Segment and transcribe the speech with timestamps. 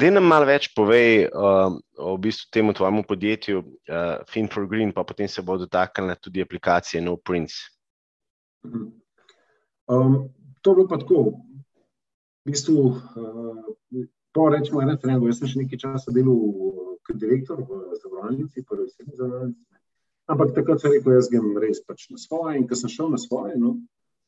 [0.00, 4.64] Da nam malo več povej uh, o v bistvu temu tvojemu podjetju uh, Fin for
[4.70, 7.68] Green, pa potem se bo dotaknila tudi aplikacije No Prince.
[8.64, 10.30] Um,
[10.62, 11.24] to je bilo pa tako.
[12.46, 16.40] V bistvu, uh, po rečemo, ena trenutka, jaz sem še nekaj časa delal
[17.04, 19.84] kot direktor v zavarovalnici, prvi sedem zavarovalnici.
[20.30, 22.56] Ampak takrat sem rekel, jaz grem res pač na svoje.
[22.56, 23.76] In ko sem šel na svoje, no,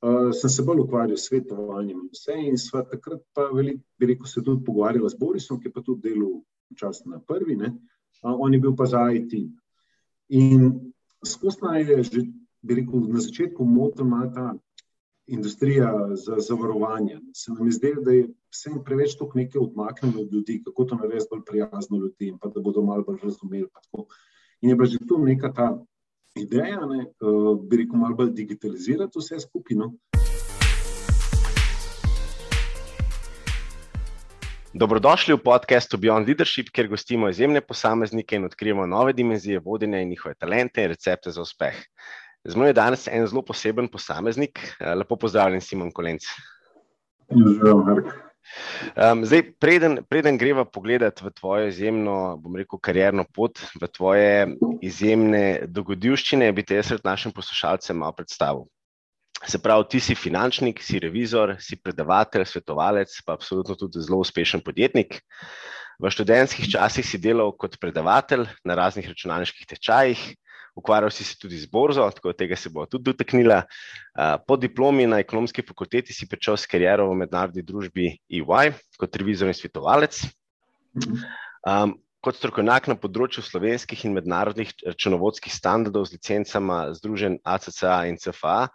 [0.03, 2.37] uh, sem se bolj ukvarjal s svetovanjem in vse.
[2.37, 5.83] In sva takrat pa veliko, bi rekel, se tudi pogovarjala s Borisom, ki je pa
[5.83, 6.41] tudi delal
[6.79, 7.75] čas na prvi, ne.
[8.23, 9.35] Uh, on je bil pa za IT.
[10.29, 10.69] In
[11.27, 12.27] skozi je že,
[12.63, 14.53] bi rekel, na začetku motil malo ta
[15.27, 17.21] industrija za zavarovanje.
[17.35, 20.95] Se nam je zdelo, da je vsem preveč toliko nekaj odmaknjeno od ljudi, kako to
[20.95, 23.69] narediti bolj prijazno ljudi in pa da bodo malo bolj razumeli.
[24.61, 25.85] In je bila že tu neka ta
[26.35, 29.93] ideja, ne, uh, bi rekel, malo bolj digitalizirati vse skupino.
[34.73, 40.09] Dobrodošli v podkastu Beyond Leadership, kjer gostimo izjemne posameznike in odkrijemo nove dimenzije vodenja in
[40.09, 41.77] njihove talente in recepte za uspeh.
[42.45, 44.59] Z mano je danes en zelo poseben posameznik.
[44.97, 46.25] Lepo pozdravljen, Simon Kolenc.
[47.31, 48.32] Živijo, Mark.
[48.97, 54.33] Um, zdaj, preden, preden greva pogledati v tvojo izjemno, bom rekel, karjerno pot, v tvoje
[54.85, 58.67] izjemne dogodivščine, bi te jaz pred našim poslušalcem malo predstavil.
[59.43, 64.63] Se pravi, ti si finančnik, si revizor, si predavatelj, svetovalec, pa absolutno tudi zelo uspešen
[64.63, 65.19] podjetnik.
[66.03, 70.23] V študentskih časih si delal kot predavatelj na raznih računalniških tečajih,
[70.75, 73.63] ukvarjal si se tudi z borzo, tako da tega se bo tudi dotaknila.
[74.47, 79.53] Po diplomi na ekonomski fakulteti si pričel s kariero v mednarodni družbi EY kot revizor
[79.53, 80.23] in svetovalec.
[81.63, 88.19] Um, kot strokovnjak na področju slovenskih in mednarodnih računovodskih standardov z licencama Združen ACCA in
[88.23, 88.69] CFA,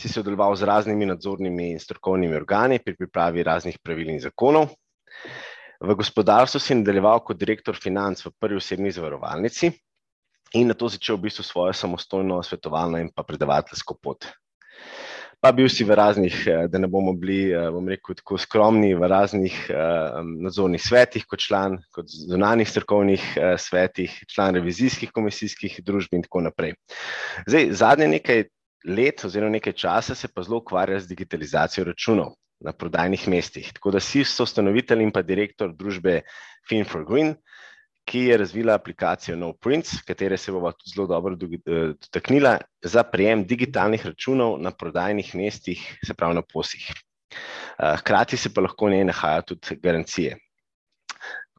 [0.00, 4.72] si sodeloval z raznimi nadzornimi in strokovnimi organi pri pripravi raznih pravil in zakonov.
[5.80, 9.72] V gospodarstvu si nadaljeval kot direktor financ v prvi osebni zavarovalnici,
[10.54, 14.26] in na to začel v bistvu svojo samostojno svetovalno in pa predavateljsko pot.
[15.40, 18.92] Pa bil si v raznih, eh, da ne bomo bili, eh, bom rekel, tako skromni,
[18.94, 25.80] v raznih uh, nadzornih svetih, kot član, kot zunanih strokovnih uh, svetih, član revizijskih komisijskih
[25.80, 26.74] družb in tako naprej.
[27.48, 28.44] Zdaj, zadnje nekaj
[28.84, 33.72] let oziroma nekaj časa se pa zelo ukvarja z digitalizacijo računov na prodajnih mestih.
[33.72, 36.20] Tako da si soustanovitelj in pa direktor družbe
[36.68, 37.34] Fin for Green,
[38.10, 43.44] ki je razvila aplikacijo NoPrints, katere se bomo tudi zelo dobro eh, dotaknila za prejem
[43.46, 46.90] digitalnih računov na prodajnih mestih, se pravi na posih.
[46.90, 50.36] Eh, hkrati se pa lahko ne nahaja tudi garancije.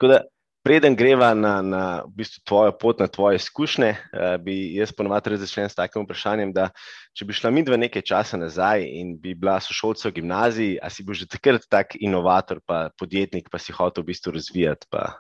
[0.01, 0.21] Da,
[0.63, 5.37] preden greva na, na v bistvu tvojo pot, na tvoje izkušnje, eh, bi jaz ponovadi
[5.37, 6.69] začel s takim vprašanjem, da
[7.15, 11.07] če bi šla midva nekaj časa nazaj in bi bila sošolca v gimnaziji, a si
[11.07, 14.91] bo že takrat tak inovator, pa podjetnik, pa si hotel v bistvu razvijati.
[14.91, 15.13] Pa...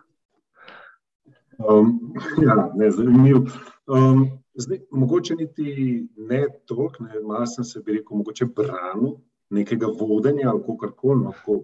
[1.69, 2.13] Um,
[2.45, 3.45] ja, ne, zanimivo.
[3.87, 9.17] Um, zdaj, mogoče niti ne toliko, malo sem se, bi rekel, mogoče branil
[9.49, 11.63] nekega vodenja ali kako koli, no, ko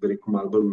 [0.00, 0.72] bi rekel, malo bolj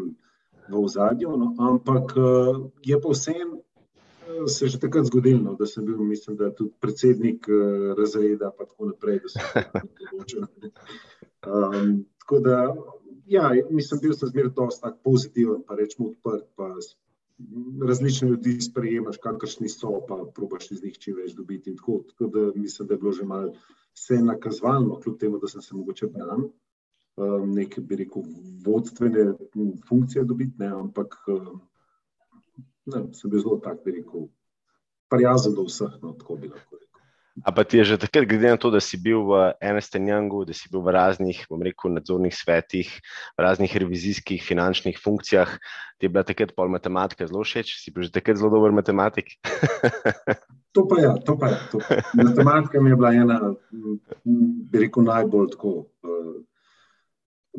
[0.70, 5.66] v ozadju, no, ampak uh, je pa vsem uh, se že takrat zgodilo, no, da
[5.66, 9.66] sem bil, mislim, da tudi predsednik uh, razreda, pa tako naprej, da sem se
[10.12, 10.48] odločil.
[11.46, 12.76] Um, tako da,
[13.26, 16.72] ja, mislim, bil sem zmeraj dosta pozitiven, pa rečemo odprt, pa
[17.88, 21.76] različne ljudi sprejemaš, kakršni so, pa probaš iz njih čim več dobiti.
[21.76, 23.54] Tako, tako da mislim, da je bilo že malo
[23.94, 26.50] vse nakazovalno, kljub temu, da sem se mogoče branil.
[27.16, 28.24] Um, Nekaj, bi rekel,
[28.66, 29.34] vodstvene
[29.88, 31.62] funkcije dobiti, ne, ampak um,
[32.86, 34.28] ne, sem bil zelo tak, bi rekel,
[35.10, 36.95] prijazen do vseh, no, tako bi lahko rekel.
[37.44, 40.48] A pa ti je že takrat, glede na to, da si bil v Enestem Youngu,
[40.48, 42.88] da si bil v raznih, bom rekel, nadzornih svetih,
[43.36, 45.52] v raznih revizijskih, finančnih funkcijah,
[46.00, 49.36] ti je bila takrat pol matematika zelo všeč, si bil že takrat zelo dober matematik?
[50.76, 51.58] to pa je, to pa je.
[51.76, 51.78] To.
[52.16, 53.38] Matematika mi je bila ena,
[54.72, 55.92] bi rekel, najbolj tako.
[56.08, 56.40] Uh,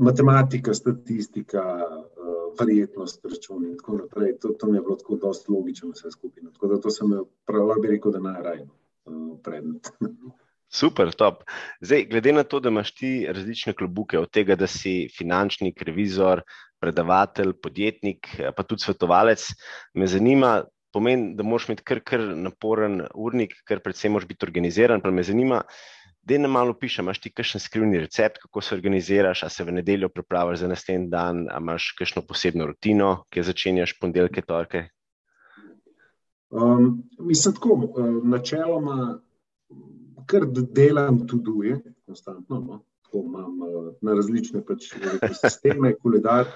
[0.00, 4.40] matematika, statistika, uh, verjetnost, račun in tako naprej.
[4.40, 6.48] To, to mi je bilo tako dosti logično vse skupaj.
[6.56, 7.12] Tako da to sem
[7.44, 8.72] prav, bi rekel, da najrajno
[9.44, 9.90] predmet.
[10.68, 11.44] Super, top.
[11.80, 16.42] Zdaj, glede na to, da imaš ti različne klobuke, od tega, da si finančnik, revizor,
[16.82, 19.46] predavatelj, podjetnik, pa tudi svetovalec,
[19.94, 25.00] me zanima, pomeni, da moraš imeti kar, kar naporen urnik, ker predvsem moraš biti organiziran.
[25.04, 25.62] Pa me zanima,
[26.26, 29.76] da ne malo pišeš, imaš ti kakšen skrivni recept, kako se organiziraš, a se v
[29.78, 34.88] nedeljo pripraviš za naslednji dan, a imaš kakšno posebno rutino, ki začenjaš ponedeljke, torke,
[36.50, 39.18] Um, mislim, tako, uh, načeloma,
[40.26, 42.60] kar delam, tudi je, konstantno.
[42.60, 42.80] No?
[43.02, 44.92] Tako imam uh, na različne pač,
[45.42, 46.46] sisteme, koledar.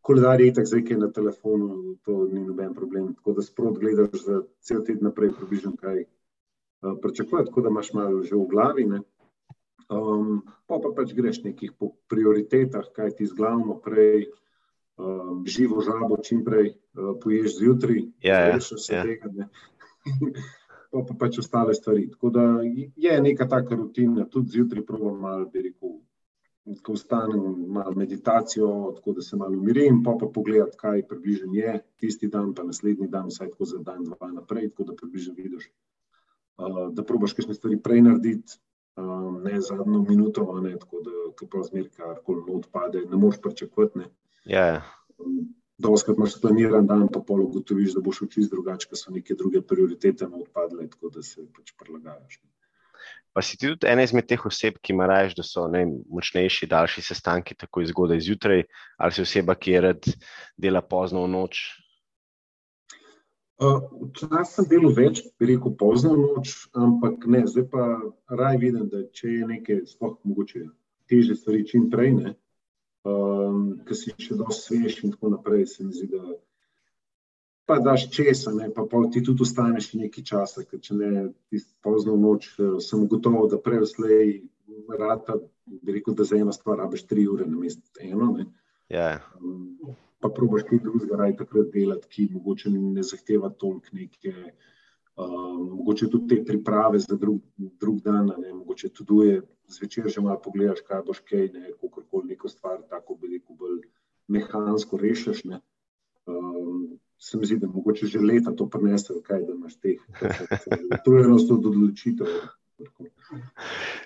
[0.00, 3.14] koledar je tako, zdaj je na telefonu, to ni noben problem.
[3.14, 7.92] Tako da sprot gledaš za cel teden naprej, približno kaj uh, pričakuješ, tako da imaš
[7.92, 8.84] malo že v glavi.
[8.84, 9.00] Ne?
[9.90, 14.28] Um, pa, pa pač greš nekih po prioritetah, kaj ti zglavno prej,
[14.98, 19.04] um, živo žabo, čim prej uh, poješ zjutraj, ja, ja, se ja.
[19.04, 19.48] tega.
[20.90, 22.08] Pa, pa pač ostale stvari.
[22.10, 22.42] Tako da
[22.98, 25.92] je neka taka rutina, tudi zjutraj provam malo, bi rekel,
[26.82, 31.76] ko vstanem, malo meditacijo, tako da se malo umirim, pa pa pogledam, kaj približno je
[31.96, 35.70] tisti dan, pa naslednji dan, vsaj tako za dan, dva naprej, tako da približno vidiš,
[36.58, 38.58] uh, da probaš kakšne stvari prej narediti,
[38.96, 44.10] um, ne zadnjo minuto, ne, tako da pa zmer karkoli odpade, ne moreš pričakovati.
[44.44, 44.82] Ja, ja.
[45.18, 45.48] Um,
[45.80, 49.62] Doskrat imaš planiran dan, pa pol ugotoviš, da boš učil drugače, ker so neke druge
[49.64, 52.40] prioritete na odpadle, tako da se pač prilagajaš.
[53.32, 56.68] Pa si ti tudi ena izmed teh oseb, ki ima raje, da so ne, močnejši,
[56.68, 58.66] daljši sestanki, tako izgodaj zjutraj,
[58.98, 60.10] ali si oseba, ki je rad
[60.60, 61.62] dela pozno v noč,
[63.60, 67.88] Včasih sem delal več, bi rekel, pozno noč, ampak ne, zdaj pa
[68.32, 70.62] raj vidim, da če je nekaj, sploh mogoče
[71.10, 72.32] teže stvari čim prej, ne,
[73.08, 76.38] um, ker si še dosti svež in tako naprej, se mi zdi, da
[77.70, 81.10] pa daš česa, ne, pa, pa ti tudi ostaneš nekaj časa, ker če ne,
[81.86, 84.32] pozno noč eh, sem gotovo, da prej vslej
[84.98, 85.36] rata,
[85.70, 88.48] bi rekel, da za eno stvar rabiš tri ure na mesto eno, ne.
[88.90, 89.20] Ja.
[89.38, 94.34] Um, pa probiš kaj drugega, raj takrat delati, ki mogoče ne zahteva toliko neke,
[95.16, 100.40] um, mogoče tudi te priprave za drug, drug dan, ne, mogoče tudi zvečer že malo
[100.44, 103.82] pogledaš, kaj boš kaj, ne, kakorkoli neko stvar, tako bi rekel, bolj
[104.28, 105.60] mehansko rešiš, ne.
[106.26, 110.00] Um, se mi zdi, da mogoče že leta to prenese, kaj da imaš teh.
[111.04, 112.26] To je enostavno odločitev.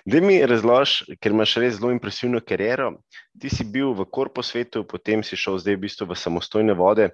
[0.05, 2.91] Da mi razloži, ker imaš res zelo impresivno kariero.
[3.39, 7.09] Ti si bil v korpu svetu, potem si šel zdaj v bistvu v samostojne vode.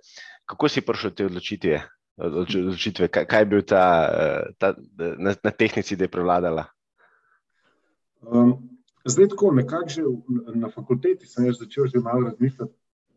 [0.49, 1.79] Kako si prišel te odločitve?
[2.17, 3.07] Odločitve?
[3.07, 3.85] Kaj, kaj je bil ta,
[4.57, 4.73] ta
[5.17, 6.65] na, na tehnici, da je prevladala?
[8.21, 8.53] Um,
[9.05, 10.03] zdaj, tako nekako že
[10.55, 12.73] na fakulteti sem začel že malo razmišljati,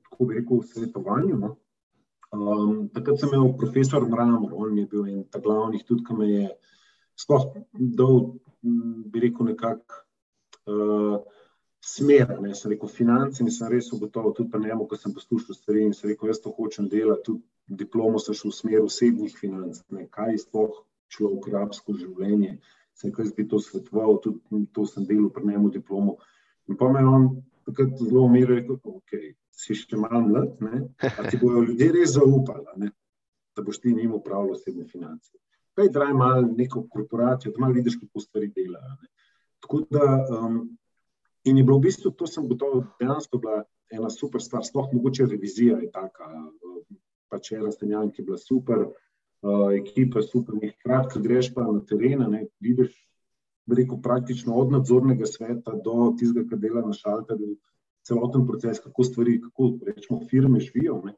[0.08, 1.37] kako bi rekel, o svetovanju.
[1.37, 1.56] No?
[2.32, 6.31] Um, takrat sem imel profesor Mramor, on je bil en ta glavnih, tudi ki me
[6.31, 6.49] je
[7.20, 8.35] sploh dal,
[9.12, 10.02] bi rekel, nekako
[10.67, 11.19] uh,
[11.85, 12.41] smer.
[12.41, 15.85] Ne, sem rekel, finance in sem res ugotovil, tudi pa njemu, ko sem poslušal stvari
[15.85, 19.81] in sem rekel, jaz to hočem delati, tudi diplomo sem šel v smer osebnih financ,
[19.94, 20.82] ne, kaj sploh
[21.12, 22.58] človek rabsko življenje.
[22.94, 26.19] Sem rekel, jaz bi to svetoval, tudi to sem delal pri njemu diplomo.
[26.69, 27.31] In pa me je on
[27.66, 29.16] takrat zelo umiril, rekel, ok,
[29.55, 32.93] si še malo mlad, ne, a ti bojo ljudje res zaupali, ne,
[33.56, 35.34] da boš ti njim upravljal osebne finance
[35.75, 38.96] pej draj malo neko korporacijo, da malo vidiš, kako stvari delajo.
[39.60, 40.76] Tako da, um,
[41.44, 45.26] in je bilo v bistvu, to sem gotovo, dejansko bila ena super stvar, sploh mogoče
[45.26, 46.28] revizija je taka,
[47.34, 51.66] pač ena stenjan, ki je bila super, uh, ekipa je super, hkrati, ko greš pa
[51.66, 52.94] na teren, ne vidiš,
[53.66, 57.56] rekel, praktično od nadzornega sveta do tistega, ki dela na šalterju,
[58.04, 61.00] celoten proces, kako stvari, kako rečemo, firme živijo.
[61.04, 61.14] Ne?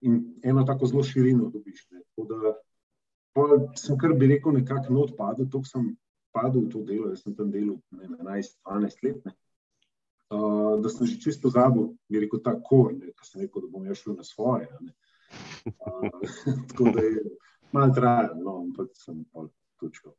[0.00, 1.86] In eno tako zelo širino dobiš.
[1.90, 2.02] Ne?
[2.16, 5.96] Tako da sem kar bi rekel, nekako not padel, tako sem
[6.32, 9.24] padel v to delo, jaz sem tam delal 11-12 let.
[9.24, 9.34] Ne.
[10.34, 13.90] Uh, da sem že čisto zabil, bi rekel, ta kor, ki sem rekel, da bom
[13.94, 14.70] šel na svoje.
[14.78, 15.03] Uh,
[16.68, 17.22] tako da je
[17.72, 19.46] malo trajalo, no, ampak sem pa
[19.80, 20.14] točko.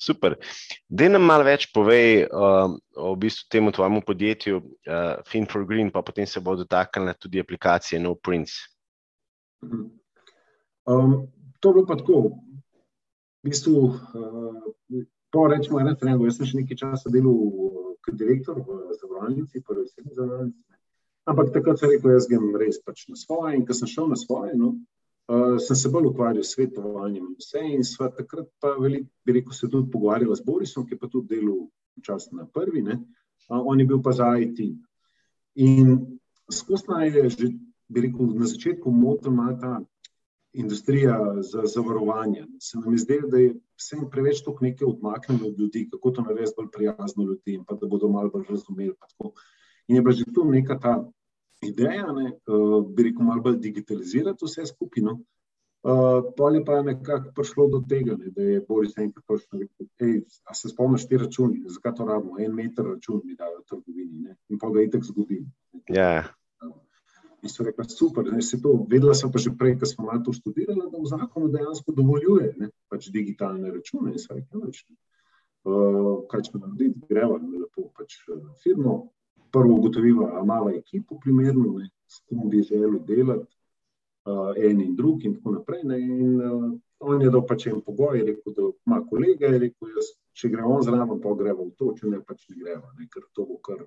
[0.00, 0.34] Super.
[0.88, 5.66] Da nam malo več povej uh, o v bistvu temu tvojemu podjetju uh, Fin for
[5.68, 8.64] Green, pa potem se bo dotaknila tudi aplikacije No Prince.
[9.60, 11.28] Um,
[11.60, 12.22] to je bilo pa tako.
[13.44, 17.36] V bistvu, uh, po rečemo, ena trenutka, jaz sem še nekaj časa delal
[18.00, 20.79] kot direktor v zavarovalnici, prvi sedem zavarovalnici.
[21.30, 23.54] Ampak takrat sem rekel, jaz grem res pač na svoje.
[23.58, 24.72] In ko sem šel na svoje, no,
[25.30, 27.62] uh, sem se bolj ukvarjal s svetovanjem in vse.
[27.76, 31.10] In sva takrat pa veliko, bi rekel, se tudi pogovarjala s Borisom, ki je pa
[31.12, 31.68] tudi delal
[32.00, 32.82] včasih na prvi.
[32.82, 34.58] Uh, on je bil pa za IT.
[35.62, 35.94] In
[36.50, 37.52] skozi naj je že,
[37.90, 39.78] bi rekel, na začetku motil malo ta
[40.52, 42.46] industrija za zavarovanje.
[42.58, 46.22] Se nam je zdelo, da je vsem preveč toliko nekaj odmaknjeno od ljudi, kako to
[46.22, 48.94] narediti bolj prijazno ljudi in pa da bodo malo bolj razumeli.
[49.88, 51.10] In je bila že tu neka ta
[51.66, 55.18] ideja, ne, uh, bi rekel, malo bolj digitalizirati vse skupino.
[55.80, 59.86] Uh, Pol je pa nekako prišlo do tega, ne, da je Boris enkrat in rekel,
[60.02, 63.64] hej, a se spomniš ti računi, zakaj to rabimo, en meter račun mi dajo v
[63.68, 65.40] trgovini ne, in pa ga itek zgodi.
[65.88, 66.04] Ja.
[66.04, 66.28] Yeah.
[67.42, 70.20] In so rekli, super, da se to, vedela sem pa že prej, ko smo malo
[70.24, 74.12] to študirali, da v zakonu dejansko dovoljuje ne, pač digitalne račune.
[74.12, 74.82] In so rekli, več,
[75.64, 78.18] uh, kaj če narediti, greva lepo pač,
[78.60, 78.98] firmo.
[79.52, 83.56] Prvo ugotovila, a mala ekipa, primerno, ne, s kom bi želel delati,
[84.30, 85.82] uh, en in drug, in tako naprej.
[85.84, 90.12] Ne, in, uh, on je dal pač en pogoj, rekel, da ima kolega, rekel, jaz,
[90.36, 93.24] če gre on zraven, pa gremo v to, če ne pač ne gremo, ne, ker
[93.36, 93.86] to bo kar,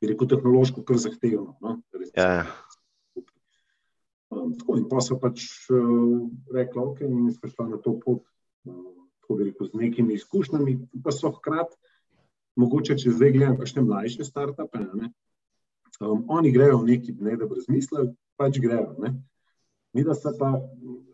[0.00, 1.56] je rekel, tehnološko kar zahtevno.
[1.60, 1.78] No,
[2.14, 2.44] ja.
[4.34, 8.22] Um, tako, in pa so pač uh, rekli, ok, in smo šli na to pot,
[8.70, 11.78] uh, tako bi rekel, z nekimi izkušnjami, pa so hkrati,
[12.56, 15.10] mogoče če zdaj gledam, kakšne mlajše startupe, ne,
[16.00, 18.06] um, oni grejo v neki ne da brez misla,
[18.40, 18.94] pač grejo.
[19.02, 19.14] Ne.
[19.94, 20.50] Mi da se pa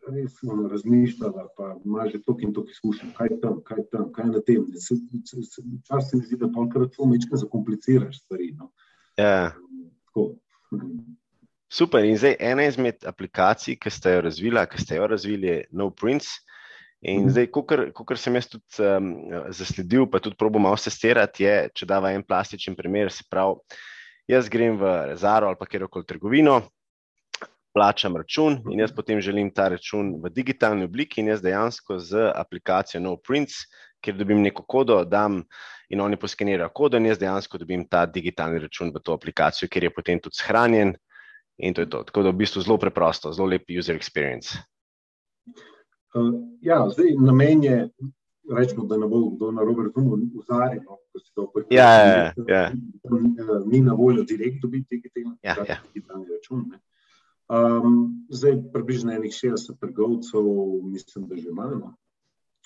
[0.09, 0.38] res
[0.70, 4.64] razmišljala, pa ima že toliko in toliko izkušenj, kaj tam, kaj tam, kaj na tem.
[4.73, 8.54] Včasih se mi zdi, da pa krat to mečka zakompliciraš stvari.
[8.56, 8.70] No.
[9.20, 9.52] Ja.
[11.70, 12.04] Super.
[12.04, 15.90] In zdaj ena izmed aplikacij, ki ste jo razvili, ki ste jo razvili, je No
[15.90, 16.40] Prince.
[17.00, 17.30] In mm.
[17.33, 17.47] zdaj,
[17.97, 19.14] kot sem jaz tudi um,
[19.57, 23.57] zasledil, pa tudi probo malo testirati, je, če dava en plastičen primer, se pravi,
[24.28, 26.61] jaz grem v Zaro ali pa kjerkoli trgovino,
[27.73, 32.30] plačam račun in jaz potem želim ta račun v digitalni obliki in jaz dejansko z
[32.35, 33.64] aplikacijo No Prince,
[34.02, 35.42] kjer dobim neko kodo, dam
[35.88, 39.88] in oni poskenirajo kodo in jaz dejansko dobim ta digitalni račun v to aplikacijo, kjer
[39.88, 40.95] je potem tudi shranjen
[41.59, 42.02] in to je to.
[42.04, 44.59] Tako da v bistvu zelo preprosto, zelo lep user experience.
[46.14, 47.88] Uh, ja, zdaj namen je,
[48.57, 51.76] rečemo, da ne bo kdo na robu razumel, vzarjen, no, ko se to pojavlja.
[51.76, 52.73] Ja, ja, ja.
[53.67, 55.76] Ni na voljo direkt dobiti digitalni ja, ja.
[56.35, 56.64] račun.
[56.71, 56.81] Ne.
[57.50, 60.43] Um, zdaj, približno enih 60 trgovcev,
[60.83, 61.95] mislim, da že imamo.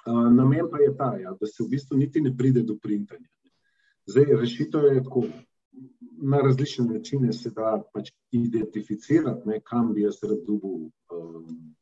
[0.07, 3.29] Uh, namen pa je ta, ja, da se v bistvu niti ne pride do printanja.
[4.07, 5.25] Zdaj, rešitev je tako.
[6.25, 11.75] Na različne načine se da pač identificirati, ne, kam bi jaz rad dobil um,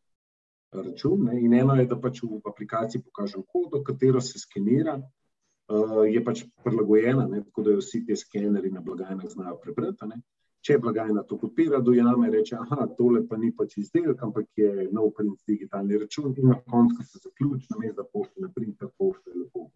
[0.72, 1.24] račun.
[1.24, 6.24] Ne, in eno je, da pač v aplikaciji pokažem kodo, katero se skenira, uh, je
[6.24, 10.08] pač prilagojena, tako da jo vsi ti skeneri na blagajnah znajo prebrati.
[10.08, 10.22] Ne.
[10.62, 14.88] Če blagajna to kopira, dojame in reče, da tole pa ni pač izdelek, ampak je
[14.94, 19.34] nov print digitalni račun in na koncu se zaključi, namesto da pošte na printer, pošte
[19.34, 19.66] lepo.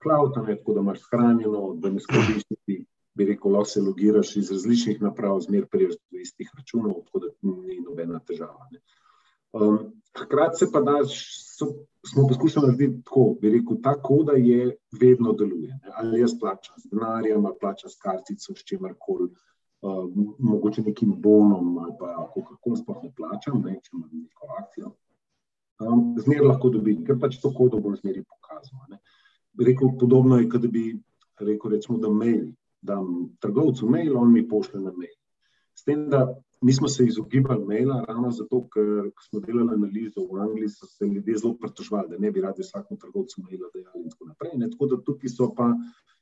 [0.00, 2.78] Cloud, ne, tako da imaš shranjeno, da ne skoristi,
[3.14, 7.34] bi rekel, lahko se logiraš iz različnih naprav, zmer priješ do istih računov, tako da
[7.42, 8.70] ni nobena težava.
[8.72, 8.80] Ne.
[9.52, 9.78] Um,
[10.18, 11.66] hkrati se pa da, so,
[12.06, 15.68] smo poskušali narediti tako, da rekel, ta koda je vedno deluje.
[15.68, 15.92] Ne?
[15.94, 19.28] Ali jaz plačam z denarjem, ali plačam s kartico, s čimer koli,
[19.82, 23.78] um, mogoče nekim bonom, ali pa kako koli sploh ne plačam, ne?
[23.82, 24.94] če imam neko akcijo.
[25.80, 28.98] Um, zmer lahko dobim, ker pač to kodo bom zmeri pokazal.
[29.60, 30.84] Rekel, podobno je, da bi
[31.40, 32.50] rekel, recimo, da mail,
[32.82, 35.16] dam trgovcu mail, on mi pošle na mail.
[35.74, 36.26] S tem, da
[36.60, 41.06] Mi smo se izogibali maila, ravno zato, ker smo delali analizo v Angliji, so se
[41.06, 44.52] ljudje zelo pritožvali, da ne bi radi vsakemu trgovcu maila dejali in tako naprej.
[44.54, 44.70] Ne?
[44.70, 45.70] Tako da tukaj so pa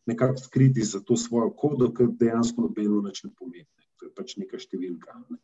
[0.06, 3.66] nekako skriti za to svojo kodo, ker dejansko nobeno več ne pomeni.
[3.98, 5.16] To je pač neka številka.
[5.26, 5.40] Ne?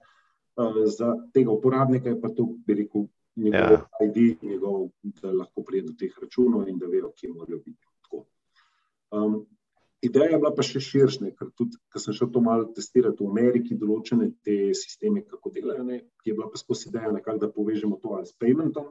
[0.54, 3.80] Uh, za tega uporabnika je pa to, bi rekel, njegov ja.
[4.06, 4.88] ID, njegov,
[5.22, 7.82] da lahko pride do teh računov in da vejo, kje morajo biti.
[9.14, 9.46] Um,
[10.04, 13.30] Ideja je bila pa še širša, ker tudi, ko sem šel to malo testirati v
[13.30, 17.96] Ameriki, določene te sisteme, kako delajo, ne, je bila pa skozi ideja, nekak, da povežemo
[18.02, 18.90] to ali s paymentom,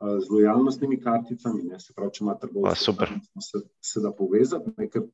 [0.00, 1.62] z lojalnostnimi karticami.
[1.70, 2.82] Ne, se pravi, če ima trgovec,
[3.40, 4.72] se, se da povezati.
[4.78, 5.06] Ne, ker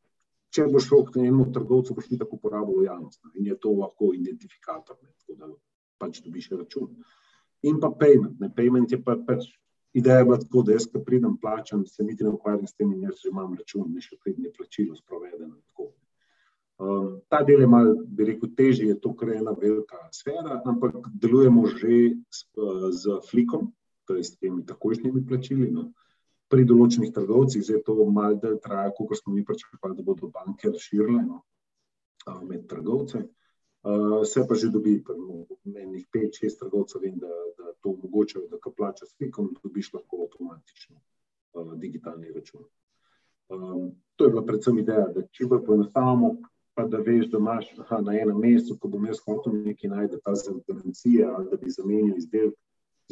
[0.54, 3.74] če boš šel k enemu trgovcu, boš ti tako uporabil lojalnost ne, in je to
[3.76, 5.50] lahko identifikator, ne, tako da
[6.00, 6.90] pač dobiš račun.
[7.68, 8.40] In pa payment.
[8.40, 9.50] Ne, payment je pa pač
[9.92, 12.92] Ideja je bila tako, da jaz, ko pridem plačam, se niti ne ukvarjam s tem,
[12.92, 15.56] in jaz že imam račun, ne še pridne plačilo sprovedeno.
[16.80, 21.10] Um, ta del je malo, bi rekel, težji, je to kar ena velika sfera, ampak
[21.20, 22.46] delujemo že s,
[23.02, 23.66] z flikom,
[24.08, 25.68] torej s temi takošnjimi plačili.
[25.74, 25.90] No.
[26.50, 30.70] Pri določenih trgovcih zdaj to malo dalj traja, kot smo mi pričakovali, da bodo banke
[30.70, 31.42] razširile no,
[32.48, 33.26] med trgovce.
[33.82, 34.98] Uh, se pa že dobi,
[35.64, 39.92] menih pet, šest trgovcev, vem, da, da to omogočajo, da ko plačaš s fikom, dobiš
[39.94, 42.66] lahko avtomatično uh, digitalni račun.
[43.48, 46.36] Um, to je bila predvsem ideja, da čim bolj poenostavimo,
[46.74, 50.20] pa da veš, da imaš aha, na enem mestu, ko bom jaz hotel nekaj najti,
[50.24, 50.34] ta
[50.68, 52.54] garancije ali da bi zamenil izdelek,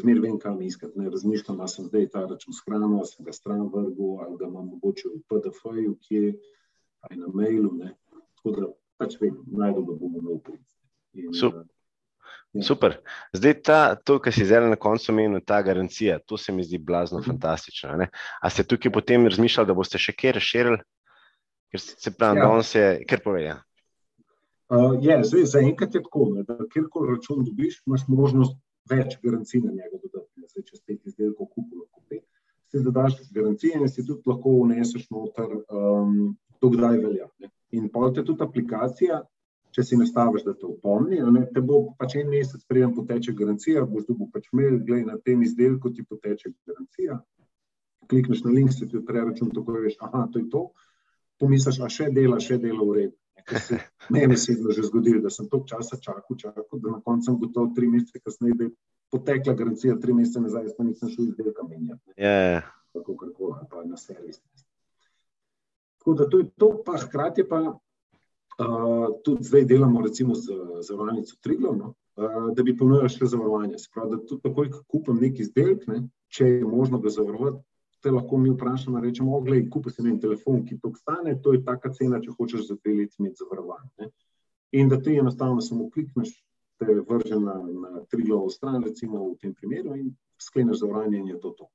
[0.01, 0.99] zmer vem, kam iskati.
[0.99, 4.47] Ne razmišljam, ali sem zdaj ta račun shranil, ali sem ga stran vrgel, ali ga
[4.47, 6.37] imam mogoče v PDF-ju, kje,
[7.01, 7.73] ali na mailu.
[7.75, 7.95] Ne.
[8.37, 10.63] Tako da pač vem, najbolj da bomo imeli prid.
[11.39, 11.65] Super.
[12.53, 12.63] Ja.
[12.65, 12.97] Super.
[13.37, 16.79] Zdaj, ta, to, kar si zdaj na koncu omenil, ta garancija, to se mi zdi
[16.79, 17.31] blazno mhm.
[17.31, 17.97] fantastično.
[18.01, 18.09] Ne?
[18.43, 20.79] A ste tukaj potem razmišljali, da boste še kjer razširili,
[21.73, 22.47] ker se pravi, ja.
[22.47, 23.45] da on se, ker pove.
[23.45, 23.59] Ja.
[24.69, 28.59] Uh, je, zdaj, za enkrat je tako, ne, da kjerkoli račun dobiš, imaš možnost
[28.91, 30.49] več garancij na njega dodati.
[30.49, 32.25] Zdaj, če spet izdelkov kupilo, kupiti.
[32.69, 37.29] Si dodaš garancije in si tudi lahko vneseš noter, um, dokdaj velja.
[37.41, 37.49] Ne.
[37.77, 39.21] In pa je tudi aplikacija,
[39.77, 43.85] če si nastaviš, da te opomni, ne, te bo pač en mesec preden poteče garancija,
[43.87, 47.21] boš dobil pač mail, gledaj na tem izdelku ti poteče garancija.
[48.09, 50.63] Klikneš na link, se ti odpre račun, tako veš, aha, to je to.
[51.39, 53.17] Pomisliš, a še dela, še dela v redu.
[54.15, 57.73] Meni se je že zgodilo, da sem toliko časa čakal, čakal, da na koncu gotovo
[57.77, 58.73] tri mesece kasneje, da je
[59.13, 62.17] potekla garancija tri mesece nazaj, pa nisem šel izdelka menjati.
[62.17, 62.67] Yeah.
[62.93, 64.41] Tako, kako, pa na servis.
[66.09, 70.43] Tako da to je to, pa hkrati pa uh, tudi zdaj delamo recimo z
[70.81, 73.77] zavarovalnico Triglo, no, uh, da bi ponujali še zavarovanje.
[73.79, 75.99] Se pravi, da tudi takoj, ko kupim neki izdelek, ne,
[76.33, 77.61] če je možno ga zavarovati,
[78.01, 81.61] te lahko mi vprašamo, rečemo, oglej, kupi si en telefon, ki to stane, to je
[81.67, 84.09] taka cena, če hočeš za dve leti imeti zavarovanje.
[84.81, 86.33] In da ti enostavno samo klikneš,
[86.81, 91.41] te vrže na, na Triglovo stran, recimo v tem primeru, in skleneš zavarovanje in je
[91.45, 91.69] to to.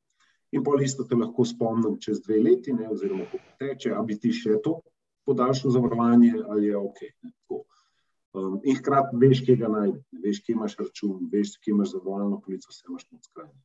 [0.53, 4.17] In pol isto te lahko spomnim čez dve leti, ne, oziroma ko teče, a bi
[4.21, 4.79] ti še to
[5.25, 7.03] podaljšal zavarovanje, ali je ok.
[8.33, 12.39] Um, in hkrati veš, kje ga najdeš, veš, kje imaš račun, veš, kje imaš zavarovalno
[12.41, 13.59] polico, vse imaš na skrajni.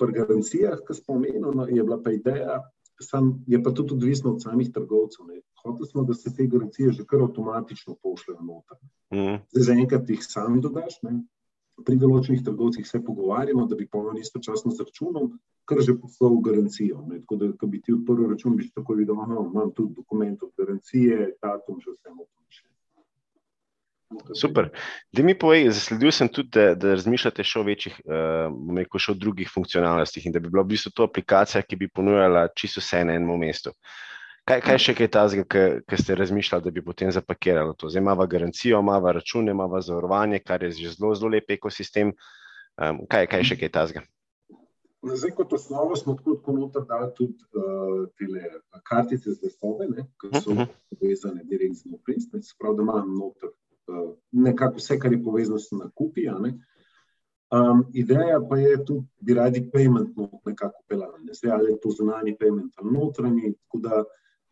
[0.00, 2.58] Pri garancijah, ki smo omenili, no, je bila pa ideja,
[3.00, 5.28] sam, je pa tudi odvisno od samih trgovcev.
[5.62, 8.78] Hoteli smo, da se te garancije že kar avtomatično pošljejo noter.
[9.14, 9.40] Mm.
[9.52, 11.22] Zdaj, zaenkrat jih sam dodaš, ne?
[11.80, 15.32] Pri določenih trgovcih se pogovarjamo, da bi polno istočasno z računom,
[15.68, 17.00] kar že poslal garancijo.
[17.08, 17.22] Ne?
[17.22, 20.52] Tako da, ko bi ti odprl račun, bi tako videl, da imam tudi dokument od
[20.58, 22.68] garancije, datum, že vse mu piše.
[24.36, 24.68] Super.
[25.12, 29.18] Da mi povej, zasledil sem tudi, da, da razmišljate še o večjih, uh, še o
[29.18, 33.04] drugih funkcionalnostih in da bi bila v bistvu to aplikacija, ki bi ponujala čisto vse
[33.08, 33.72] na enem mestu.
[34.42, 35.42] Kaj, kaj še kaj tazga,
[35.86, 37.86] ki ste razmišljali, da bi potem zapakirali to?
[37.88, 42.10] Zdaj imamo garancijo, imamo račune, imamo zavarovanje, kar je že zelo, zelo lep ekosistem.
[42.82, 44.02] Um, kaj, kaj še kaj tazga?
[45.02, 48.50] Zdaj, kot osnovo smo tako kot noter dali tudi uh, tele
[48.88, 49.86] kartice z vesobe,
[50.18, 50.74] ki so mhm.
[50.90, 55.70] povezane direktno z Noprinc, prav da imam noter uh, nekako vse, kar je povezano s
[55.70, 56.26] nakupi.
[57.52, 61.94] Um, ideja pa je tudi, da bi radi payment nekako pelali, zdaj ali je to
[61.94, 64.02] zunanji payment ali notranji, tako da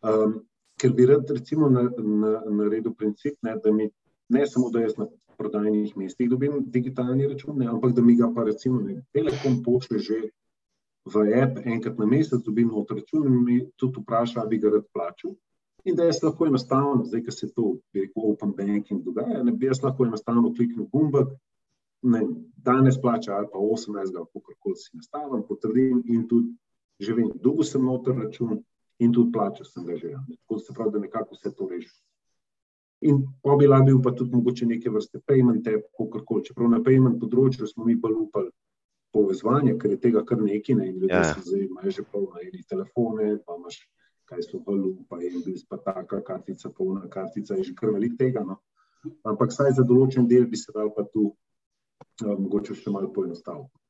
[0.01, 0.39] Um,
[0.81, 3.89] ker bi rad recimo naredil na, na princip, ne, da mi
[4.29, 5.05] ne samo, da jaz na
[5.37, 9.99] prodajnih mestih dobim digitalni račun, ne, ampak da mi ga pa recimo ne, Telekom pošle
[9.99, 10.21] že
[11.05, 14.73] v app enkrat na mesec, dobim noter račun in mi tudi vpraša, ali bi ga
[14.75, 15.35] rad plačal.
[15.85, 19.51] In da jaz lahko enostavno, zdaj, ko se to, bi rekel, open banking dogaja, ne
[19.51, 21.31] bi jaz lahko enostavno kliknil gumbek,
[22.01, 22.21] ne,
[22.57, 26.53] danes plača ali pa 18, ali kako koli si nastavim, potrdim in tudi
[27.01, 28.59] že vem, dolgo sem noter račun,
[29.01, 30.13] in tudi plače sem ga že.
[30.13, 31.93] Tako se pravi, da nekako vse to reši.
[33.09, 36.43] In pa bi lahko bil pa tudi mogoče neke vrste payment app, kako koli.
[36.45, 38.51] Čeprav na payment področju smo mi bolj upali
[39.11, 40.87] povezovanje, ker je tega kar nekaj, ne?
[40.89, 41.33] in ljudje ja.
[41.33, 43.81] se zdaj imajo že polno eni telefone, pa imaš
[44.29, 48.15] kaj so valu, pa je bil pa taka kartica, polna kartica, je že kar velik
[48.19, 48.45] tega.
[48.47, 48.61] No?
[49.27, 53.80] Ampak saj za določen del bi se dal pa tu um, mogoče še malo poenostaviti.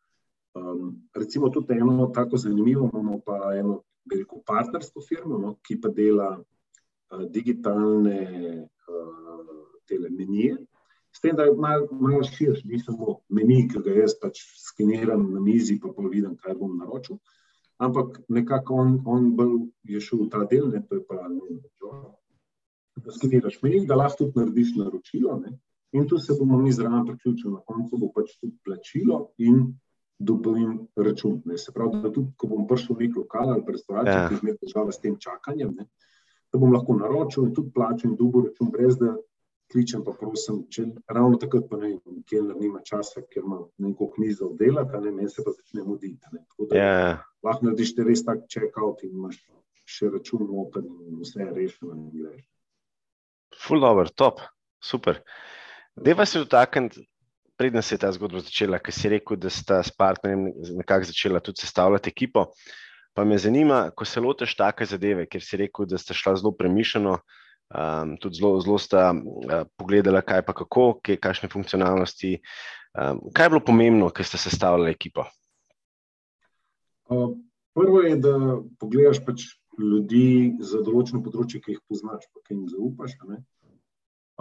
[0.54, 5.90] Um, recimo tudi eno tako zanimivo, imamo pa eno rekel, partnersko firmo, no, ki pa
[5.90, 8.20] dela uh, digitalne
[8.68, 10.58] uh, menije.
[11.12, 15.26] S tem, da je malo mal širši, ni samo meni, ki ga jaz pač skeniram
[15.34, 17.20] na mizi, pa pa vidim, kaj bom naročil.
[17.82, 19.32] Ampak nekako on, on
[19.84, 21.60] je šel v ta del, ne, to je pa ne vem,
[23.02, 25.38] da skeniraš meni, da lahko tudi narediš naročilo.
[25.44, 25.58] Ne,
[25.92, 29.66] in tu se bomo mi zraven priključili, na koncu bo pač tudi plačilo in
[30.26, 31.42] dobim račun.
[31.46, 31.58] Ne.
[31.58, 34.30] Se pravi, da tudi, ko bom prišel v nek lokal ali restavracijo, ja.
[34.30, 35.88] ki ima težave s tem čakanjem, ne,
[36.52, 39.16] da bom lahko naročil in tudi plačil in dobil račun, brez da
[39.72, 44.10] kličem, pa prosim, če ravno takrat pa ne vem, kjer nima časa, ker ima neko
[44.16, 46.20] knjigo oddelati, ne meni se pa začne muditi.
[46.28, 46.96] Tako da ja.
[47.46, 49.40] lahko narediš te res tak check-out in imaš
[49.88, 52.44] še račun noter in vse je rešeno in greš.
[53.62, 54.44] Full over, top,
[54.84, 55.22] super.
[55.96, 57.06] Deva se dotakniti
[57.62, 60.48] predtem se je ta zgodba začela, ker si rekel, da sta s partnerjem
[60.80, 62.48] nekako začela tudi sestavljati ekipo.
[63.14, 66.56] Pa me zanima, ko se lotiš take zadeve, ker si rekel, da sta šla zelo
[66.58, 72.34] premišljeno, um, tudi zelo, zelo sta uh, pogledala, kaj pa kako, kaj, kakšne funkcionalnosti.
[72.98, 75.28] Um, kaj je bilo pomembno, ker ste sestavljali ekipo?
[77.14, 77.38] Uh,
[77.78, 78.36] prvo je, da
[78.82, 83.20] pogledaš pač ljudi za določeno področje, ki jih poznaš, pa ki jim zaupaš.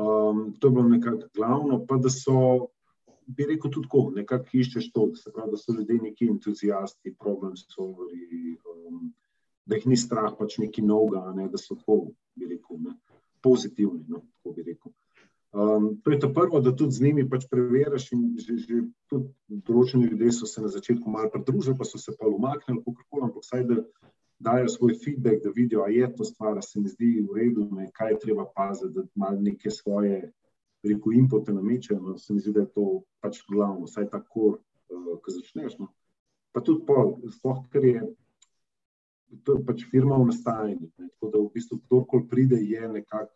[0.00, 2.70] Um, to je bilo nekako glavno, pa da so
[3.36, 7.56] bi rekel, tudi tako, nekako iščeš to, da, pravi, da so ljudje neki entuzijasti, problem
[7.60, 9.12] solveri, um,
[9.66, 12.00] da jih ni strah pač neki novega, ne, da so tako,
[12.38, 12.96] bi rekel, ne,
[13.44, 14.04] pozitivni.
[14.08, 14.92] No, tako bi rekel.
[15.50, 18.10] Um, to je to prvo, da tudi z njimi pač preveriš.
[18.38, 18.82] Že, že
[19.48, 23.42] določeni ljudje so se na začetku malo pridružili, pa so se pa umaknili, kako ampak
[23.42, 23.80] vsaj da
[24.40, 27.66] dajo svoj feedback, da vidijo, ali je to stvar, da se mi zdi v redu,
[27.76, 30.32] ne, kaj je treba paziti, da imajo neke svoje
[30.84, 32.86] rekel, inpute namiče, no, se mi zdi, da je to
[33.20, 34.56] pač glavno, vsaj tako,
[34.88, 35.78] uh, ko začneš.
[35.78, 35.90] No.
[36.52, 38.08] Pa tudi pol, sploh, ker je
[39.44, 40.90] to je pač firma v nastajanju.
[40.96, 43.34] Tako da v bistvu kdorkoli pride, je nekako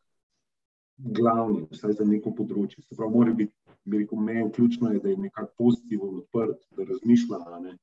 [0.97, 2.83] glavni, vsaj za neko področje.
[2.83, 3.55] Se pravi, mora biti,
[3.85, 7.77] bi rekel, meni ključno je, da je nekako pozitiven, odprt, da razmišlja, ne?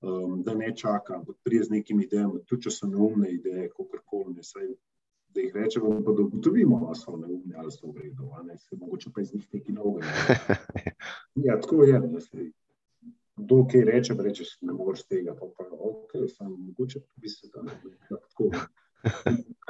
[0.00, 4.00] Um, da ne čaka, da prije z nekimi idejami, tudi če so neumne ideje, kako
[4.08, 4.70] koli ne, saj,
[5.34, 8.76] da jih rečemo, pa da ugotovimo, ali so neumne ali so v redu, ne, se
[8.76, 10.06] mogoče pa iz njih nekaj novega.
[11.46, 12.50] Ja, tako je, da se
[13.36, 17.50] kdo kaj reče, pa rečeš, ne moreš tega, pa pa ok, samo mogoče bi se
[17.50, 17.66] tam
[18.10, 18.50] lahko.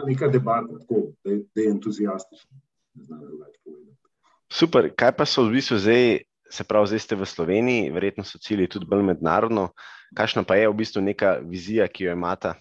[0.07, 2.59] Neka debata, tako, da, je, da je entuzijastična.
[4.53, 8.41] Super, kaj pa so v bistvu zdaj, se pravi, zdaj ste v Sloveniji, verjetno so
[8.43, 9.71] cilji tudi bolj mednarodno.
[10.17, 12.57] Kakšna pa je v bistvu neka vizija, ki jo imate?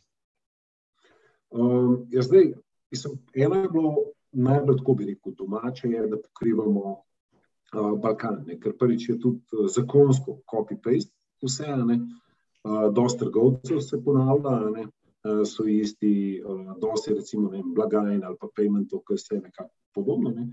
[1.49, 2.53] Um, ja, zdaj,
[2.91, 3.95] mislim, eno je bilo
[4.31, 8.59] najbolj tako, bi rekel, domače, je, da pokrivamo uh, Balkan, ne?
[8.59, 15.65] ker prvič je tudi uh, zakonsko copy-paste vse, uh, dosta trgovcev se ponavlja, uh, so
[15.65, 20.29] isti, uh, dosti recimo ne, blagajn ali pa paymentov, ki se je nekako podobno.
[20.29, 20.47] Ne?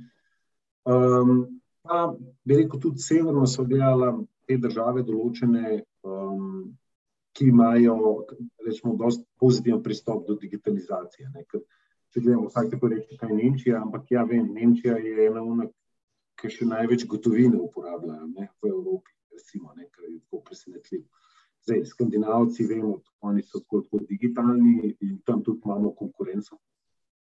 [0.86, 6.76] Um, pa bi rekel, tudi severno so gledala te države določene, um,
[7.36, 7.96] ki imajo,
[8.64, 11.28] rečemo, dosti pozitiven pristop do digitalizacije.
[11.34, 11.44] Ne?
[11.50, 11.60] Ker,
[12.12, 15.74] če gledamo, vsak tako reče, kaj je Nemčija, ampak ja, vem, Nemčija je ena unak
[16.40, 21.06] ki še največ gotovine uporabljajo ne, v Evropi, recimo, ne, kar je tako presenetljivo.
[21.66, 26.58] Zdaj, skandinavci, vemo, oni so tako, tako digitalni in tam tudi imamo konkurenco.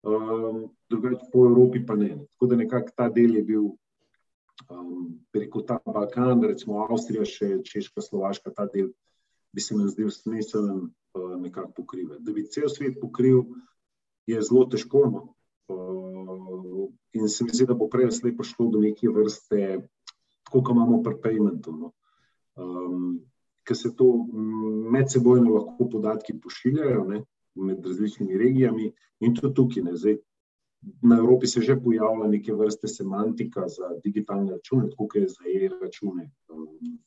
[0.06, 2.12] Um, drugače po Evropi pa ne.
[2.36, 3.66] Tako da nekako ta del je bil,
[4.70, 8.94] um, preko ta Balkan, recimo Avstrija, še Češka, Slovaška, ta del
[9.56, 12.24] bi se mi zdel smiseln uh, nekako pokrivati.
[12.24, 13.42] Da bi cel svet pokril,
[14.30, 15.06] je zelo težko.
[15.14, 15.22] No?
[15.70, 19.88] Uh, in se mi zdi, da bo prej ali prišlo do neke vrste,
[20.52, 21.74] kot imamo pri paymentu.
[21.74, 21.92] No.
[22.56, 23.20] Um,
[23.64, 24.06] Ker se to
[24.92, 27.20] medsebojno lahko podatki pošiljajo ne,
[27.56, 28.88] med različnimi regijami,
[29.20, 29.84] in tudi tukaj.
[29.86, 30.16] Ne, zdaj,
[31.06, 35.46] na Evropi se že pojavlja neke vrste semantika za digitalne račune, tako kot je za
[35.54, 36.32] e-račune,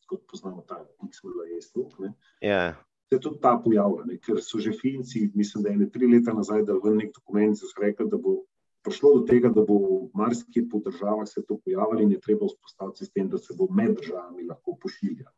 [0.06, 1.98] kot poznamo ta XML-stok.
[2.40, 2.78] Yeah
[3.12, 4.16] se tudi ta pojavlja, ne?
[4.18, 7.58] ker so že Finci, mislim, da je ne tri leta nazaj, da v nek dokument
[7.58, 8.40] so rekli, da bo
[8.82, 13.04] prišlo do tega, da bo marsikje po državah se to pojavilo in je treba vzpostaviti
[13.04, 15.36] sistem, da se bo med državami lahko pošiljalo.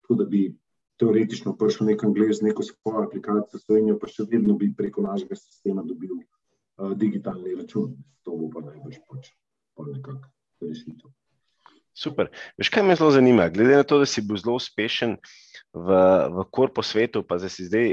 [0.00, 0.42] Tako da bi
[0.98, 5.36] teoretično prišel nek angliš z neko svojo aplikacijo, Slovenijo pa še vedno bi preko našega
[5.36, 7.94] sistema dobil uh, digitalni račun.
[8.24, 9.30] To bo pa najbolj pač,
[9.76, 10.32] pa nekako
[10.64, 11.12] rešitev.
[12.00, 12.28] Super.
[12.56, 13.48] Veš, kaj me zelo zanima?
[13.52, 15.16] Glede na to, da si bil zelo uspešen
[15.72, 15.88] v,
[16.30, 17.86] v korpo svetu, pa zdaj zdaj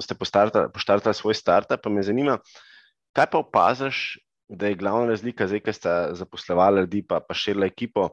[0.00, 2.38] ste poštartali svoj startup, pa me zanima,
[3.16, 7.66] kaj pa opaziš, da je glavna razlika zdaj, ker ste zaposlovali ljudi, pa, pa širili
[7.66, 8.12] ekipo.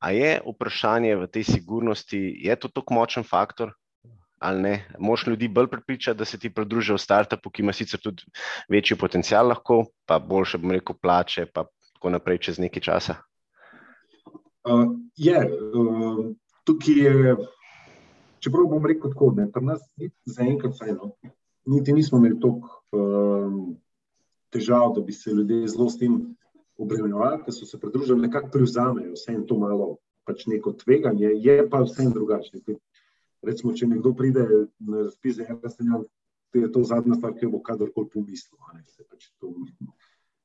[0.00, 3.74] A je vprašanje v tej sigurnosti, je to tako močen faktor?
[4.38, 8.00] Ali ne, moš ljudi bolj pripričati, da se ti pridružijo v startupu, ki ima sicer
[8.00, 8.24] tudi
[8.68, 11.64] večji potencial, lahko, pa boljše, bom rekel, plače, pa
[11.96, 13.16] tako naprej čez nekaj časa.
[14.66, 16.20] Uh, je, uh,
[16.68, 17.36] tukaj je,
[18.46, 19.82] čeprav bom rekel tako, da pri nas
[20.24, 21.10] zaenkrat vseeno,
[21.66, 23.54] niti nismo imeli toliko uh,
[24.54, 26.18] težav, da bi se ljudje zelo s tem
[26.78, 31.82] obremenjevali, ker so se pridružili, nekako prevzamejo vse to malo pač neko tveganje, je pa
[31.82, 32.60] vse drugače.
[33.46, 34.46] Recimo, če nekdo pride
[34.78, 36.04] na razpis za eno stanje,
[36.56, 38.58] je to zadnja stvar, ki bo kadarkoli pomislil.
[39.10, 39.52] Pač to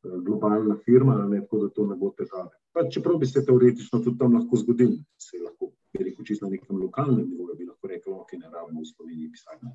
[0.03, 2.60] globalna firma, ne, tako da to ne bo težave.
[2.73, 6.77] Pa, čeprav bi se teoretično tudi tam lahko zgodilo, se lahko rekel, čisto na nekem
[6.79, 9.65] lokalnem nivoju, bi lahko rekel, ok, ne rabimo v Sloveniji pisati.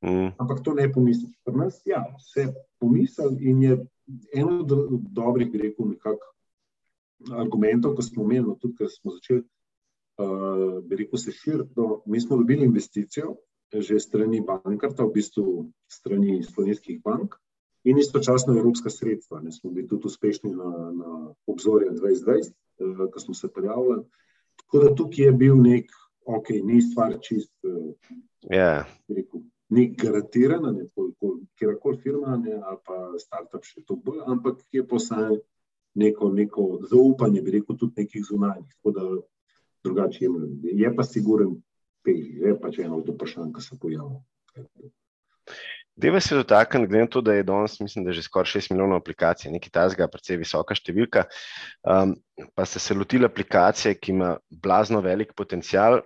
[0.00, 0.32] Mm.
[0.40, 1.36] Ampak to ne pomisliš.
[1.44, 2.48] Pri nas ja, se
[2.80, 3.78] pomisli in je
[4.34, 4.74] eno od
[5.12, 6.34] dobrih, bi rekel, nekako
[7.36, 9.44] argumentov, ko smo no, tudi ker smo začeli,
[10.18, 11.76] uh, bi rekel, se širiti.
[11.76, 13.36] No, mi smo dobili investicijo
[13.70, 17.36] že strani bankarta, v bistvu strani slovenskih bank
[17.84, 19.40] in istočasno evropska sredstva.
[19.40, 24.04] Ne smo bili tudi uspešni na, na obzorju 2020, eh, ko smo se prijavili.
[24.56, 25.90] Tako da tukaj je bil nek,
[26.26, 27.92] ok, ni stvar čist, eh,
[28.42, 28.84] yeah.
[29.08, 30.84] rekel, ni garantirana, ne,
[31.58, 35.38] kjerkoli firma ne, ali pa startup še to bolj, ampak je posaj
[35.94, 38.66] neko, neko zaupanje, bi rekel, tudi nekih zunanjih.
[38.76, 39.06] Tako da
[39.84, 40.30] drugače je,
[40.82, 41.54] je pa siguren,
[42.06, 44.20] je pač eno od vprašanj, ki se pojavlja.
[45.96, 48.70] Deva se dotakniti, glede na to, da je danes, mislim, da je že skoraj 6
[48.72, 51.26] milijonov aplikacij, nekaj tazga, precej visoka številka.
[51.82, 52.14] Um,
[52.54, 56.00] pa ste se lotili aplikacije, ki ima blazno velik potencial.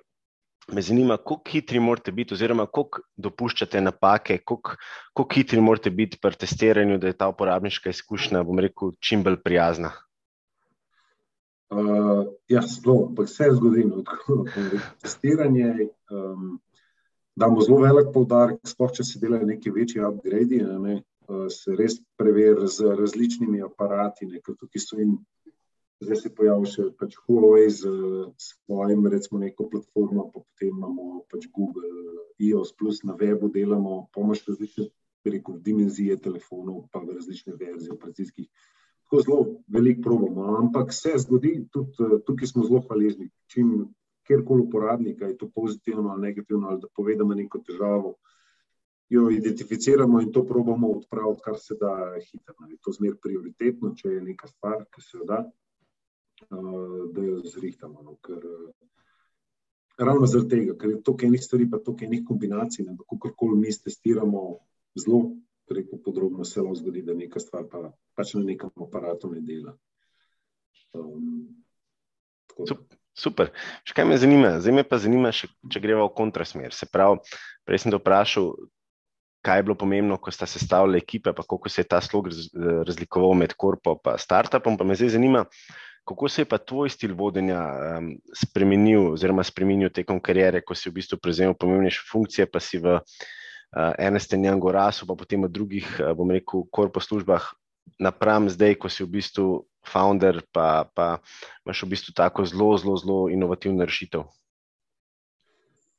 [0.72, 6.40] Me zanima, kako hitri morate biti, oziroma kako dopuščate napake, kako hitri morate biti pri
[6.40, 9.92] testiranju, da je ta uporabniška izkušnja, bom rekel, čim bolj prijazna.
[11.74, 13.84] Uh, ja, zelo, ampak vse zgodi.
[13.88, 14.02] No,
[15.02, 16.58] testiranje, um,
[17.36, 20.96] damo zelo velik poudarek, sploh če se delajo neki večji upgradi, ne,
[21.28, 25.16] uh, se res preveri z različnimi aparati, ne, tukaj so in
[26.04, 27.94] zdaj se pojavlja še pač Huawei z
[28.42, 31.88] svojim, recimo, neko platformo, pa potem imamo pač Google,
[32.42, 34.90] iOS, plus na webu delamo, pomoč različne,
[35.24, 38.50] rekel, dimenzije telefonov, pa v različne verzije operacijskih
[39.14, 40.56] tako zelo veliko probamo.
[40.58, 43.30] Ampak se zgodi, tudi eh, tukaj smo zelo hvaležni.
[43.46, 43.94] Čim
[44.26, 48.14] kjerkoli uporabnika je to pozitivno ali negativno, ali da povedemo neko težavo,
[49.08, 52.54] jo identificiramo in to probamo odpraviti, kar se da hitro.
[52.68, 55.44] Je to zmer prioritetno, če je neka stvar, ki se jo da,
[56.40, 58.02] eh, da jo zrihtamo.
[58.02, 58.72] No, ker, eh,
[59.98, 63.60] Ravno zaradi tega, ker je to enih stvari, pa to enih kombinacij, da kako koli
[63.60, 64.40] mi testiramo
[64.98, 65.20] zelo
[65.68, 69.76] preko podrobno se lahko zgodi, da neka stvar pa, pač na nekem aparatu ne dela.
[70.94, 71.64] Um,
[73.14, 73.52] Super.
[73.86, 74.56] Še kaj me zanima?
[74.58, 76.74] Zdaj me pa zanima, še, če greva v kontrasmer.
[76.74, 77.22] Se pravi,
[77.66, 78.50] prej sem te vprašal,
[79.44, 82.30] kaj je bilo pomembno, ko sta sestavljali ekipe, pa kako se je ta slog
[82.88, 84.78] razlikoval med korpo in startupom.
[84.80, 85.44] Pa me zdaj zanima,
[86.04, 87.60] kako se je pa tvoj stil vodenja
[87.98, 92.80] um, spremenil, oziroma spremenil tekom karijere, ko si v bistvu prevzel pomembnejše funkcije, pa si
[92.80, 97.52] v uh, ene stene Angorasu, pa potem v drugih, uh, bom rekel, korpo službah,
[98.00, 101.18] napram zdaj, ko si v bistvu founder, pa, pa
[101.64, 104.24] imaš v bistvu tako zelo, zelo, zelo inovativno rešitev.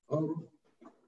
[0.10, 0.46] Um,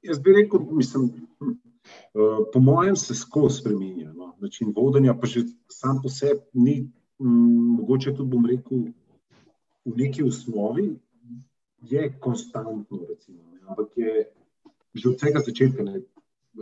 [0.02, 1.10] jaz bi rekel, mislim,
[1.42, 4.14] uh, po mojem se skozi spremenja.
[4.14, 4.34] No?
[4.40, 8.90] Način vodenja, pa že sam po sebi ni, um, mogoče tudi bom rekel,
[9.86, 10.96] v neki osnovi
[11.82, 14.26] je konstantno, recimo, ampak je
[14.98, 16.02] že od vsega začetka ne,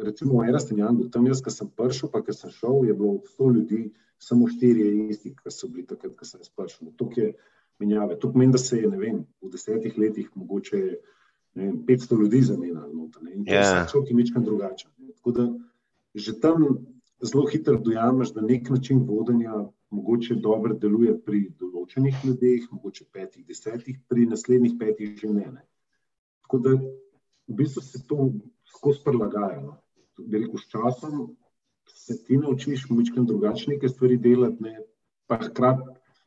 [0.03, 3.51] recimo v Erastenjangu, tam jaz, ki sem prišel, pa ki sem šel, je bilo 100
[3.55, 3.81] ljudi,
[4.19, 6.91] samo štiri je isti, ki so bili takrat, ko sem jaz prišel.
[6.99, 7.33] To je
[7.79, 8.19] menjave.
[8.19, 10.81] To pomeni, da se je vem, v desetih letih mogoče
[11.55, 12.91] vem, 500 ljudi zamenjalo.
[12.91, 13.19] In to
[13.51, 13.79] yeah.
[13.79, 14.91] je vsak imičkan drugačen.
[15.15, 15.47] Tako da
[16.15, 16.85] že tam
[17.19, 19.53] zelo hitro dojameš, da nek način vodenja
[19.91, 25.65] mogoče dobro deluje pri določenih ljudeh, mogoče petih, desetih, pri naslednjih petih že ne.
[26.47, 28.29] Tako da v bistvu se to
[28.63, 29.61] skozi prilagaja.
[29.61, 29.77] No
[30.17, 31.35] bi rekel, s časom
[31.85, 34.79] se ti naučiš malo drugačne stvari delati, ne?
[35.27, 35.81] pa hkrati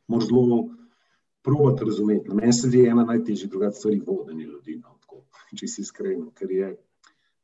[0.07, 0.69] moraš zelo
[1.41, 2.29] probati razumeti.
[2.33, 4.97] Meni se zdi ena najtežjih drugačnih stvari vodenje ljudi, no?
[5.01, 5.23] Tako,
[5.55, 6.73] če si iskren, ker je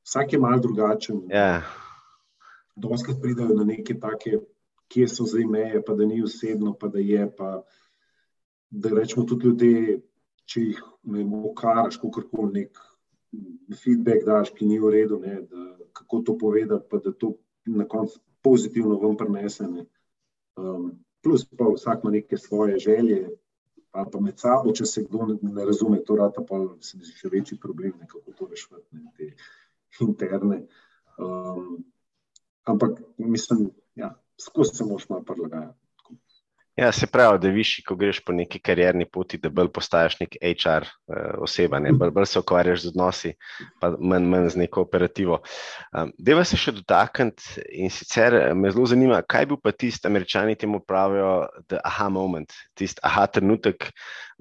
[0.06, 1.16] vsak je mal drugačen.
[1.16, 1.32] Yeah.
[1.32, 1.64] Ja.
[2.76, 4.40] Doskrat pridajo na neke take,
[4.92, 7.30] kje so zdaj meje, pa da ni osebno, pa da je.
[7.38, 7.62] Pa,
[8.70, 10.00] da rečemo tudi ljudje,
[10.46, 12.80] če jih ne okaraš, kako koli nek
[13.84, 17.88] feedback daš, ki ni v redu, ne, da, kako to povedati, pa da to na
[17.88, 19.66] koncu pozitivno vam prenese.
[20.56, 20.92] Um,
[21.24, 23.30] plus, pa vsak ima neke svoje želje,
[23.92, 27.08] pa, pa med sabo, če se kdo ne, ne razume, to rata pa se mi
[27.08, 29.32] zdi še večji problem, ne, kako to rešiti, te
[30.06, 30.66] interne.
[31.18, 31.80] Um,
[32.68, 35.85] ampak mislim, ja, skozi se moš malo prilagajati.
[36.76, 40.34] Ja, se pravi, da višji, ko greš po neki karjerni poti, da bolj postaješ nek
[40.42, 41.94] HR uh, eh, oseba, ne?
[41.96, 43.32] bolj, bolj se ukvarjaš z odnosi,
[43.80, 45.38] pa manj, manj z neko operativo.
[45.96, 50.04] Um, Deva se še dotakniti in sicer eh, me zelo zanima, kaj bi pa tisti,
[50.12, 53.88] američani temu pravijo, the aha moment, tisti aha trenutek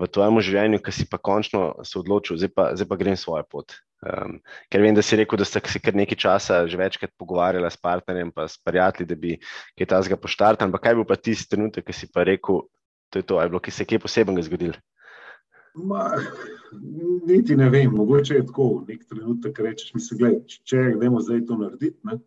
[0.02, 3.46] v tvojem življenju, ki si pa končno se odločil, zdaj pa, zdaj pa grem svojo
[3.46, 3.78] pot.
[4.04, 4.36] Um,
[4.68, 7.80] ker vem, da si rekel, da ste se kar nekaj časa že večkrat pogovarjali s
[7.80, 9.36] partnerjem, pa s prijatelji, da bi
[9.78, 10.68] kaj tazga poštartal.
[10.68, 12.66] Ampak kaj bo pa tisti trenutek, ki si pa rekel,
[13.12, 14.76] da je to, ali ki se je kaj posebnega zgodil?
[15.74, 16.04] Ma,
[17.26, 18.84] niti ne vem, mogoče je tako.
[18.88, 21.98] Nek trenutek rečeš, mi se gledaj, če gremo zdaj to narediti.
[22.04, 22.20] Ne?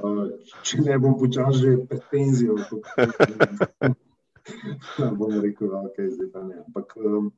[0.00, 0.32] Uh,
[0.66, 2.56] če ne bom počal že pred penzijo,
[5.20, 6.64] bom rekel, je zdaj pa ne.
[6.64, 7.30] Ampak, um,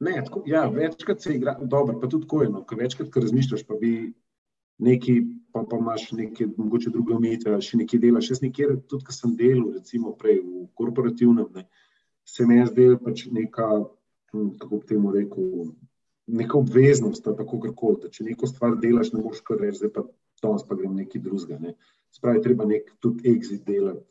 [0.00, 2.48] Ne, tako, ja, večkrat se igra, dobro, pa tudi tako je.
[2.48, 4.12] No, večkrat, ko razmišljaš, pa bi
[4.78, 8.30] neki, pa, pa imaš neke, mogoče druge omejitve, ali še nekaj delaš.
[8.30, 11.66] Jaz nekjer, tudi ko sem delal, recimo prej v korporativnem, ne,
[12.28, 13.68] se mi je zdelo pač neka,
[14.32, 15.72] hm, kako bi temu rekel,
[16.28, 20.06] neka obveznost, tako kako, da če neko stvar delaš, ne moreš kar reči, zdaj pa
[20.44, 21.58] danes pa grem nekaj drugega.
[21.58, 21.74] Ne.
[22.14, 24.06] Spravi, treba nek tudi exit delati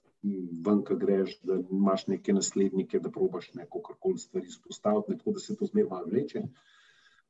[0.65, 5.43] ven, ki greš, da imaš neke naslednike, da probaš neko karkoli stvari spostaviti, tako da
[5.43, 6.43] se to zmeraj malo vleče.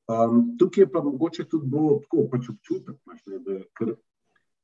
[0.08, 2.96] Um, tukaj je pa mogoče tudi bolj tako, pač občutek.
[3.06, 3.96] Maš, ne, da, ker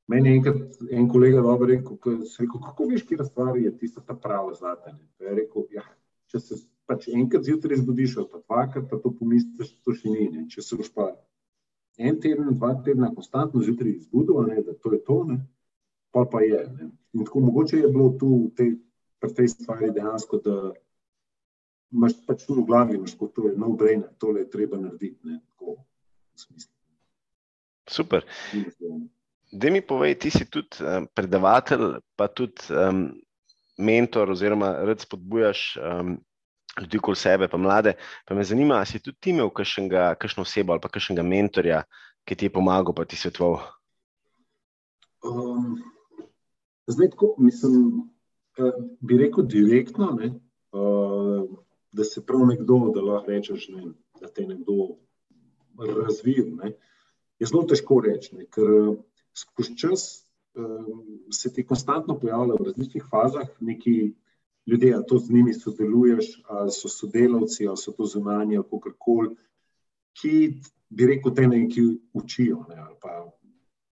[0.08, 1.98] meni je enkrat en kolega dobro rekel,
[2.40, 4.96] rekel, kako veš, kje stvar je tista ta prava zlata.
[5.20, 5.84] Je rekel, ja,
[6.32, 10.30] če se pač enkrat zjutraj zbudiš, pa dvakrat, pa to pomisliš, to še ni.
[10.32, 10.48] Ne.
[10.52, 11.12] Če se boš pa
[12.00, 15.42] en teden, dva tedna konstantno zjutraj zbudil, da to je to, ne,
[16.14, 16.62] pa pa je.
[16.78, 16.90] Ne.
[17.14, 18.72] In tako mogoče je bilo tu v tej,
[19.36, 20.58] tej stvari dejansko, da
[21.94, 25.20] imaš pač tu v glavi, imaš kot to je no brain, tole je treba narediti.
[25.28, 25.78] Ne, tako,
[27.90, 28.26] Super.
[29.52, 33.12] Da mi povej, ti si tudi um, predavatelj, pa tudi um,
[33.78, 36.16] mentor, oziroma rad spodbujaš um,
[36.82, 37.94] ljudi okoli sebe, pa mlade.
[38.26, 41.84] Pa me zanima, ali si tudi ti imel kakšno osebo ali pa kakšnega mentorja,
[42.26, 43.60] ki ti je pomagal, pa ti svetoval.
[45.24, 45.78] Um,
[46.88, 48.10] zdaj, tako, mislim,
[48.58, 50.34] uh, bi rekel direktno, ne,
[50.72, 51.50] uh,
[51.92, 54.96] da se prav nekdo, da lahko rečeš, ne, da te nekdo
[55.78, 56.52] razvije.
[56.52, 56.74] Ne,
[57.40, 58.98] je zelo težko reči, ne, ker uh,
[59.38, 60.24] skozi čas
[61.32, 64.14] se ti konstantno pojavlja v različnih fazah neki
[64.66, 68.98] ljudje, ali to z njimi sodeluješ, ali so sodelavci, ali so to zunanje, ali kako
[69.00, 69.36] koli,
[70.22, 72.66] ki bi rekel, te nekaj učijo.
[72.70, 73.32] Ne, pa,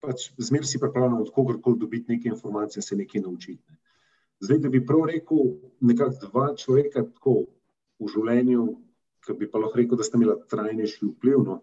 [0.05, 3.63] pač Zmeraj si pripravljen od kogarkoli dobiti nekaj informacij, se nekaj naučiti.
[3.69, 3.77] Ne.
[4.39, 5.37] Zdaj, da bi prav rekel,
[5.79, 7.35] nekako dva človeka tako
[7.99, 8.65] v življenju,
[9.25, 11.45] ki bi pa lahko rekel, da sta imela trajnejši vpliv.
[11.45, 11.61] No.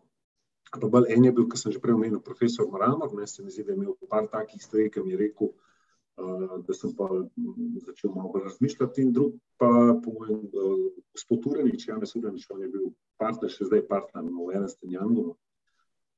[0.73, 3.53] Pa bolj en je bil, ki sem že prej omenil, profesor Moramor, ne se mi
[3.53, 7.11] zdi, da je imel par takih stvari, ki mi je rekel, uh, da sem pa
[7.87, 9.05] začel malo razmišljati.
[9.05, 9.69] In drug pa,
[10.01, 12.89] po mojem, uh, gospod Urenič, Janez Urenič, on je bil
[13.21, 15.35] partner, še zdaj partner v Enestem Jangu.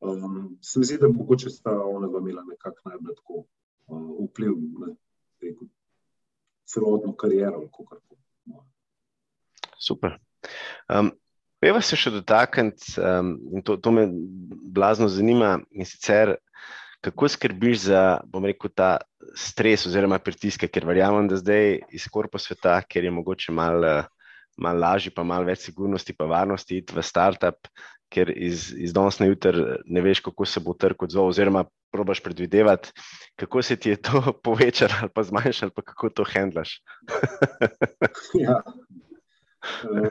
[0.05, 3.35] Um, se mi zdi, da mogoče sta ona dva imela nekako najbolj tako
[3.87, 4.93] uh, vpliv na
[6.65, 7.69] celotno kariero.
[9.81, 10.19] Super.
[10.89, 11.13] Um,
[11.61, 14.05] Peva se še dotakniti, um, in to, to me
[14.77, 16.35] blazno zanima, in sicer
[17.05, 18.99] kako skrbiš za, bom rekel, ta
[19.37, 24.03] stres oziroma pritiske, ker verjamem, da zdaj iz korpo sveta, ker je mogoče malo
[24.57, 27.69] mal lažje, pa malo več sigurnosti, pa varnosti iti v startup,
[28.15, 32.23] ker iz, iz danes na jutr ne veš, kako se bo trg odzval, oziroma probaš
[32.23, 32.93] predvidevati,
[33.37, 36.83] kako se ti je to povečalo ali pa zmanjšalo, pa kako to handlaš.
[38.45, 38.61] ja.
[39.91, 40.09] Uh,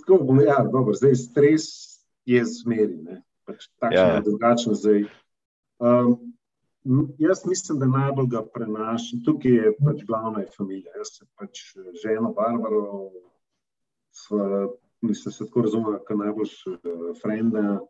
[0.00, 1.64] tako bom, ja, dobro, zdaj stres
[2.24, 4.14] je zmeri, pač takšen ja.
[4.14, 4.74] ali drugačen.
[4.74, 5.06] Zdaj.
[5.80, 6.18] Um,
[7.18, 10.92] jaz mislim, da najbolj ga prenašam, tukaj je pač glavna je familija.
[11.00, 11.64] Jaz sem pač
[12.02, 12.84] žena Barbara,
[15.02, 16.76] mislim, se tako razumem, kot najboljš uh,
[17.22, 17.80] frenda.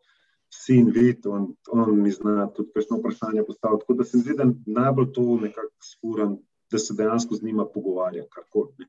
[0.53, 3.85] Sin vid, on, on mi zna tudi kakšno vprašanje postaviti.
[3.85, 6.33] Tako da se mi zdi, da najbolj to nekako sfuram,
[6.71, 8.87] da se dejansko z njima pogovarja, karkoli.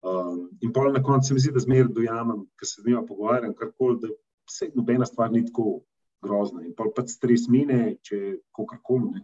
[0.00, 3.02] Um, in pa na koncu se mi zdi, da zmeraj dojamem, ker se z njima
[3.06, 4.08] pogovarjam, karkoli, da
[4.48, 5.82] vse nobena stvar ni tako
[6.24, 6.64] grozna.
[6.64, 9.20] In pa pač stres mine, če kakorkoli.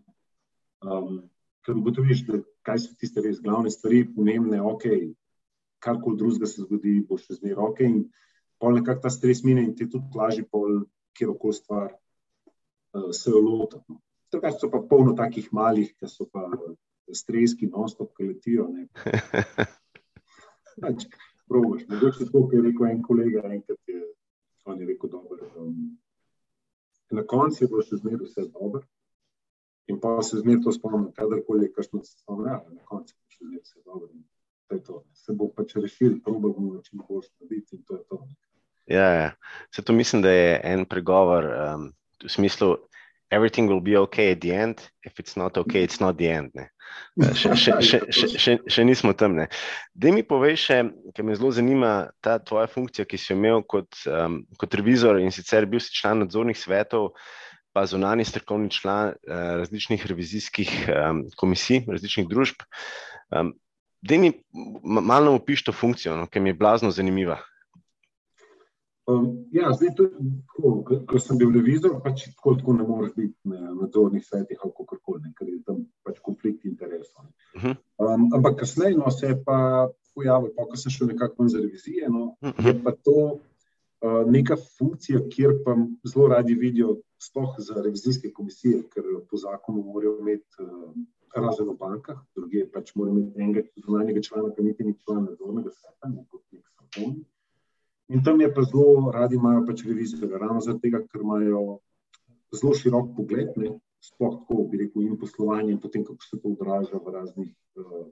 [0.85, 1.23] Um,
[1.65, 4.85] ker ugotoviš, da kaj so tiste res glavne stvari, pomembne, ok,
[5.83, 7.85] karkoli drugega se zgodi, bo še zmeraj ok.
[7.87, 8.03] In
[8.63, 10.85] pa nekako ta stres mine in ti tudi lažje, pol,
[11.17, 13.81] kjer okoli stvar uh, se jo loti.
[13.89, 14.01] No.
[14.33, 16.49] Tukaj so pa polno takih malih, ki so pa
[17.15, 18.67] streski, non-stop, ki letijo.
[20.83, 21.07] Pač,
[21.49, 21.87] probaš.
[21.89, 24.03] Mogoče to, kar je rekel en kolega, enkrat je,
[24.67, 25.47] on je rekel, dober.
[25.57, 25.97] Um,
[27.11, 28.83] na koncu je bilo še zmeraj vse dobro.
[29.87, 33.45] In pa se zmeraj to spomnim, kadarkoli je kakšno stvar, ja, na koncu je še
[33.45, 34.11] zmeraj vse dobro.
[34.69, 35.05] To to.
[35.15, 38.19] Se bo pač rešil, proba bomo čim boljš narediti in to je to.
[38.87, 39.31] Ja, ja.
[39.75, 41.93] Se to mislim, da je en pregovor um,
[42.25, 42.77] v smislu,
[43.31, 46.53] everything will be okay at the end, if it's not okay, it's not the end.
[47.17, 49.37] Še, še, še, še, še, še nismo tam.
[49.95, 50.69] Da mi poveš,
[51.17, 55.21] ker me zelo zanima ta tvoja funkcija, ki si jo imel kot, um, kot revizor
[55.21, 57.13] in sicer bil si član nadzornih svetov,
[57.77, 62.63] pa zunani strokovni član uh, različnih revizijskih um, komisij, različnih družb.
[63.35, 63.57] Um,
[64.09, 64.33] da mi
[64.83, 67.39] malo opiš to funkcijo, no, ki mi je blazno zanimiva.
[69.07, 73.71] Um, ja, zdaj, tako, ko sem bil revizor, pač tako, tako ne moreš biti na
[73.77, 77.29] nadzornih svetih ali kako koli, ker je tam pač konflikt interesov.
[77.55, 77.77] Uh -huh.
[78.03, 82.11] um, ampak kasneje no, se je pa pojavil, pa, ko sem šel nekako za revizijo,
[82.11, 82.67] no, uh -huh.
[82.67, 88.83] je pa to uh, neka funkcija, kjer pa zelo radi vidijo, sploh za revizijske komisije,
[88.91, 90.47] ker po zakonu morajo imeti.
[90.59, 90.91] Uh,
[91.35, 95.73] Razen v bankah, druge pač morajo imeti enega zunanjega člana, ki niti ni član nadzornega
[95.73, 97.25] sveta, ne kot nek strokovni.
[98.15, 101.65] In tam je pa zelo radi imajo pač revizijo, ravno zaradi tega, ker imajo
[102.55, 103.75] zelo širok pogled, ne,
[104.07, 107.51] sploh tako bi rekel, in poslovanje, in potem kako se to odraža v raznih
[107.83, 108.07] uh,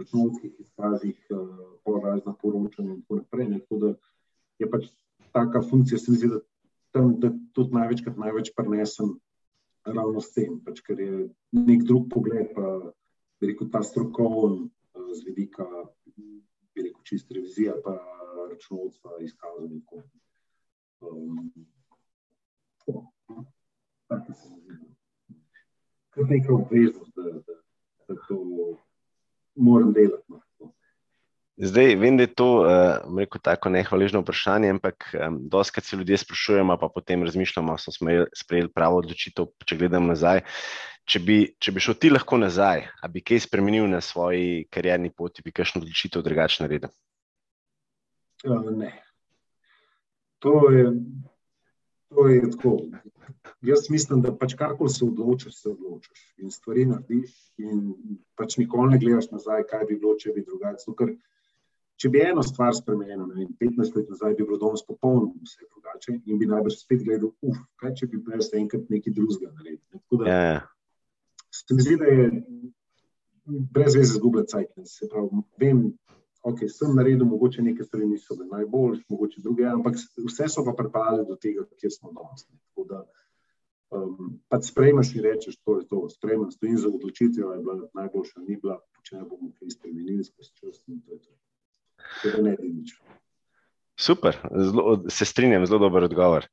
[0.00, 3.48] računovskih izkazih, uh, po raznih poročanjih in tako naprej.
[3.52, 3.94] Ne, tako da
[4.58, 4.88] je pač
[5.36, 6.40] taka funkcija, se mi zdi, da
[6.94, 9.16] tam da tudi največkrat največ prenesem
[9.84, 12.92] ravno s tem, pač, ker je nek drug pogled, pa
[13.40, 15.66] bi rekel ta strokoven uh, z vidika,
[16.14, 17.96] bi rekel, čist revizija, pa
[18.50, 19.82] računovodstva izkazali.
[21.00, 21.50] Um,
[26.14, 27.54] Kot neka obveznost, da, da,
[28.08, 28.36] da to
[29.54, 30.24] moram delati.
[30.28, 30.40] No.
[31.56, 36.16] Zdaj, vem, da je to uh, rekel, tako nehvaležno vprašanje, ampak um, doskrat se ljudje
[36.18, 39.52] sprašujemo, pa potem razmišljamo, da smo sprejeli pravo odločitev.
[39.62, 40.42] Če gledam nazaj,
[41.06, 45.12] če bi, če bi šel ti lahko nazaj, a bi kaj spremenil na svoji karjerni
[45.14, 46.90] poti, bi kakšno odločitev drugače naredil?
[48.42, 48.90] Uh, ne.
[50.42, 50.88] To je,
[52.10, 52.72] to je tako.
[53.64, 57.30] Jaz mislim, da pač karkoli se odločiš, se odločiš in stvari narediš,
[57.62, 57.94] in
[58.34, 61.14] pač nikoli ne gledaš nazaj, kaj bi bilo, če bi drugače.
[62.00, 66.16] Če bi eno stvar spremenil, ne, 15 let nazaj bi bilo danes popolnoma vse drugače
[66.26, 69.84] in bi najbrž spet gledal, uf, kaj če bi prej se enkrat nekaj drugega naredil.
[69.94, 70.60] Tako da Ja, ja.
[71.54, 72.24] se mi zdi, da je
[73.76, 74.74] brez veze zgubljati cajt.
[74.90, 75.84] Se pravi, vem,
[76.42, 80.74] ok, sem naredil, mogoče neke stvari niso bile najboljše, mogoče druge, ampak vse so pa
[80.76, 82.48] pripeljali do tega, kjer smo danes.
[82.50, 82.58] ne.
[82.68, 83.04] Tako da
[83.94, 88.44] um, pač sprejmeš in rečeš, to je to, sprejmem, stojim za odločitvijo, je bila najboljša,
[88.48, 91.32] ni bila, če ne bomo kaj spremenili skozi čas in to je to.
[93.96, 96.48] Super, zelo, se strinjam, zelo dober odgovor.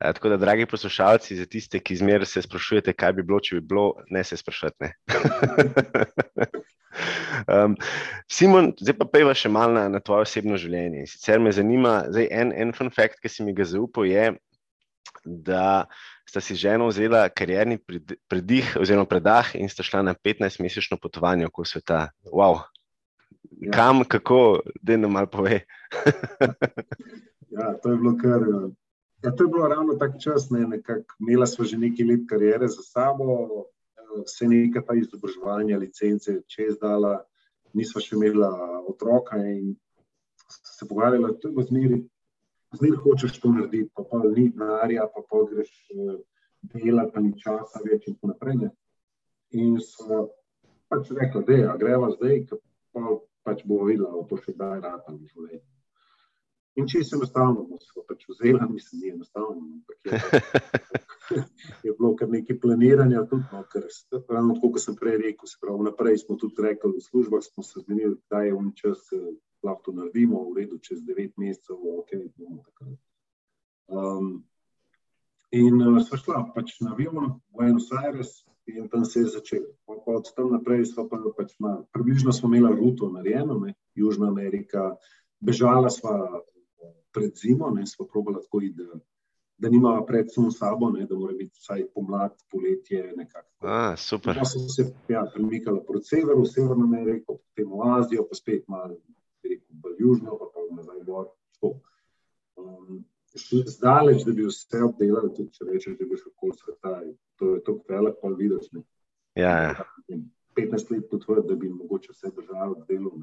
[0.00, 3.60] E, tako da, dragi poslušalci, za tiste, ki zmeraj se sprašujete, kaj bi bilo, če
[3.60, 4.92] bi bilo, ne se sprašujete.
[7.54, 7.76] um,
[8.32, 11.04] Simon, zdaj pa pejva še malo na, na tvoje osebno življenje.
[11.12, 14.32] Sicer me zanima, zdaj en, en fun fact, ki si mi ga zaupal, je,
[15.24, 15.84] da
[16.28, 21.48] sta si žena vzela karjerni pred- predih oziroma predah in sta šla na 15-mesečno potovanje
[21.50, 22.08] okoli sveta.
[22.32, 22.62] Wow.
[23.50, 23.70] Ja.
[23.72, 25.60] Kam, kako, da nam malo pove.
[27.50, 28.42] Ja, to je bilo kar.
[29.22, 32.68] Ja, to je bilo ravno tak čas, ne, nekako imela sva že nekaj let karijere
[32.68, 33.26] za sabo,
[34.24, 37.24] vse neka ta izobraževanja, licence, čez dala,
[37.74, 38.50] nisva še imela
[38.88, 39.74] otroka in
[40.48, 42.00] se pogovarjala, to je bilo zmeri,
[42.78, 46.16] zmeri hočeš to narediti, pa pa ni denarja, pa pa greš eh,
[46.74, 48.56] delati, pa ni časa več in tako naprej.
[48.62, 48.70] Ne.
[49.58, 50.28] In so
[50.90, 52.46] pač rekla, da je, greva zdaj,
[52.94, 53.18] pa
[53.50, 55.66] pač bo videla, bo to še kdaj rata v življenju.
[56.78, 61.40] In če se enostavno, bomo se pač vzela, mislim, ni enostavno, ampak je,
[61.86, 63.88] je bilo kar nekaj planiranja, tudi, no, ker
[64.30, 67.66] ravno tako, kot sem prej rekel, se pravi, naprej smo tudi rekli, v službah smo
[67.66, 69.32] se zmenili, da je un čas, eh,
[69.66, 72.96] lahko to naredimo, v redu, čez devet mesecev, ok, bomo takrat.
[73.90, 74.30] Um,
[75.50, 78.36] in uh, sva šla pač na avion v Buenos Aires
[78.76, 82.76] in tam se je pa od tam naprej smo pa pač malo, približno smo imeli
[82.76, 84.96] ruto narejeno, ne, Južna Amerika,
[85.40, 86.40] bežala eh,
[87.12, 89.00] pred zimo, ne, sva probala tako iti, da,
[89.58, 93.48] da nimava predvsem sabo, ne, da mora biti vsaj pomlad, poletje nekako.
[93.60, 94.38] A, super.
[94.38, 98.96] Pa so se ja, premikala proti severu, Severno Ameriko, potem v Azijo, pa spet malo
[99.44, 101.28] rekel, bolj južno, pa pa nazaj gor.
[101.54, 101.74] tako.
[102.56, 103.04] Um,
[103.38, 106.94] še zdaleč, da bi vse obdelali, tudi če rečeš, da bi šel okoli sveta.
[107.40, 108.68] To je tako velik, pa vidiš.
[108.74, 108.82] Ne.
[109.38, 109.86] Ja, ja.
[110.58, 113.22] 15 let potvrditi, da bi mogoče vse države obdelal.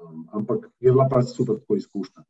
[0.00, 2.24] Um, ampak je bila pa super tako izkušnja.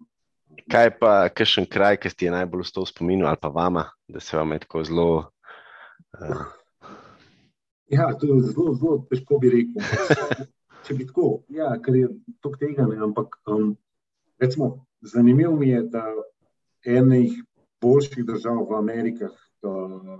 [0.70, 4.20] Kaj pa, kakšen kraj, ki ti je najbolj ostal v spominu, ali pa vama, da
[4.20, 5.10] se vam je tako zelo.
[6.18, 6.44] Uh,
[7.90, 9.82] Ja, to je zelo, zelo težko bi rekel.
[10.86, 12.10] Če bi tako, ja, ker je
[12.40, 13.72] to tega, ne, ampak um,
[14.40, 16.04] recimo, zanimivo mi je, da
[16.84, 17.42] enih
[17.80, 19.32] boljših držav v Amerikah,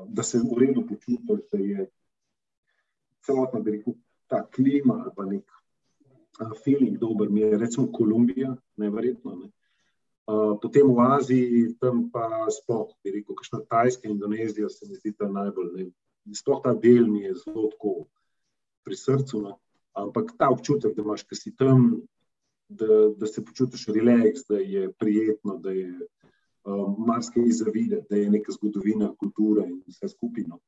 [0.08, 1.86] da, se v redu počutiš, da je
[3.26, 3.94] celotna, bi rekel,
[4.26, 5.44] ta klima ali pa nek
[6.64, 9.36] feeling dober, mi je recimo Kolumbija, neverjetno.
[9.36, 9.50] Ne.
[10.62, 15.28] Potem v Aziji, tam pa sploh, bi rekel, kakšna Tajska, Indonezija se mi zdi ta
[15.28, 15.72] najbolj.
[15.74, 15.90] Ne.
[16.36, 17.94] Sploh ta del mi je zelo tako
[18.84, 19.58] pri srcu, no.
[19.92, 22.00] ampak ta občutek, da imaš, ki si tam,
[22.70, 25.94] da, da se počutiš relaks, da je prijetno, da je
[26.64, 30.58] um, marsikaj zavideti, da je neka zgodovina, kultura in vse skupino.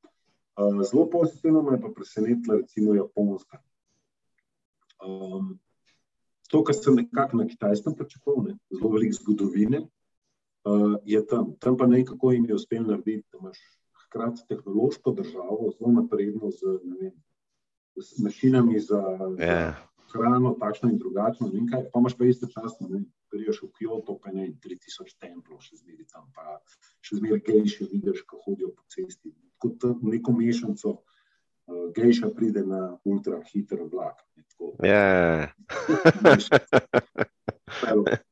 [0.57, 3.63] Uh, zelo pozitivno me je pa presenetila, recimo, Japonska.
[5.07, 5.59] Um,
[6.51, 9.87] to, kar sem nekako na kitajskem pričakoval, ne, zelo veliko zgodovine,
[10.65, 11.55] uh, je tam.
[11.59, 13.59] Tam pa nekako jim je uspelo narediti, da imaš
[14.05, 17.17] hkrati tehnološko državo, zelo napredno z, ne vem,
[17.97, 19.03] z mašinami za,
[19.39, 19.92] za ja.
[20.13, 21.49] Hrano, takšno in drugačno.
[21.49, 25.63] Ne vem kaj, pa imaš pa istočasno, ne, priješ v Kyoto, pa ne 3000 templov,
[25.65, 26.59] še zmeri tam, pa
[27.05, 29.33] še zmeri gejše vidiš, ko hodijo po cesti.
[29.63, 34.21] Kot neko mešanico, uh, gejša pride na ultra hiter vlak.
[34.37, 34.75] ne, tako.
[34.83, 35.49] Ja,
[37.89, 38.05] Evo,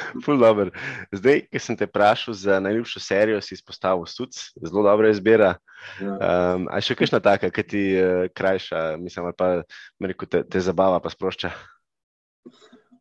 [0.24, 0.70] ful dobro.
[1.12, 5.54] Zdaj, ki sem te vprašal za najljubšo serijo, si izpostavil Suc, zelo dobra izbira.
[6.00, 6.14] ja.
[6.54, 9.48] Um, a še kakšna taka, ki ti uh, krajša, mislim, ali pa
[10.00, 11.50] rekel, te, te zabava, pa sprošča?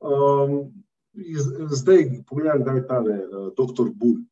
[0.01, 0.71] Um,
[1.13, 4.23] iz- zdaj, pogledaj, da je tale uh, doktor Bull,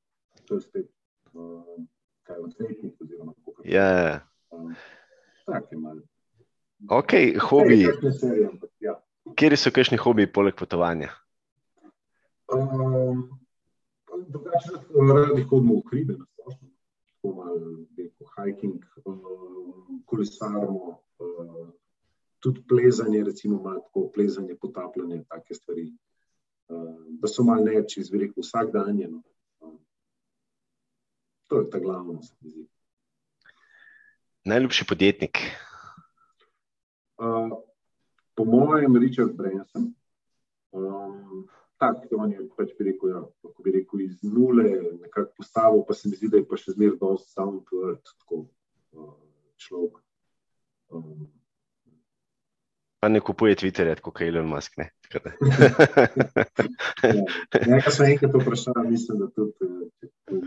[0.47, 0.87] to je spet,
[1.33, 1.61] uh,
[2.25, 4.73] kaj odvetnik, oziroma kako Ja, um,
[5.45, 6.01] tak je malo.
[6.89, 7.13] ok,
[7.49, 7.85] hobi.
[8.49, 8.97] Ampak ja.
[9.35, 11.11] Kje so kakšni hobiji poleg potovanja?
[12.53, 13.29] Um,
[14.27, 14.69] drugače,
[15.13, 16.69] radi hodimo v hribe, na splošno,
[17.05, 17.59] tako malo,
[17.97, 21.71] neko hiking, um, kolesarimo, um,
[22.39, 25.93] tudi plezanje, recimo malo tako plezanje, potapljanje, take stvari.
[26.69, 28.97] Um, da so malo neči, zverik vsak dan.
[28.97, 29.21] No.
[29.61, 29.79] Um,
[31.47, 32.67] to je ta mi zdi.
[34.45, 35.37] Najljubši podjetnik?
[37.17, 37.57] Uh,
[38.35, 39.93] po mojem, Richard Branson.
[40.71, 41.47] Um,
[41.79, 44.67] tak, on je pač bi rekel, ja, kako bi rekel, iz nule
[44.99, 49.13] nekako postavil, pa se mi zdi, da je pa še zmeraj dosti earth, tako uh,
[49.63, 49.99] človek.
[50.89, 51.27] Um,
[52.99, 54.73] Pa ne kupuje Twitterja, kot je Elon Musk.
[54.77, 54.89] Ne,
[57.07, 59.69] ja, nekaj sem enkrat vprašal, mislim, da tudi, če,
[60.03, 60.41] če, če,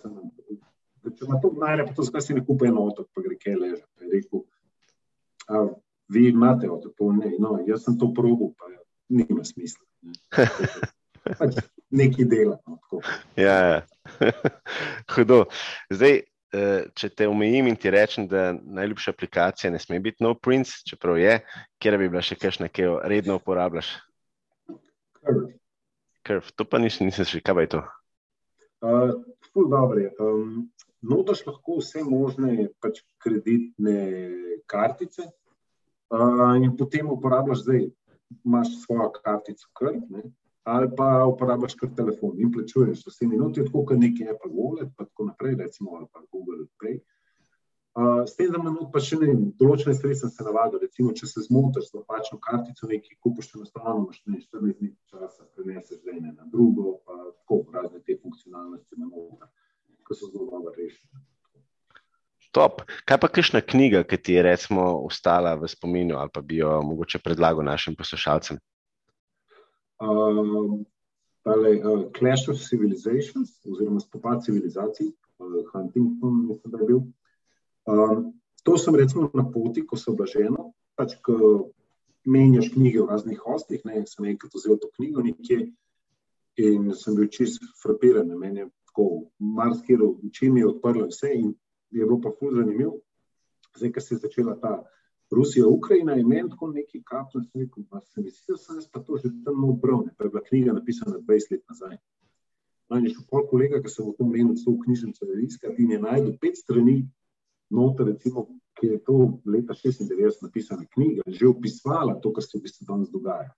[0.00, 3.36] če, če ima to denarja, pa to zakaj si ne kupi eno otok, pa gre
[3.42, 3.84] kaj leže.
[4.08, 4.46] Rekel,
[5.52, 5.66] a
[6.16, 8.72] vi imate otok, pa ne, no, jaz sem to probil, pa
[9.12, 9.84] nima smisla.
[11.40, 11.58] Pač
[11.90, 12.56] nekaj dela.
[12.66, 13.00] No,
[13.36, 13.82] ja, ja.
[15.14, 15.44] hudo.
[15.90, 16.20] Zdaj,
[16.54, 20.82] eh, če te omejim in ti rečem, da najljubša aplikacija ne sme biti No Prince,
[20.86, 21.38] čeprav je,
[21.82, 23.92] kjer bi bila še kakšna, ki jo redno uporabljaš?
[25.20, 25.56] Curve.
[26.26, 26.54] Curve.
[26.56, 27.82] To pa nisem, nisem še, kaj je to?
[28.84, 29.16] Uh,
[29.50, 30.12] ful dobro je.
[30.20, 30.66] Um,
[31.02, 33.96] notaš lahko vse možne pač kreditne
[34.70, 35.26] kartice,
[36.12, 37.86] uh, in potem uporabljaš zdaj,
[38.44, 40.22] imaš svojo kartico, kar, ne,
[40.66, 45.04] ali pa uporabljaš kar telefon in plačuješ vse minute, tako kot neki Apple Wallet, pa
[45.04, 46.98] tako naprej, recimo ali pa Google Pay.
[47.96, 50.82] Uh, s tem, da imamo pa še ne, določene sem se navadil.
[50.82, 55.46] Recimo, če se zmotiš z napačno kartico, nekaj kupiš, enostavno imaš ne 14 dni časa,
[55.56, 59.48] preneseš z ene na drugo, pa tako razne te funkcionalnosti na noter
[60.06, 61.20] ki so zelo dobro rešene.
[62.56, 62.86] Top.
[63.04, 66.78] Kaj pa kakšna knjiga, ki ti je recimo ostala v spominu ali pa bi jo
[66.82, 68.56] mogoče predlagal našim poslušalcem?
[70.00, 70.86] Um,
[71.44, 77.02] tale, uh, Clash of Civilizations oziroma Spopad civilizacij, uh, Huntington, mislim, da je bil.
[77.84, 78.32] Um,
[78.64, 81.68] to sem recimo na poti, ko sem blaženo, pač ko
[82.24, 85.68] menjaš knjige v raznih hostih, ne, sem enkrat vzel to knjigo nekje
[86.56, 89.06] in sem bil čist frapiran, meni je tako
[89.38, 91.52] marsikaj oči mi je odprlo vse in
[91.98, 92.96] je bilo pa ful zanimiv.
[93.76, 94.72] Zdaj, ko se je začela ta
[95.30, 98.76] Rusija, Ukrajina in meni tako neki kapno, sem rekel, pa se mi zdi, da sem
[98.78, 101.96] jaz pa to že tam obral, pa je bila knjiga napisana 20 let nazaj.
[102.88, 105.82] No, in je šel pol kolega, ki sem v tom menu vse v knjižnico iskati
[105.82, 106.96] in je najdel pet strani
[107.70, 108.46] noter, recimo,
[108.78, 113.10] ki je to leta 96 napisana knjiga, že opisovala to, kar se v bistvu danes
[113.10, 113.50] dogaja,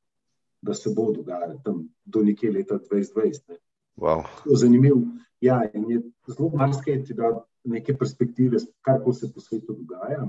[0.62, 3.53] da se bo dogajalo tam do nekje leta 2020.
[3.53, 3.59] Ne.
[3.99, 4.25] Wow.
[4.55, 5.01] Zanimivo.
[5.41, 10.23] Ja, in je zelo marsikaj ti da neke perspektive, kar se po svetu dogaja.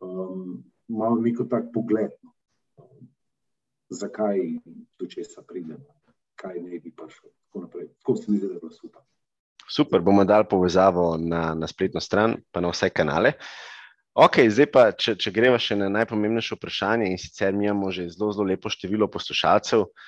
[0.00, 2.10] Um, malo neko tak pogled,
[2.76, 3.08] um,
[3.90, 4.38] zakaj
[4.98, 5.84] do česa pridemo,
[6.34, 7.30] kaj ne bi prišlo.
[7.46, 7.88] Tako naprej.
[7.98, 9.02] Tako se mi zdi, da je bilo super.
[9.68, 13.32] Super, bomo dali povezavo na, na spletno stran, pa na vse kanale.
[14.14, 18.08] Ok, zdaj pa, če, če greva še na najpomembnejše vprašanje, in sicer mi imamo že
[18.08, 20.06] zelo, zelo lepo število poslušalcev bom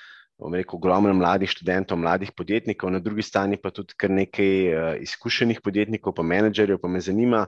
[0.49, 5.61] rekel, ogromno mladih študentov, mladih podjetnikov, na drugi strani pa tudi kar nekaj uh, izkušenih
[5.61, 6.79] podjetnikov, pa menedžerjev.
[6.81, 7.45] Pa me zanima,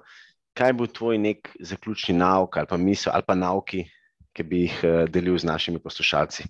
[0.54, 3.86] kaj bo tvoj nek zaključni nauk ali pa misel ali pa nauki,
[4.34, 6.46] ki bi jih uh, delil z našimi poslušalci.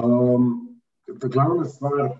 [0.00, 2.16] Um, glavna stvar,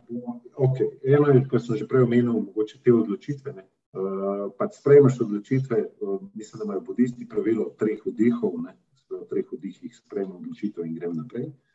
[0.57, 3.55] okay, eno je, kar sem že prej omenil, mogoče te odločitve.
[3.95, 8.75] Uh, pa sprejmeš odločitve, uh, mislim, da imajo budisti pravilo treh vdihov, ne?
[9.15, 11.45] v treh vdihih sprejmem odločitev in grem naprej.
[11.47, 11.74] Uh,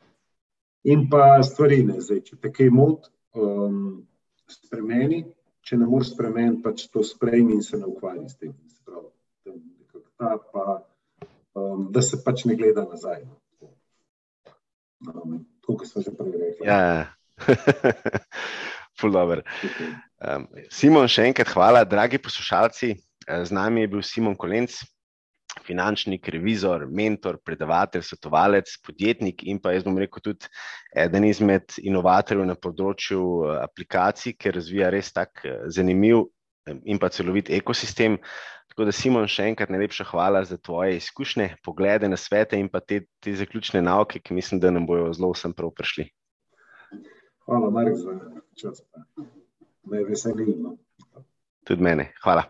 [0.88, 4.00] In pa stvari, ne, zdaj, če te kaj mot, um,
[4.48, 5.24] spremeni,
[5.66, 8.54] če ne moreš spremeniti, pač to sprejmi in se ne ukvarji s tem.
[8.70, 9.10] Se pravi,
[10.16, 10.78] ta, pa,
[11.58, 13.26] um, da se pač ne gleda nazaj.
[15.04, 16.68] Um, to, kar smo že prej rekli.
[16.68, 17.02] Ja, ja.
[19.00, 22.90] Um, Simon, še enkrat hvala, dragi poslušalci.
[23.24, 24.74] Z nami je bil Simon Kolenc,
[25.66, 30.50] finančnik, revizor, mentor, predavatelj, svetovalec, podjetnik in pa jaz bom rekel tudi
[30.96, 37.00] eden izmed inovatorjev na področju eh, aplikacij, ker razvija res tak eh, zanimiv eh, in
[37.02, 38.18] pa celovit ekosistem.
[38.70, 42.78] Tako da, Simon, še enkrat najlepša hvala za tvoje izkušnje, poglede na svete in pa
[42.80, 46.06] te, te zaključne nauke, ki mislim, da nam bojo zelo vsem prav prišli.
[47.50, 48.14] Hvala, Marek, za
[48.54, 48.84] čas.
[49.90, 50.46] Me veseli.
[50.54, 50.76] No.
[51.66, 52.12] Tudi mene.
[52.22, 52.46] Hvala.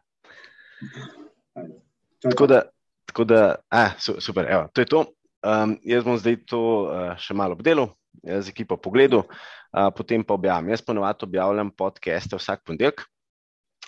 [2.21, 2.63] Tako da,
[3.11, 5.05] Tako da, a, super, evo, to je to.
[5.43, 7.89] Um, jaz bom zdaj to uh, še malo obdelal,
[8.23, 10.69] z ekipo pogledal, uh, potem pa objavim.
[10.71, 13.03] Jaz ponovadi objavljam podcaste vsak ponedeljek,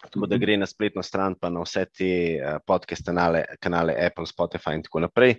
[0.08, 0.42] tako da mhm.
[0.42, 2.10] gre na spletno stran, pa na vse te
[2.40, 5.36] uh, podcast kanale, kanale Apple, Spotify in tako naprej.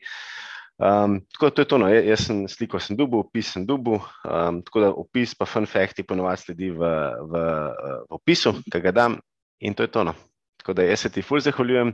[0.79, 1.77] Um, tako da to je to.
[1.83, 1.89] No.
[1.91, 6.07] Jaz sem sliko sem dubu, opis sem dubu, um, tako da opis pa fun facti
[6.07, 6.93] ponovadi sledi v,
[7.29, 7.41] v,
[7.83, 9.19] v opisu, ki ga dam
[9.59, 10.07] in to je to.
[10.07, 10.15] No.
[10.63, 11.91] Tako da jaz se ti ful zahvaljujem,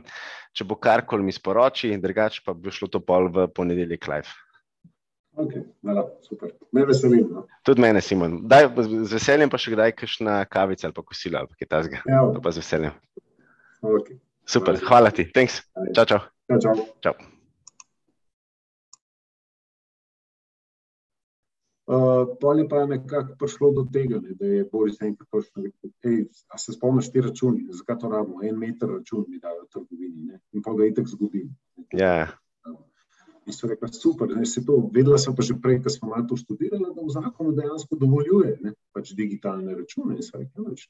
[0.54, 4.30] če bo karkoli mi sporoči, drugače pa bi šlo to pol v ponedeljek live.
[5.40, 6.52] Okay, nala, super.
[6.74, 7.26] Me veselim.
[7.34, 7.44] No.
[7.66, 8.40] Tudi mene, Simon.
[8.50, 8.68] Daj,
[9.06, 12.02] z veseljem pa še kdaj kakšna kavica ali pa kosila ali kaj tasga.
[12.06, 12.22] Ja.
[12.34, 12.94] To pa z veseljem.
[13.80, 14.20] Okay.
[14.46, 15.26] Super, hvala ti.
[15.34, 15.62] Thanks.
[15.94, 16.24] Čau, čau.
[16.50, 16.88] Čau, čau.
[17.06, 17.29] čau.
[21.90, 25.90] Uh, pol je pa nekako prišlo do tega, ne, da je Boris enkrat točno rekel:
[26.06, 28.44] hej, a se spomniš ti računi, zakaj to rabimo?
[28.46, 31.48] En meter račun mi dajo v trgovini ne, in pa ga itek zgodi.
[31.98, 32.28] Ja.
[33.42, 36.28] In so rekli, super, ne, se to, vedela sem pa že prej, ko smo malo
[36.30, 40.14] to študirali, da v zakonu dejansko dovoljuje ne, pač digitalne račune.
[40.14, 40.86] In so rekli, noč,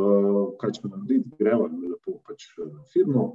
[0.00, 3.34] uh, kaj ćemo narediti, greva, lepo pač uh, firmo.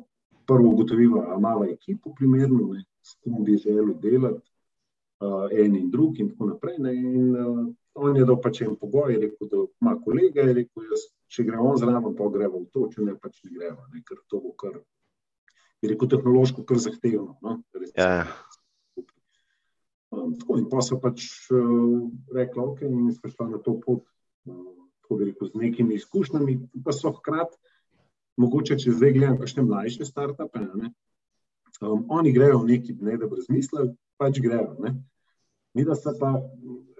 [0.49, 4.50] Prvo ugotovila, a mala ekipa primerno, ne, s kom bi želel delati
[5.51, 6.77] en in drug, in tako naprej.
[6.79, 11.05] Ne, in, on je dal pač en pogoj, rekel, da ima kolega, je rekel, jaz,
[11.31, 14.39] če gremo zraven, pa gremo v to, če ne pač ne gremo, ne, ker to
[14.43, 14.79] bo kar,
[15.83, 17.35] je rekel, tehnološko kar zahtevno.
[17.43, 17.57] No,
[17.97, 18.27] ja.
[20.15, 24.05] um, tako, in pa so pač uh, rekli, ok, in smo šli na to pot.
[24.47, 24.77] Uh,
[25.11, 26.53] Rekel, z nekimi izkušnjami,
[26.85, 27.57] pa so hkrati,
[28.39, 30.61] mogoče če zdaj gledam, kakšne mlajše startupe,
[31.83, 33.91] um, oni grejo v neki dne, da bi razmislili,
[34.21, 34.75] pač grejo.
[34.83, 34.93] Ne?
[35.73, 36.33] Mi da se pa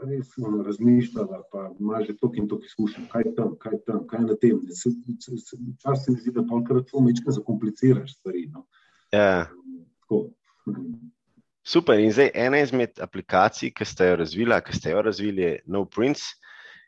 [0.08, 0.32] res
[0.66, 4.60] razmišljamo, pa ima že toliko in toliko izkušenj, kaj tam, kaj tam, kaj na tem.
[4.64, 8.48] Včasih se mi zdi, da tolkrat to mečke zakompliciraš stvari.
[8.54, 8.66] No.
[9.12, 9.50] Ja.
[11.68, 12.00] Super.
[12.00, 15.86] In zdaj ena izmed aplikacij, ki ste jo razvili, ki ste jo razvili, je No
[15.86, 16.40] Prince.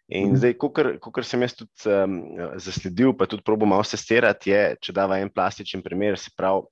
[0.08, 0.40] In mm.
[0.40, 0.58] zdaj,
[1.04, 2.18] kot sem jaz tudi um,
[2.60, 6.68] zasledil, pa tudi probo malo testirati, je, če dava en plastičen primer, se pravi,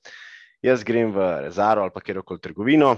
[0.66, 2.95] jaz grem v Zaro ali pa kjerkoli trgovino,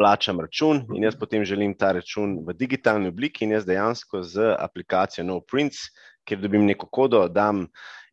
[0.00, 4.54] plačam račun in jaz potem želim ta račun v digitalni obliki in jaz dejansko z
[4.58, 5.90] aplikacijo NoPrints,
[6.24, 7.66] kjer dobim neko kodo, dam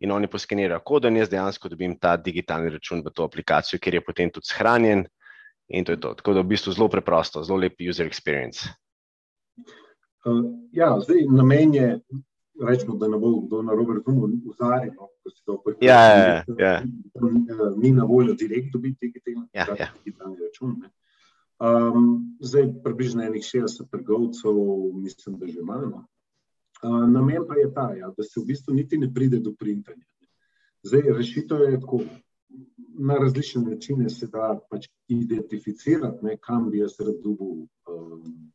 [0.03, 4.01] in oni poskenirajo kodo in jaz dejansko dobim ta digitalni račun v to aplikacijo, kjer
[4.01, 5.05] je potem tudi shranjen
[5.67, 6.13] in to je to.
[6.19, 8.67] Tako da v bistvu zelo preprosto, zelo lep user experience.
[10.27, 10.43] Uh,
[10.75, 11.87] ja, zdaj namen je,
[12.67, 15.87] rečemo, da ne bo kdo na robu razumel, vzarjen, no, ko se to pojavlja.
[15.87, 16.83] Ja, ja, ja.
[17.77, 19.91] Ni na voljo direkt dobiti digitalni, ja, ja.
[20.03, 20.79] digitalni račun.
[20.83, 20.91] Ne.
[21.57, 24.53] Um, zdaj, približno enih 60 trgovcev,
[24.93, 26.05] mislim, da že imamo.
[26.83, 30.05] Uh, namen pa je ta, ja, da se v bistvu niti ne pride do printanja.
[30.83, 32.01] Zdaj, rešitev je tako.
[32.99, 38.51] Na različne načine se da pač identificirati, ne, kam bi jaz rad dobil um,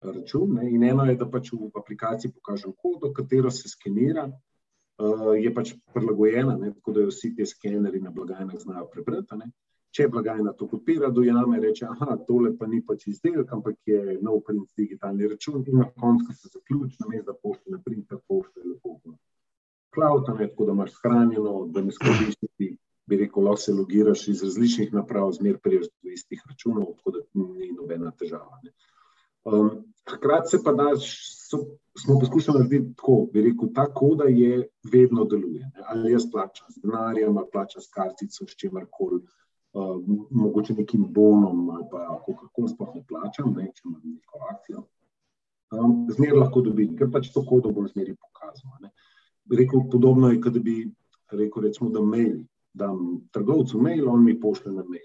[0.00, 0.54] račun.
[0.54, 0.70] Ne.
[0.72, 5.74] In eno je, da pač v aplikaciji pokažem kodo, katero se skenira, uh, je pač
[5.94, 9.50] prilagojena, ne, tako da jo vsi ti skeneri na blagajnah znajo prebrati.
[9.94, 14.18] Če blagajna to kopira, dojame in reče: Ah, tole pa ni pač izdelek, ampak je
[14.22, 15.64] nov print digitalni račun.
[15.66, 18.98] In na koncu se zaključi, na mestu pošte, na printer pošte, lepo.
[19.94, 22.76] Cloud, ne, tako da imaš shranjeno, da ne skrbiš, ti
[23.08, 27.24] bi rekel, lahko se logiraš iz različnih naprav, zmer priješ do istih računov, tako da
[27.34, 28.60] ni nobena težava.
[29.44, 29.70] Um,
[30.10, 31.08] hkrati se pa daš,
[31.48, 31.58] so,
[32.02, 35.64] smo poskušali narediti tako, bi rekel, ta koda je vedno deluje.
[35.74, 35.82] Ne.
[35.86, 39.22] Ali jaz plačam z denarjem, ali plačam s kartico, s čimerkoli.
[39.76, 39.98] Uh,
[40.30, 44.86] mogoče nekim bonom ali pa kako sploh ne plačam, ne, če imam neko akcijo.
[45.76, 48.88] Um, zmer lahko dobim, ker pač to kodo bom zmeri pokazal.
[49.52, 50.78] Rekel, podobno je, da bi
[51.32, 52.40] rekel, recimo, da mail,
[52.72, 55.04] dam trgovcu mail, on mi pošle na mail.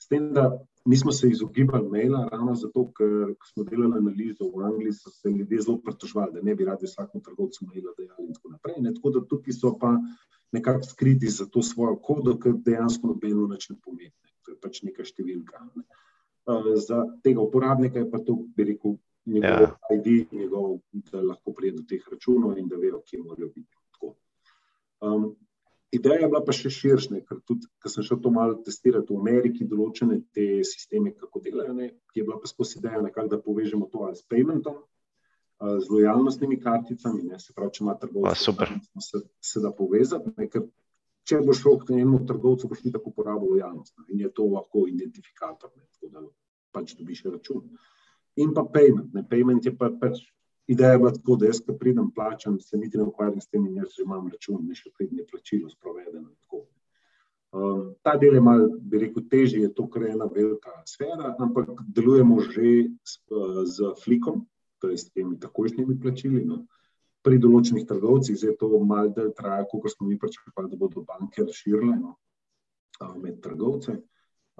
[0.00, 0.48] S tem, da
[0.84, 5.28] mi smo se izogibali maila, ravno zato, ker smo delali analizo v Angliji, so se
[5.28, 8.80] ljudje zelo pritožvali, da ne bi radi vsakemu trgovcu maila dejali in tako naprej.
[8.80, 8.94] Ne.
[8.94, 9.92] Tako da tukaj so pa
[10.52, 14.14] nekako skriti za to svojo kodo, ki dejansko nobeno več ne pomeni.
[14.46, 15.60] To je pač neka številka.
[15.76, 15.84] Ne.
[16.50, 18.96] Uh, za tega uporabnika je pa to, bi rekel,
[19.30, 19.76] njegov ja.
[19.96, 20.80] ID, njegov,
[21.12, 23.76] da lahko pride do teh računov in da vejo, kje morajo biti.
[25.00, 25.36] Um,
[25.90, 29.20] ideja je bila pa še širša, ker tudi, ko sem šel to malo testirati v
[29.20, 33.88] Ameriki, določene te sisteme, kako delajo, ne, je bila pa skozi ideja, nekak, da povežemo
[33.92, 34.76] to ali s paymentom,
[35.60, 38.38] z lojalnostnimi karticami, ne, se pravi, če ima trgovec,
[39.04, 40.32] se, se da povezati.
[40.38, 40.64] Ne, ker,
[41.28, 44.48] če boš šel k enemu trgovcu, boš ti tako uporabil lojalnost ne, in je to
[44.48, 46.24] lahko identifikator, ne, tako da
[46.72, 47.66] pač dobiš račun.
[48.40, 49.12] In pa payment.
[49.12, 50.22] Ne, payment je pa pač
[50.70, 53.82] ideja, da tako, da jaz, ko pridem, plačam, se niti ne ukvarjam s tem, in
[53.82, 56.30] jaz že imam račun, ne še pridem plačilo sprovedeno.
[57.50, 61.34] Um, ta del je malo, bi rekel, težji, je to, ker je ena velika sfera,
[61.42, 63.18] ampak delujemo že s,
[63.74, 64.44] z flikom,
[64.80, 66.44] to je s temi takošnjimi plačili.
[66.44, 66.64] No.
[67.22, 71.44] Pri določenih trgovcih je to malo del traja, kot smo mi pričakovali, da bodo banke
[71.44, 72.16] razširile no,
[73.20, 74.00] med trgovce.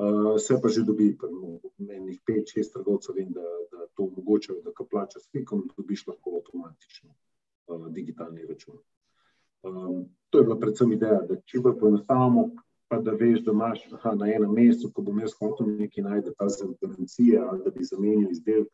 [0.01, 4.73] Uh, se pa že dobi, enih pet, šest trgovcev, vem, da, da to omogočajo, da
[4.73, 8.79] ka plača s klikom, dobiš lahko avtomatično uh, digitalni račun.
[9.63, 12.47] Um, to je bila predvsem ideja, da če bo poenostavimo,
[12.89, 16.33] pa da veš, da imaš aha, na enem mestu, ko bom jaz hotel nekaj najti,
[16.39, 18.73] ta za garancije ali da bi zamenil izdelek,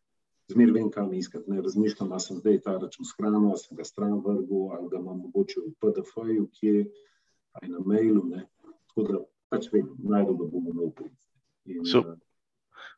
[0.53, 1.51] zmer vem, kam iskati.
[1.51, 5.25] Ne razmišljam, da sem zdaj ta račun shranil, sem ga stran vrgel ali ga imam
[5.27, 6.85] mogoče v PDF-ju, kje
[7.59, 8.23] ali na mailu.
[8.29, 8.47] Ne.
[8.93, 11.91] Tako da pač vem, najbolj da bomo imeli prijeti.
[11.91, 12.15] Super.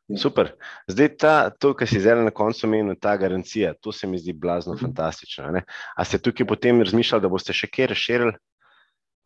[0.09, 0.17] Ja.
[0.17, 0.55] Super.
[0.89, 4.33] Zdaj, ta, to, kar si zdaj na koncu omenil, ta garancija, to se mi zdi
[4.33, 4.81] blazno mm.
[4.81, 5.51] fantastično.
[5.53, 5.63] Ne?
[5.95, 8.33] A ste tukaj potem razmišljali, da boste še kje razširili?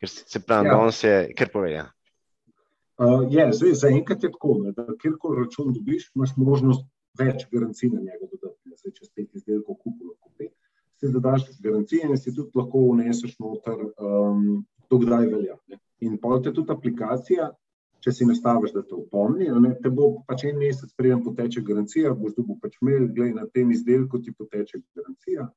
[0.03, 0.73] Ker se pravi, ja.
[0.73, 1.71] da on se, ker pove.
[1.71, 1.85] Ja.
[2.99, 6.83] Uh, je, zdaj, za enkrat je tako, ne, da kjerkoli račun dobiš, imaš možnost
[7.19, 8.75] več garancij na njega dodati.
[8.79, 10.53] Zdaj, če spet izdelkov lahko pet.
[10.99, 15.57] Si zadaš garancije in si tudi lahko vneseš noter, um, dokdaj velja.
[15.67, 15.79] Ne.
[16.05, 17.49] In pa te tudi aplikacija,
[18.03, 22.11] če si nastaviš, da te opomni, ne, te bo pač en mesec preden poteče garancija,
[22.19, 25.47] boš dobil pač mail, gledaj na tem izdelku, ti poteče garancija.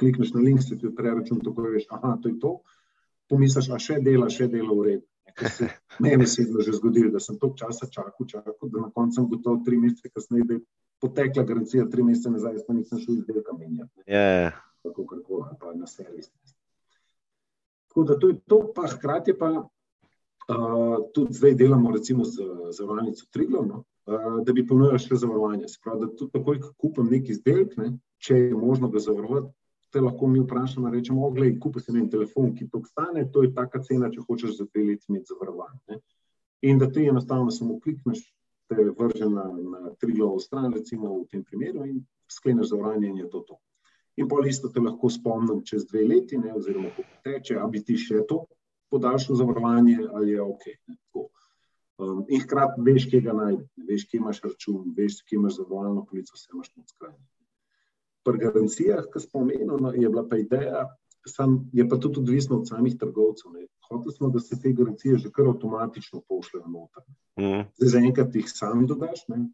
[0.00, 2.54] Klikneš na link, se ti odpre račun, tako veš, aha, to je to.
[3.30, 5.06] Pomisliš, a še dela, še dela v redu.
[6.02, 9.28] Meni se je že zgodilo, da sem toliko časa čakal, čakal, da na koncu sem
[9.28, 10.60] gotovo tri mesece kasneje, da je
[11.00, 14.04] potekla garancija tri mesece nazaj, pa nisem šel izdelka menjati.
[14.06, 14.54] Yeah.
[14.82, 15.24] Tako kot
[15.60, 16.30] pa na servis.
[17.88, 19.50] Tako da to je to, pa hkrati pa
[20.48, 25.68] uh, tudi zdaj delamo recimo z zavarovalnico Triglav, no, uh, da bi ponujali še zavarovanje.
[25.68, 29.52] Se pravi, da tudi takoj, ko kupim neki izdelek, ne, če je možno ga zavarovati,
[29.94, 33.52] te lahko mi vprašamo, rečemo, oglej, kupi si en telefon, ki to stane, to je
[33.54, 36.00] taka cena, če hočeš za dve leti imeti zavarovanje.
[36.66, 38.24] In da ti enostavno samo klikneš,
[38.68, 42.00] te vrže na, na Triglav stran, recimo v tem primeru in
[42.32, 43.60] skleneš zavarovanje in je to to.
[44.18, 47.84] In pol isto te lahko spomnim čez dve leti, ne, oziroma ko teče, a bi
[47.84, 48.44] ti še to
[48.90, 50.66] podaljšal zavarovanje ali je ok.
[50.88, 50.98] Ne,
[52.02, 56.06] um, in hkrati veš, kje ga najdeš, veš, kje imaš račun, veš, kje imaš zavarovalno
[56.10, 57.22] polico, vse imaš na skrajni.
[58.24, 60.84] Pri garancijah, ki smo omenili, je bila pa ideja,
[61.28, 63.58] sam, je pa tudi odvisno od samih trgovcev.
[63.88, 67.04] Hoteli smo, da se te garancije že kar avtomatično pošljejo noter.
[67.40, 67.68] Mm.
[67.76, 69.44] Zdaj, zaenkrat jih sam dodaš, ne,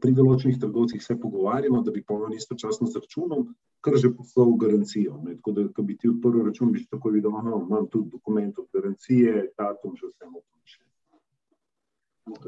[0.00, 3.46] pri določenih trgovcih se pogovarjamo, da bi polno istočasno z računom,
[3.84, 5.18] kar že poslal garancijo.
[5.24, 5.36] Ne.
[5.38, 8.70] Tako da, ko bi ti odprl račun, bi tako videl, da imam tudi dokument od
[8.74, 10.80] garancije, datum, že vse moče.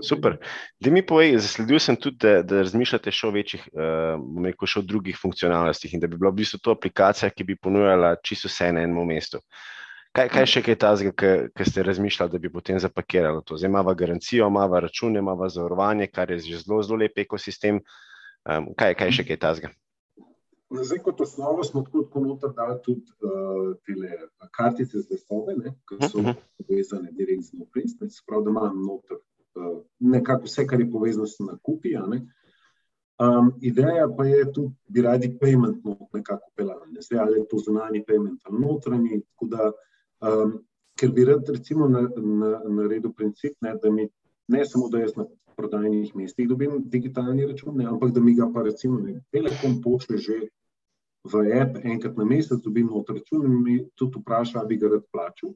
[0.02, 0.38] Super.
[0.80, 4.84] Da mi povej, zasledil sem tudi, da, da razmišljate še o večjih, uh, še o
[4.84, 8.70] drugih funkcionalnostih in da bi bila v bistvu to aplikacija, ki bi ponujala čisto vse
[8.72, 9.42] na enem mestu.
[10.16, 13.58] Kaj, kaj še je tazga, ki ste razmišljali, da bi potem zapakirali to?
[13.60, 17.82] Zdaj imamo garancijo, imamo račune, imamo zavarovanje, kar je že zelo, zelo lep ekosistem.
[18.46, 19.74] Um, kaj, kaj še je tazga?
[20.72, 26.00] Zdaj, kot osnovo smo tako kot noter dali tudi uh, te kartice z vesobe, ki
[26.00, 26.32] so uh mhm.
[26.32, 26.64] -huh.
[26.64, 28.00] povezane direkt z noprinc.
[28.08, 29.24] Sprav, da imam noter uh,
[29.98, 31.96] nekako vse, kar je povezano s nakupi.
[31.96, 37.00] Um, ideja pa je tudi, da bi radi payment nekako pelali.
[37.00, 39.22] Zdaj, ali je to zunanji payment ali notranji.
[40.20, 40.58] Um,
[40.96, 44.08] ker bi rad, recimo, naredil na, na princip, ne, da mi
[44.48, 45.26] ne samo, da jaz na
[45.56, 50.18] prodajnih mestih dobim digitalni račun, ne, ampak da mi ga pa recimo ne, Telekom pošle
[50.18, 50.38] že
[51.26, 54.92] v app enkrat na mesec, dobim noter račun in mi tudi vpraša, ali bi ga
[54.92, 55.54] rad plačal.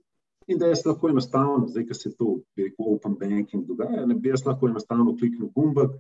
[0.49, 4.14] In da jaz lahko enostavno, zdaj, ko se to, bi rekel, open banking dogaja, ne
[4.14, 5.99] bi jaz lahko enostavno kliknil gumbek,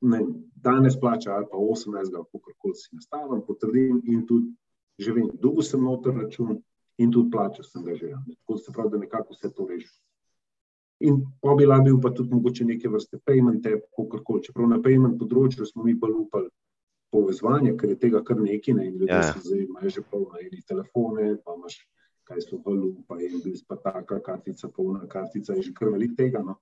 [0.00, 0.22] ne,
[0.64, 4.54] danes plača ali pa 18, ali kako koli si nastavim, potrdim in tudi
[4.98, 6.56] že vem, dolgo sem noter račun,
[6.98, 8.12] in tudi plačal sem ga že.
[8.40, 9.90] Tako se pravi, da nekako vse to reši.
[11.00, 13.66] In pa bi lahko bil pa tudi mogoče neke vrste payment,
[13.96, 14.42] kako koli.
[14.42, 16.48] Čeprav na payment področju smo mi bolj upali
[17.12, 18.88] povezovanje, ker je tega kar nekaj, ne?
[18.88, 19.32] in ljudje ja.
[19.32, 21.76] se zdaj imajo že polno eni telefone, pa imaš
[22.26, 26.16] kaj so valu, pa je bil pa taka kartica, polna kartica, je že kar velik
[26.18, 26.42] tega.
[26.42, 26.58] No?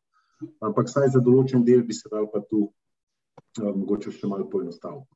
[0.60, 5.10] Ampak saj za določen del bi se dal pa tu uh, mogoče še malo poenostaviti.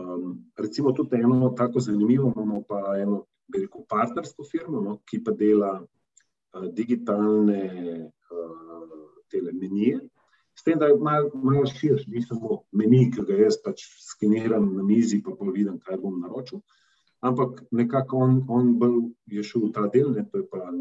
[0.00, 5.34] Um, recimo tudi eno tako zanimivo, imamo pa eno rekel, partnersko firmo, no, ki pa
[5.36, 7.62] dela uh, digitalne
[8.30, 10.00] uh, menije.
[10.54, 14.66] S tem, da je malo mal širši, ni samo meni, ki ga jaz pač skeniram
[14.74, 16.60] na mizi, pa pa vidim, kaj bom naročil.
[17.20, 18.76] Ampak nekako on, on
[19.26, 20.80] je šel v ta del, ne, to je pa vem,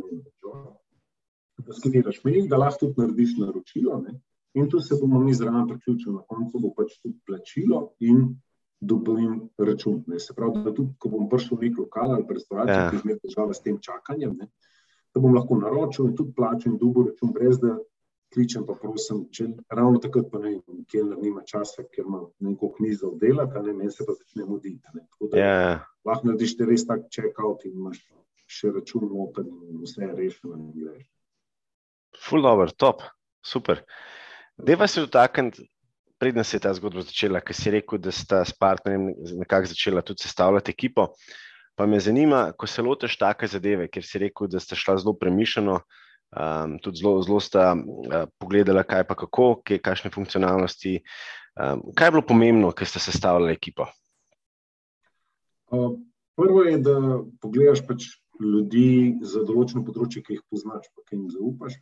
[1.66, 3.98] da skeniraš meni, da lahko tudi narediš naročilo.
[4.06, 4.16] Ne,
[4.56, 8.40] in tu se bomo mi zraven priključili, na koncu bo pač tudi plačilo in
[8.80, 10.04] dobim račun.
[10.08, 10.20] Ne.
[10.20, 12.90] Se pravi, da tudi, ko bom prišel v nek lokal ali restavracijo, ja.
[12.90, 14.48] ki ima težave s tem čakanjem, ne,
[15.14, 17.76] da bom lahko naročil in tudi plačil in dobil račun, brez da
[18.34, 22.72] kličem, pa prosim, če ravno takrat pa ne vem, kje nima časa, ker ima neko
[22.78, 24.82] knjigo oddelati, a ne meni se pa začne muditi.
[24.86, 25.64] Tako da ja.
[26.06, 28.04] lahko narediš te res tak check-out in imaš
[28.50, 31.04] še račun noter in vse je rešeno in greš.
[32.26, 33.04] Full over, top,
[33.46, 33.84] super.
[34.58, 35.68] Deva se dotakniti,
[36.20, 40.04] predtem se je ta zgodba začela, ker si rekel, da sta s partnerjem nekako začela
[40.06, 41.08] tudi sestavljati ekipo.
[41.80, 45.14] Pa me zanima, ko se lotiš take zadeve, ker si rekel, da sta šla zelo
[45.16, 45.78] premišljeno,
[46.36, 51.00] um, tudi zelo, zelo sta uh, pogledala, kaj pa kako, kaj, kakšne funkcionalnosti.
[51.60, 53.90] Um, kaj je bilo pomembno, ker ste sestavljali ekipo?
[55.70, 55.98] Uh,
[56.36, 56.96] prvo je, da
[57.42, 58.08] pogledaš pač
[58.40, 61.76] ljudi za določeno področje, ki jih poznaš, pa ki jim zaupaš.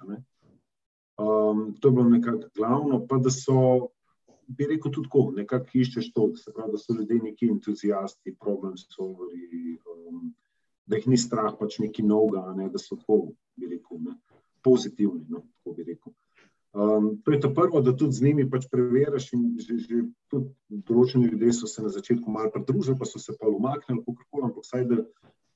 [1.18, 3.93] Um, to je bilo nekako glavno, pa da so
[4.48, 8.78] bi rekel, tudi tako, nekako iščeš to, da, pravi, da so ljudje neki entuzijasti, problem
[8.80, 10.32] solveri, um,
[10.88, 14.16] da jih ni strah pač neki novega, ne, da so tako, bi rekel, ne,
[14.68, 15.24] pozitivni.
[15.32, 16.13] No, tako bi rekel.
[16.78, 19.32] Um, to je to prvo, da tudi z njimi pač preveriš.
[19.34, 23.49] Že, že tudi določeni ljudje so se na začetku malo pridružili, pa so se pa
[23.49, 24.99] umaknili, kako koli, ampak vsaj da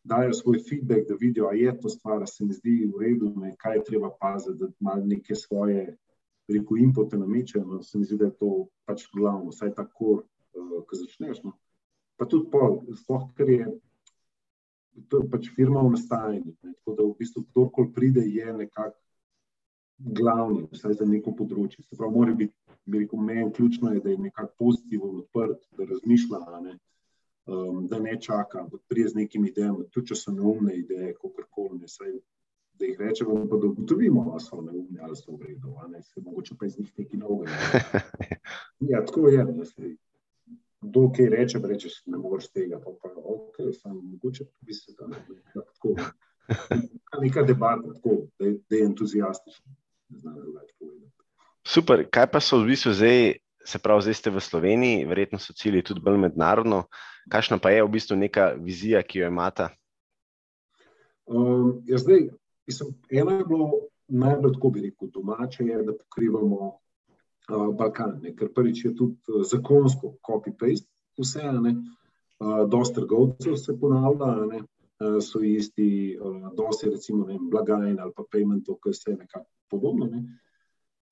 [0.03, 3.53] dajo svoj feedback, da vidijo, ali je to stvar, se mi zdi v redu, ne,
[3.59, 5.97] kaj je treba paziti, da imajo neke svoje
[6.49, 8.51] rekel, inpute namečejo, no, se mi zdi, da je to
[8.86, 10.24] pač glavno, vsaj tako,
[10.57, 11.43] uh, ko začneš.
[11.43, 11.53] No.
[12.18, 13.68] Pa tudi pol, sploh, ker je
[15.08, 16.54] to je pač firma v nastajanju.
[16.64, 18.98] Ne, tako da v bistvu kdorkoli pride, je nekako
[19.98, 21.84] glavni, vsaj za neko področje.
[21.86, 25.86] Se pravi, mora biti, bi rekel, meni ključno je, da je nekako pozitiven, odprt, da
[25.86, 26.78] razmišlja, ne,
[27.46, 31.46] um, da ne čaka, da prije z nekimi idejami, tudi če so neumne ideje, kako
[31.50, 31.82] koli,
[32.82, 36.22] da jih rečemo, pa da ugotovimo, ali so neumni ali so v redu, ali se
[36.22, 37.52] mogoče pa iz njih nekaj novega.
[38.89, 39.96] Ja, tako je, da se
[40.82, 45.08] kdo kaj reče, rečeš, ne moreš tega, pa pa ok, samo mogoče bi se da
[45.62, 45.96] tako.
[47.22, 49.74] Neka debata, tako, da, je, da je entuzijastična.
[51.68, 55.54] Super, kaj pa so v bistvu zdaj, se pravi, zdaj ste v Sloveniji, verjetno so
[55.54, 56.84] cilji tudi bolj mednarodno.
[57.30, 59.70] Kakšna pa je v bistvu neka vizija, ki jo imate?
[61.30, 62.32] Um, ja, zdaj,
[62.68, 63.72] Mislim, eno je bilo
[64.08, 66.78] najbolj tako, bi rekel, domače, je, da pokrivamo
[67.78, 68.36] Balkan, ne?
[68.36, 70.88] ker prvič je tudi uh, zakonsko copy-paste,
[71.20, 71.76] vse ene,
[72.39, 74.62] uh, dosta trgovcev se ponavlja, ne?
[75.02, 80.06] So isti, uh, dosti recimo ne, blagajn ali pa paymentov, ki se nekako podobno.
[80.06, 80.20] Ne?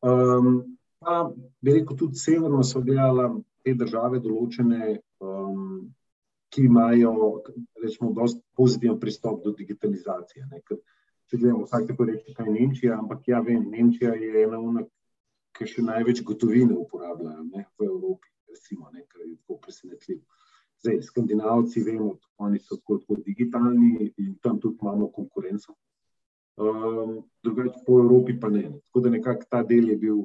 [0.05, 1.31] Um, pa
[1.61, 3.31] bi rekel, tudi severno so gledala
[3.63, 5.89] te države določene, um,
[6.53, 7.13] ki imajo,
[7.81, 10.45] rečemo, dosti pozitiven pristop do digitalizacije.
[10.51, 10.61] Ne?
[10.67, 10.79] Ker,
[11.29, 14.87] če gledamo, vsak tako reče, kaj je Nemčija, ampak ja, vem, Nemčija je ena njih,
[15.57, 20.23] ki še največ gotovine uporabljajo ne, v Evropi, recimo, ne, kar je tako presenetljivo.
[20.79, 25.75] Zdaj, skandinavci, vemo, oni so tako, tako digitalni in tam tudi imamo konkurenco.
[26.59, 28.63] Um, drugače po Evropi pa ne.
[28.87, 30.21] Tako da nekako ta del je bil,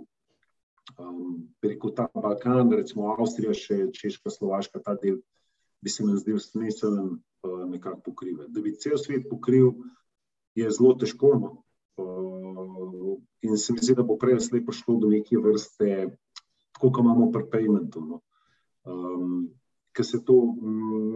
[0.99, 5.21] um, rekel ta Balkan, recimo Avstrija, še Češka, Slovaška, ta del
[5.83, 8.53] bi se nam zdel smiseln uh, nekako pokrivati.
[8.55, 9.73] Da bi cel svet pokril,
[10.55, 11.35] je zelo težko.
[11.39, 11.53] No.
[11.97, 16.17] Uh, in se mi zdi, da bo prej slepo šlo do neke vrste,
[16.73, 18.01] tako kot imamo pri paymentu.
[18.01, 18.21] No.
[18.85, 19.53] Um,
[19.95, 20.35] ker se to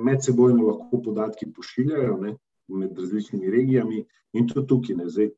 [0.06, 2.36] medsebojno lahko podatki pošiljajo ne,
[2.68, 4.96] med različnimi regijami, in tudi tukaj.
[4.96, 5.32] Ne, zdaj,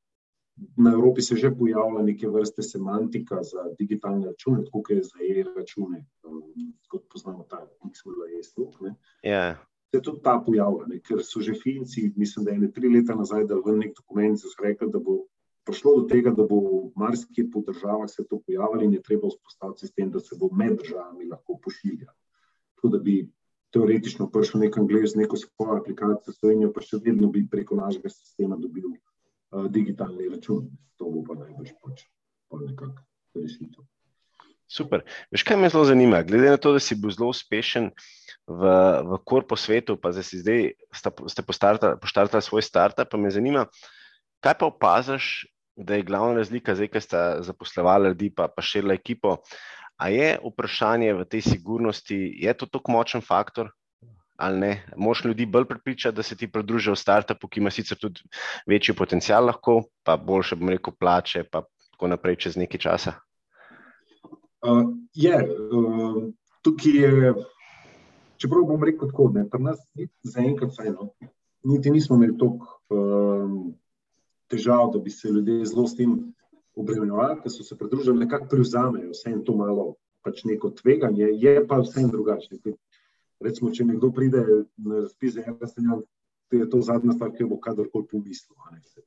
[0.76, 5.24] na Evropi se že pojavlja neke vrste semantika za digitalne račune, tako kot je za
[5.30, 6.44] e-račune, um,
[6.88, 8.94] kot poznamo ta XML-SLOK.
[9.24, 11.00] Yeah se tudi ta pojavlja, ne?
[11.00, 14.38] ker so že Finci, mislim, da je ne tri leta nazaj, da v nek dokument
[14.62, 15.24] rekli, da bo
[15.66, 19.86] prišlo do tega, da bo marsikje po državah se to pojavilo in je treba vzpostaviti
[19.86, 22.16] sistem, da se bo med državami lahko pošiljalo.
[22.74, 23.16] Tako da bi
[23.74, 28.10] teoretično prišel nek angliš z neko svojo aplikacijo, Slovenijo pa še vedno bi preko našega
[28.10, 30.70] sistema dobil uh, digitalni račun.
[30.98, 32.06] To bo pa najbolj pač,
[32.48, 33.86] pa nekako rešitev.
[34.70, 35.02] Super.
[35.34, 36.22] Veš, kaj me zelo zanima?
[36.22, 37.88] Glede na to, da si bil zelo uspešen
[38.46, 40.60] v, v korpo svetu, pa zdaj si zdaj
[41.26, 43.66] ste poštartali svoj startup, pa me zanima,
[44.38, 48.94] kaj pa opaziš, da je glavna razlika zdaj, ker ste zaposlovali ljudi, pa, pa širili
[48.94, 49.40] ekipo.
[50.00, 53.72] A je vprašanje v tej sigurnosti, je to tako močen faktor?
[54.40, 57.98] Ali ne, moš ljudi bolj pripričati, da se ti pridružijo v startupu, ki ima sicer
[58.00, 58.22] tudi
[58.70, 63.18] večji potencial, lahko, pa boljše, bom rekel, plače, pa tako naprej čez nekaj časa.
[64.60, 65.36] Uh, je,
[65.72, 66.32] uh,
[66.62, 67.34] tukaj je,
[68.36, 69.80] čeprav bom rekel tako, da pri nas
[70.22, 71.10] zaenkrat vseeno,
[71.64, 73.72] niti nismo imeli toliko uh,
[74.52, 76.12] težav, da bi se ljudje zelo s tem
[76.76, 81.80] obremenjevali, ker so se pridružili, nekako prevzamejo vse to malo pač neko tveganje, je pa
[81.80, 82.60] vse drugače.
[83.40, 84.42] Recimo, če nekdo pride
[84.76, 86.02] na razpis za enega stanja,
[86.52, 88.58] je to zadnja stvar, ki bo kadarkoli pomislil.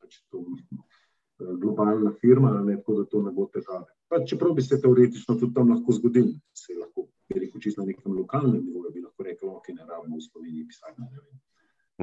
[0.02, 0.42] Pač to
[1.38, 3.92] globalna firma, ne, tako da to ne bo težave.
[4.14, 8.14] Pa, čeprav bi se teoretično tudi tam lahko zgodilo, se lahko rekel, čisto na nekem
[8.14, 11.02] lokalnem nivoju, bi lahko rekel, ok, ne rabimo v Sloveniji pisati.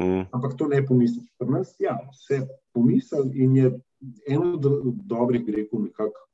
[0.00, 0.24] Mm.
[0.34, 1.28] Ampak to ne pomisliš.
[1.38, 1.94] Pri nas ja,
[2.26, 2.40] se
[2.74, 3.70] pomisli in je
[4.26, 4.66] eno od
[5.06, 6.26] dobrih, bi rekel, nekako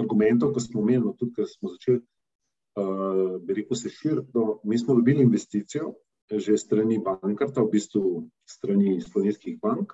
[0.00, 2.02] argumentov, ko smo imeli, no, tudi ko smo začeli,
[2.74, 4.34] uh, bi rekel, se širiti.
[4.34, 5.94] No, mi smo dobili investicijo
[6.30, 9.92] že strani bankarta, v bistvu strani slovenskih bank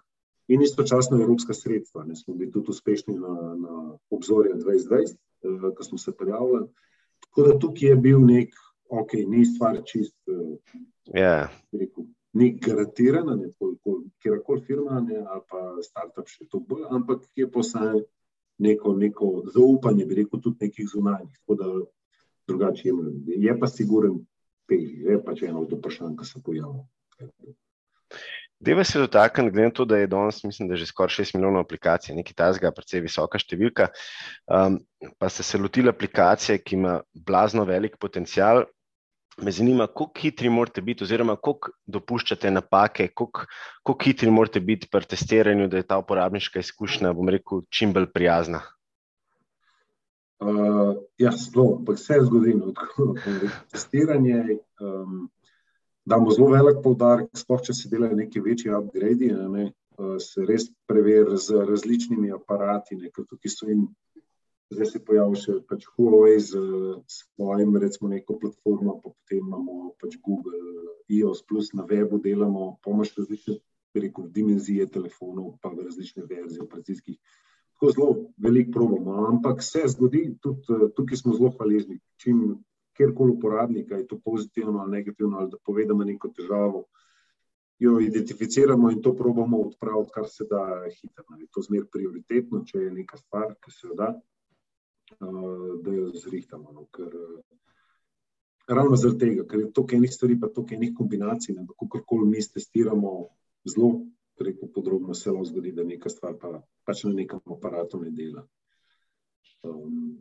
[0.50, 2.04] in istočasno evropska sredstva.
[2.04, 3.34] Ne smo bili tudi uspešni na,
[3.64, 3.74] na
[4.10, 6.66] obzorju 2020, uh, ko smo se prijavili.
[7.20, 8.54] Tako da tukaj je bil nek,
[8.88, 10.16] ok, ni stvar čist.
[10.26, 10.58] Uh,
[11.14, 11.48] yeah.
[11.72, 13.50] rekel, ni garantirana, ne
[14.22, 18.02] kjerkoli firma ne, ali pa startup še to bolj, ampak je posaj
[18.58, 21.32] neko, neko zaupanje, bi rekel, tudi nekih zunanjih.
[21.40, 21.70] Tako da
[22.50, 22.94] drugače je,
[23.46, 24.20] je pa siguren,
[24.68, 26.84] teži, je pa če eno od vprašanj, ki se pojavlja.
[28.60, 31.34] Deva se dotakniti, glede na to, da je danes, mislim, da je že skoraj 6
[31.34, 33.88] milijonov aplikacij, nekaj tazga, predvsej visoka številka,
[34.52, 34.76] um,
[35.18, 38.66] pa ste se lotili aplikacije, ki ima blazno velik potencial,
[39.40, 45.08] me zanima, kako hitri morate biti, oziroma kako dopuščate napake, kako hitri morate biti pri
[45.08, 48.60] testiranju, da je ta uporabniška izkušnja, bom rekel, čim bolj prijazna.
[50.40, 52.72] Uh, ja, zelo, ampak vse je zgodilo.
[53.72, 55.28] Testiranje, um,
[56.04, 60.68] damo zelo velik poudarek, sploh če se delajo neki večji upgradi, ne, uh, se res
[60.90, 63.88] preveri z različnimi aparati, nekaj tukaj so in
[64.70, 66.60] zdaj se pojavlja še pač Huawei z
[67.10, 70.60] svojim, recimo, neko platformo, pa potem imamo pač Google,
[71.10, 73.58] iOS, plus na webu delamo, pomoč različne,
[73.98, 77.18] rekel, dimenzije telefonov, pa v različne verzije operacijskih.
[77.74, 81.98] Tako zelo veliko probamo, ampak se zgodi, tudi tukaj smo zelo hvaležni.
[82.22, 82.60] Čim
[83.00, 86.84] kjerkoli uporabnika je to pozitivno ali negativno, ali da povedamo neko težavo,
[87.80, 91.24] jo identificiramo in to probamo odpraviti, kar se da hitro.
[91.38, 94.10] Je to zmer prioritetno, če je neka stvar, ki se jo da,
[95.84, 96.74] da jo zrihtamo.
[96.76, 97.16] No, ker,
[98.68, 102.44] ravno zaradi tega, ker je toliko enih stvari, pa toliko enih kombinacij, da kakorkoli mi
[102.54, 103.14] testiramo
[103.64, 103.94] zelo
[104.36, 108.44] preko podrobno, se lahko zgodi, da neka stvar pa, pač na nekem aparatu ne dela.
[109.64, 110.20] Um,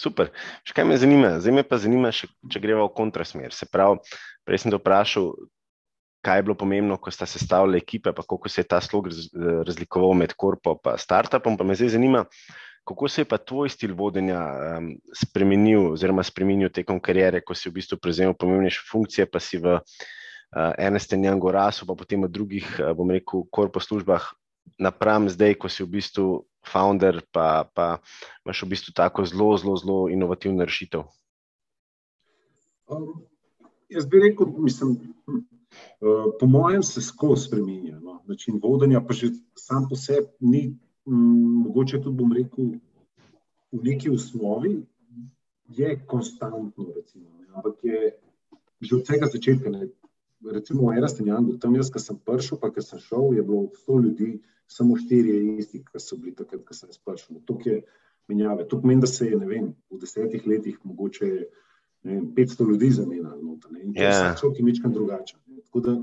[0.00, 0.30] Super.
[0.64, 1.34] Še kaj me zanima?
[1.42, 3.52] Zdaj me pa zanima, še, če greva v kontrasmer.
[3.56, 4.00] Se pravi,
[4.48, 5.28] prej sem te vprašal,
[6.24, 9.08] kaj je bilo pomembno, ko sta sestavljali ekipe, pa kako se je ta slog
[9.68, 11.60] razlikoval med korpo in startupom.
[11.60, 12.26] Pa me zdaj zanima,
[12.84, 17.68] Kako se je pa tvoj stil vodenja um, spremenil, oziroma spremenil tekom karijere, ko si
[17.68, 22.32] v bistvu prevzel pomembnejše funkcije, pa si v uh, enem Jangu Rasu, pa potem v
[22.32, 24.32] drugih, uh, bom rekel, korpo službah,
[24.80, 27.98] napram zdaj, ko si v bistvu founder, pa, pa
[28.44, 31.06] imaš v bistvu tako zelo, zelo, zelo inovativno rešitev?
[32.90, 33.24] Um,
[33.88, 37.98] jaz bi rekel, mislim, uh, po mojem se skozi spremenja.
[38.00, 38.20] No?
[38.26, 40.64] Način vodenja, pa že sam po sebi ni
[41.10, 42.64] Mm, mogoče tudi bom rekel,
[43.72, 44.82] v neki osnovi
[45.68, 48.12] je konstantno, recimo, ampak je
[48.80, 49.70] že od vsega začetka.
[49.70, 49.88] Ne,
[50.52, 53.98] recimo v Erastenjangu, tam jaz, ki sem prišel, pa ki sem šel, je bilo 100
[54.04, 54.30] ljudi,
[54.70, 57.42] samo štiri isti, ki so bili takrat, ko sem jaz prišel.
[57.46, 57.82] To je
[58.30, 58.68] menjave.
[58.68, 61.30] To pomeni, da se je vem, v desetih letih mogoče
[62.06, 63.40] vem, 500 ljudi zamenjalo.
[63.40, 64.14] In to je yeah.
[64.14, 65.40] vsak človek nekaj drugačen.
[65.68, 65.98] Tako da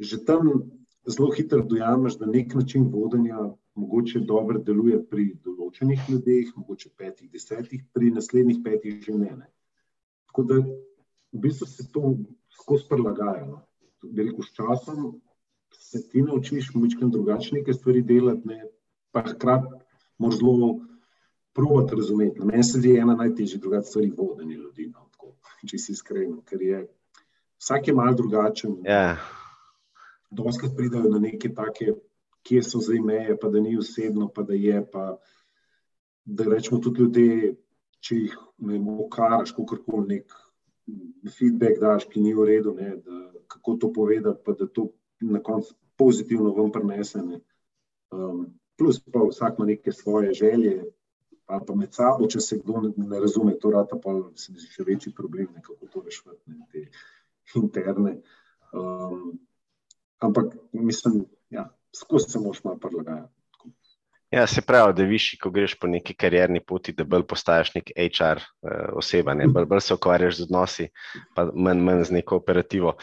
[0.00, 0.70] že tam
[1.08, 3.38] zelo hitro dojameš, da nek način vodenja
[3.74, 9.30] mogoče dobro deluje pri določenih ljudeh, mogoče petih, desetih, pri naslednjih petih že ne.
[9.36, 9.48] ne.
[10.28, 12.16] Tako da v bistvu se to
[12.52, 13.46] skozi prilagaja.
[13.46, 13.62] No.
[14.12, 15.20] Veliko s časom
[15.72, 18.64] se ti naučiš močkrat drugačne stvari delati, ne.
[19.10, 19.66] pa hkrati
[20.18, 20.80] moraš zelo
[21.52, 22.44] provat razumeti.
[22.44, 25.36] Meni se zdi ena najtežjih drugačnih stvari vodenje ljudi, no, tako,
[25.66, 26.82] če si iskren, ker je
[27.58, 28.76] vsak je mal drugačen.
[28.84, 29.16] Yeah.
[30.30, 31.94] Doskrat pridajo na neke take
[32.46, 34.82] kje so zdaj meje, pa da ni osebno, pa da je.
[34.92, 35.16] Pa,
[36.26, 37.54] da rečemo tudi ljudje,
[38.02, 40.32] če jih ne okaraš, kako koli nek
[41.38, 45.42] feedback daš, ki ni v redu, ne, da, kako to povedati, pa da to na
[45.42, 47.22] koncu pozitivno vam prenese.
[48.12, 48.46] Um,
[48.78, 50.84] plus pa vsak ima neke svoje želje.
[51.46, 54.58] Pa, pa med sabo, če se kdo ne, ne razume, to rata pa se mi
[54.58, 58.16] zdi še večji problem, ne, kako to rešiti, te interne.
[58.74, 59.36] Um,
[60.18, 61.22] ampak mislim,
[61.54, 63.35] ja, skozi se moš malo prilagajati.
[64.30, 67.92] Ja, se pravi, da višji, ko greš po neki karjerni poti, da bolj postaješ nek
[67.94, 69.46] HR uh, eh, oseba, ne?
[69.46, 70.86] bolj, bolj se ukvarjaš z odnosi,
[71.36, 72.96] pa manj, manj z neko operativo.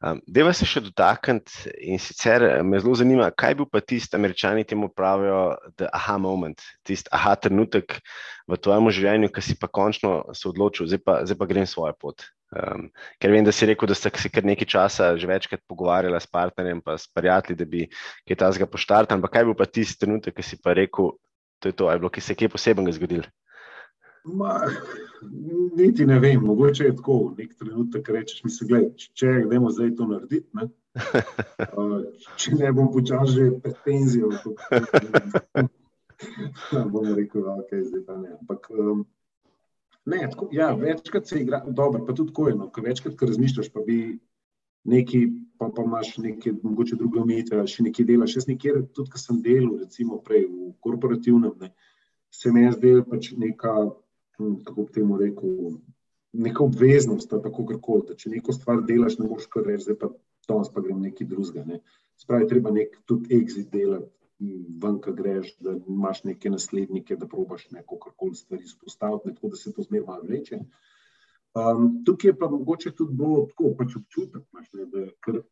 [0.00, 4.16] Um, Deva se še dotakniti in sicer eh, me zelo zanima, kaj bi pa tisti,
[4.16, 5.42] američani temu pravijo,
[5.76, 8.00] the aha moment, tisti aha trenutek
[8.48, 11.92] v tvojem življenju, ki si pa končno se odločil, zdaj pa, zdaj pa grem svojo
[12.00, 12.24] pot.
[12.50, 12.88] Um,
[13.22, 16.26] ker vem, da si rekel, da ste se kar nekaj časa že večkrat pogovarjali s
[16.26, 17.84] partnerjem, pa s prijatelji, da bi
[18.26, 19.18] kaj tasega poštartal.
[19.18, 21.12] Ampak kaj bi pa tisti trenutek, ki si pa rekel,
[21.62, 23.28] to je to, ali ki se je kaj posebnega zgodil?
[24.24, 24.58] Ma,
[25.76, 27.34] niti ne vem, mogoče je tako.
[27.38, 30.48] Nek trenutek rečeš, mi se gledaj, če gremo zdaj to narediti.
[30.58, 30.68] Ne?
[31.70, 32.02] Uh,
[32.36, 34.34] če ne bom počasi že pred penzijo.
[36.92, 38.34] bom rekel, da okay, zdaj pa ne.
[38.40, 39.06] Ampak, um,
[40.04, 42.54] ne, tako, ja, večkrat se igra, dobro, pa tudi tako je.
[42.54, 44.18] No, večkrat, ko razmišljaš, pa bi
[44.84, 45.28] neki,
[45.58, 48.36] pa, pa imaš neke mogoče druge omejitve, ali še nekaj delaš.
[48.36, 51.72] Jaz nekjer, tudi ko sem delal, recimo prej v korporativnem, ne,
[52.32, 53.74] se mi je zdelo pač neka,
[54.38, 55.76] hm, kako bi temu rekel,
[56.32, 58.16] neka obveznost, tako kar koli.
[58.16, 60.12] Če neko stvar delaš, ne moreš kar reči, zdaj pa
[60.48, 61.66] danes pa grem nekaj drugega.
[61.66, 61.80] Ne.
[62.20, 64.10] Spravi, treba nek tudi exit delati,
[64.82, 69.52] ven, ki greš, da imaš neke naslednike, da probaš neko kar koli stvari izpostaviti, tako
[69.52, 70.60] da se to zmeraj malo vleče.
[71.54, 75.42] Um, tukaj je pa mogoče tudi bilo tako, pač občutek, imaš, ne, da ker.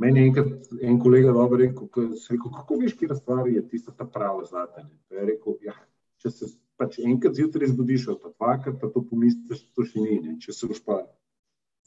[0.00, 1.88] Meni je enkrat en kolega dobro rekel,
[2.30, 4.86] rekel kako veš, kje stvar je tista ta prava zlata.
[5.12, 5.74] Je rekel, ja,
[6.22, 6.48] če se
[6.80, 10.16] pač enkrat zjutraj zbudiš, pa dvakrat, pa to pomisliš, to še ni.
[10.24, 10.38] Ne.
[10.40, 11.02] Če se boš pa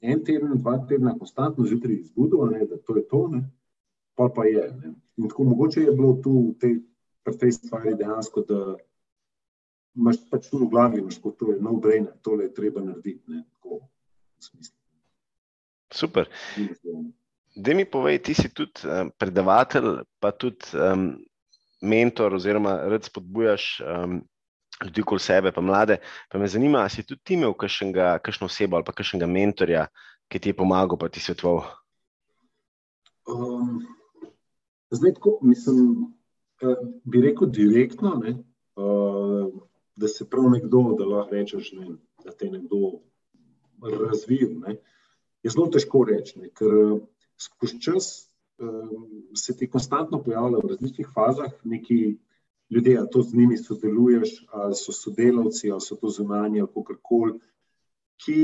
[0.05, 3.41] en teden, dva tedna konstantno zjutraj zbudil, ne, da to je to, ne,
[4.19, 4.67] pa pa je.
[4.83, 4.92] Ne.
[5.17, 6.79] In tako mogoče je bilo tu tej,
[7.39, 8.75] tej stvari dejansko, da
[9.95, 13.21] imaš pač tu v glavi, imaš kot to je no brainer, tole je treba narediti.
[13.27, 13.83] Ne, tako,
[15.93, 16.29] Super.
[17.55, 21.11] Da mi povej, ti si tudi um, predavatelj, pa tudi um,
[21.85, 24.17] mentor, oziroma rad spodbujaš um,
[24.83, 25.99] ljudi okoli sebe, pa mlade.
[26.29, 29.85] Pa me zanima, ali si tudi ti imel kakšno osebo ali pa kakšnega mentorja,
[30.27, 31.61] ki ti je pomagal, pa ti svetoval?
[33.29, 33.85] Um,
[34.95, 36.13] zdaj, tako, mislim,
[36.61, 38.37] eh, bi rekel direktno, ne,
[38.75, 39.53] uh,
[39.95, 41.87] da se prav nekdo, da lahko rečeš, ne,
[42.25, 42.99] da te nekdo
[43.81, 44.59] razvil.
[44.59, 44.77] Ne,
[45.43, 46.99] je zelo težko reči, ne, ker eh,
[47.41, 48.11] skozi čas
[48.57, 52.17] um, se ti konstantno pojavlja v različnih fazah neki
[52.69, 56.99] ljudje, ali to z njimi sodeluješ, ali so sodelavci, ali so to zunanje, ali kako
[57.01, 57.39] koli,
[58.23, 58.37] ki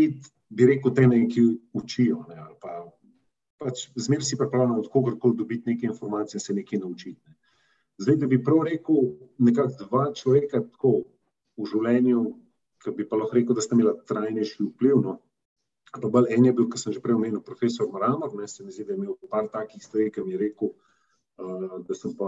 [0.50, 2.24] bi rekel, te nekaj učijo.
[2.30, 2.84] Ne, pa,
[3.60, 7.20] pač Zmeraj si pripravljen od kogarkoli dobiti nekaj informacij, se nekaj naučiti.
[7.28, 7.36] Ne.
[7.99, 10.93] Zdaj, da bi prav rekel, nekako dva človeka tako
[11.60, 12.22] v življenju,
[12.80, 15.01] ki bi pa lahko rekel, da sta imela trajnejši vpliv.
[15.03, 15.18] No.
[15.91, 18.72] Pa bolj en je bil, ki sem že prej omenil, profesor Mramor, ne se mi
[18.72, 20.72] zdi, da je imel par takih stvari, ki mi je rekel,
[21.39, 22.28] Eh, da sem pa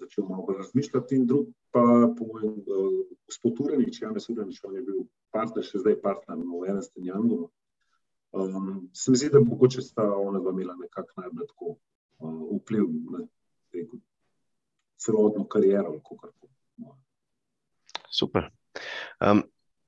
[0.00, 1.16] začel malo razmišljati.
[1.16, 1.82] In drug, pa
[2.18, 6.68] po mojem, eh, gospod Urenič, Jan Sudanič, on je bil partner, še zdaj partner v
[6.72, 7.50] Enestem Jangu.
[8.32, 11.74] Um, se mi zdi, da mogoče sta ona dva imela nekako najbolj tako
[12.18, 13.26] uh, vpliv na
[13.72, 14.00] rekel,
[14.96, 15.98] celotno kariero.
[16.76, 16.96] No.
[18.10, 18.48] Super.
[19.20, 19.42] Um,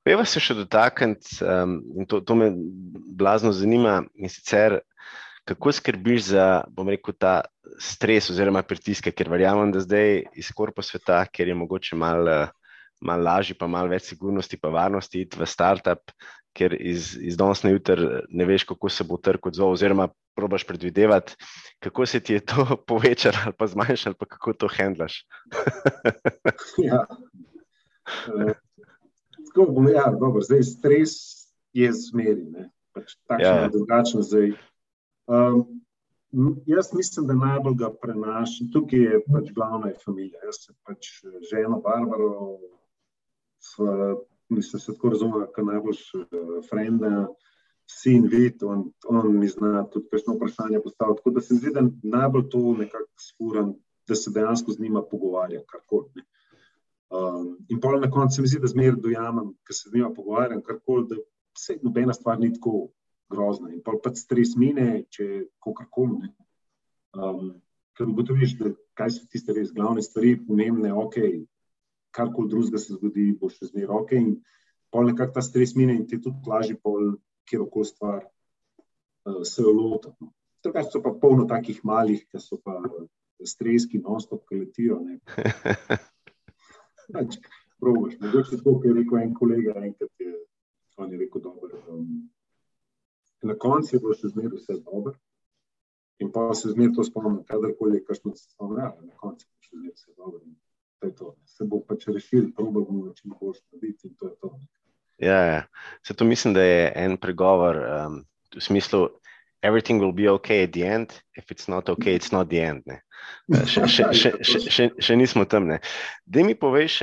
[0.05, 2.51] Peva se še dotakniti, um, in to, to me
[3.17, 4.83] blazno zanima, in sicer
[5.49, 7.39] kako skrbiš za, bom rekel, ta
[7.81, 12.37] stres oziroma pritiske, ker verjamem, da zdaj iz korpo sveta, ker je mogoče malo
[13.05, 16.13] mal lažje, pa malo več sigurnosti, pa varnosti iti v startup,
[16.55, 20.67] ker iz, iz danes na jutr ne veš, kako se bo trg odzval, oziroma probaš
[20.67, 21.37] predvidevati,
[21.83, 25.27] kako se ti je to povečalo ali pa zmanjšalo, pa kako to handlaš.
[26.89, 27.07] ja.
[28.29, 28.53] Uh,
[29.49, 31.11] tako bom, ja, dobro, zdaj stres
[31.73, 32.71] je zmeri, ne.
[32.95, 33.71] Pač takšno ja.
[33.73, 34.53] drugačno zdaj.
[35.27, 35.65] Um,
[36.67, 40.39] jaz mislim, da najbolj ga prenašam, tukaj je pač glavna je familija.
[40.47, 41.11] Jaz sem pač
[41.51, 42.28] žena Barbara,
[44.49, 46.25] mislim, se tako razumem, kot najboljš uh,
[46.71, 47.27] frenda,
[47.91, 51.19] sin vid, on, on mi zna tudi kakšno vprašanje postaviti.
[51.21, 53.75] Tako da se zdi, da najbolj to nekako sfuram,
[54.09, 56.25] da se dejansko z njima pogovarjam, karkoli.
[57.15, 60.11] Um, in pa na koncu se mi zdi, da zmeraj dojamem, ker se z njima
[60.15, 61.16] pogovarjam, karkoli, da
[61.59, 62.89] se nobena stvar ni tako
[63.31, 63.73] grozna.
[63.73, 66.33] In pa pač stres mine, če kakorkoli.
[67.15, 67.55] Um,
[67.95, 71.19] ker ugotoviš, da kaj so tiste res glavne stvari, pomembne, ok,
[72.15, 74.15] karkoli drugega se zgodi, bo še zmeraj ok.
[74.20, 74.31] In
[74.95, 76.78] pa nekako ta stres mine in ti tudi lažje,
[77.49, 80.15] kjer koli stvar uh, se loti.
[80.20, 80.31] No.
[80.65, 82.78] Tukaj so pa polno takih malih, ki so pa
[83.45, 85.01] streski, non-stop, ki letijo.
[87.15, 87.36] Pač,
[87.82, 88.16] probaš.
[88.23, 90.32] Mogoče to, kar je rekel en kolega, enkrat je,
[90.97, 91.82] on je rekel, dobro.
[91.93, 92.31] Um,
[93.45, 95.19] na koncu je bilo še zmeraj vse dobro.
[96.23, 99.74] In pa se zmeraj to spomnim, kadarkoli je kakšno stvar, ja, na koncu je še
[99.74, 100.41] zmeraj vse dobro.
[101.01, 101.35] To.
[101.45, 104.53] Se bo pač rešil, proba bomo čim bolj narediti in to je to.
[105.19, 105.61] Ja, ja.
[106.07, 108.25] Se to mislim, da je en pregovor um,
[108.57, 109.09] v smislu,
[109.62, 112.85] everything will be okay at the end, if it's not okay, it's not the end.
[113.73, 115.71] Še, še, še, še, še, še nismo tam.
[116.29, 116.99] Da mi poveš,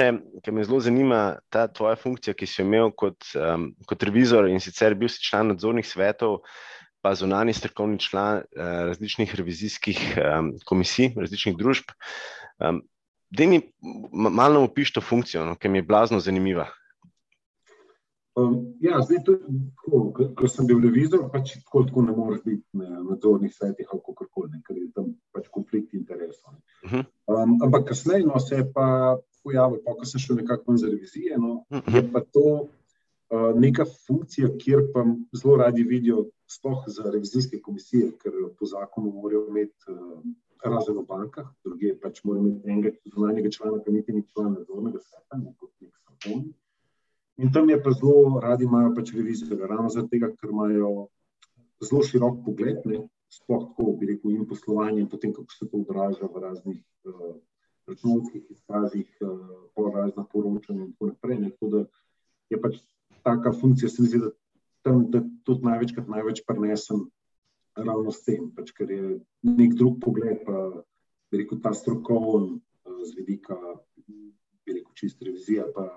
[0.46, 1.22] ker me zelo zanima
[1.54, 5.22] ta tvoja funkcija, ki si jo imel kot, um, kot revizor in sicer bil si
[5.26, 6.44] član nadzornih svetov,
[7.02, 11.90] pa zunani strokovni član uh, različnih revizijskih um, komisij, različnih družb.
[12.62, 12.84] Um,
[13.32, 13.62] da mi
[14.12, 16.68] malo opiš to funkcijo, no, ki mi je blazno zanimiva.
[18.36, 19.34] Um, ja, zdaj, to,
[19.76, 24.04] tako, ko sem bil revizor, pač tako, tako ne moreš biti na nadzornih svetih ali
[24.06, 26.54] kako koli, ker je tam pač konflikt interesov.
[26.86, 27.04] Uh -huh.
[27.28, 31.38] um, ampak kasneje no, se je pa pojavil, pa ko sem šel nekako za revizijo.
[31.38, 32.46] No, je pa to
[33.32, 35.04] uh, neka funkcija, kjer pa
[35.36, 40.24] zelo radi vidijo, sploh za revizijske komisije, ker po zakonu morajo imeti uh,
[40.70, 45.00] razen v bankah, druge pač morajo imeti enega zunanjega člana, ki niti ni član nadzornega
[45.02, 46.54] sveta, ne kot nek strokovni.
[47.42, 50.92] In tam je pa zelo radi imajo pač revizijo, ravno zato, ker imajo
[51.82, 52.86] zelo širok pogled.
[52.86, 56.82] Ne, sploh tako, bi rekel, in poslovanje, in potem kako se to odraža v raznih
[57.08, 57.36] uh,
[57.88, 59.38] računovodskih izkazih, uh,
[59.76, 61.40] po raznih poročanjih in tako naprej.
[61.40, 61.52] Ne.
[61.56, 61.86] Tako da
[62.52, 62.82] je pač
[63.24, 64.32] taka funkcija, se mi zdi, da
[64.84, 67.08] tam da tudi največkrat največ prenesem
[67.86, 70.84] ravno s tem, pač, ker je nek drug pogled, pa
[71.32, 73.58] bi rekel ta strokoven uh, z vidika,
[74.06, 75.88] bi rekel, čist revizija, pa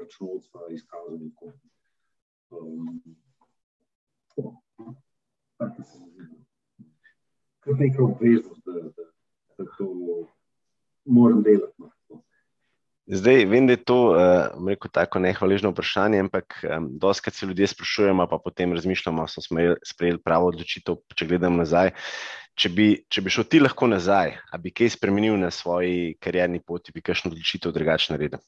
[0.00, 1.52] računovodstva izkazov in tako.
[2.50, 3.00] Um,
[4.34, 4.54] tako.
[5.60, 6.40] Se mi zdi
[7.60, 9.04] kar nekaj obveznost, da, da,
[9.58, 9.86] da to
[11.04, 11.69] moram delati.
[13.10, 18.26] Zdaj, vem, da je to uh, tako nehvaležno vprašanje, ampak um, doskrat se ljudje sprašujemo,
[18.30, 21.00] pa potem razmišljamo, da smo sprejeli pravo odločitev.
[21.18, 21.90] Če gledam nazaj,
[22.54, 26.62] če bi, če bi šel ti lahko nazaj, ali bi kaj spremenil na svoji karjerni
[26.62, 28.38] poti, bi kakšno odločitev drugače naredil?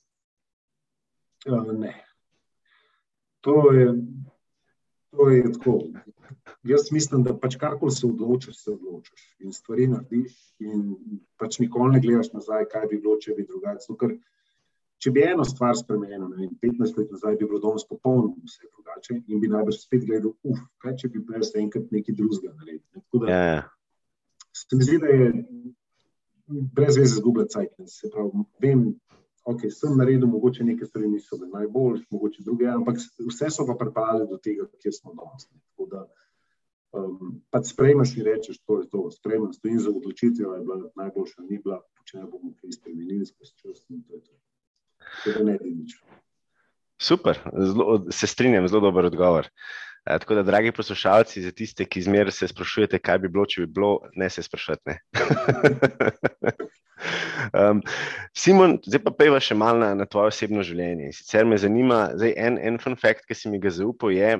[1.51, 1.97] Uh, ne.
[3.43, 3.89] To je,
[5.11, 5.79] to je tako.
[6.63, 10.93] Jaz mislim, da pač karkoli se odločiš, se odločiš in stvari narediš, in
[11.35, 13.91] pač nikoli ne gledaš nazaj, kaj bi bilo, če bi drugače.
[15.03, 18.69] Če bi eno stvar spremenil, ne vem, 15 let nazaj bi bilo danes popolnoma vse
[18.69, 22.85] drugače in bi najbrž spet gledal, uf, kaj če bi brez enkrat nekaj drugega naredil.
[22.95, 23.03] Ne?
[23.25, 23.49] Da, yeah.
[23.57, 23.65] Ja.
[24.63, 25.33] Se mi zdi, da je
[26.77, 27.75] brez veze zgubljati cajt.
[27.91, 28.85] Se pravi, vem,
[29.49, 33.79] ok, sem naredil, mogoče neke stvari niso bile najboljše, mogoče druge, ampak vse so pa
[33.81, 35.49] pripeljali do tega, kjer smo danes
[36.93, 40.91] um, pač sprejmeš in rečeš, to je to, sprejmeš to in za odločitev je bila
[40.97, 44.35] najboljša, ni bila, če ne bomo kaj spremenili, skozi čas in to je to.
[47.03, 49.51] Super, zelo, se strinjam, zelo dober odgovor.
[50.07, 53.65] E, tako da, dragi poslušalci, za tiste, ki zmeraj se sprašujete, kaj bi bilo, če
[53.65, 54.97] bi bilo, ne se sprašujete.
[57.59, 57.83] um,
[58.35, 61.13] Simon, zdaj pa pejva še malo na, na tvoje osebno življenje.
[61.19, 64.37] Sicer me zanima, zdaj en, en fun fact, ki si mi ga zaupal, je,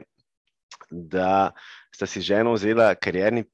[0.91, 1.53] da
[1.95, 3.45] sta si žena vzela karjerni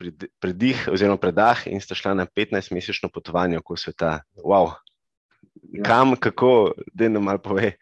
[0.40, 4.20] predih, oziroma predah, in sta šla na 15-mesečno potovanje okoli sveta.
[4.44, 4.76] Wow.
[5.62, 5.82] Ja.
[5.84, 7.72] Kam, kako, da nam malo pove.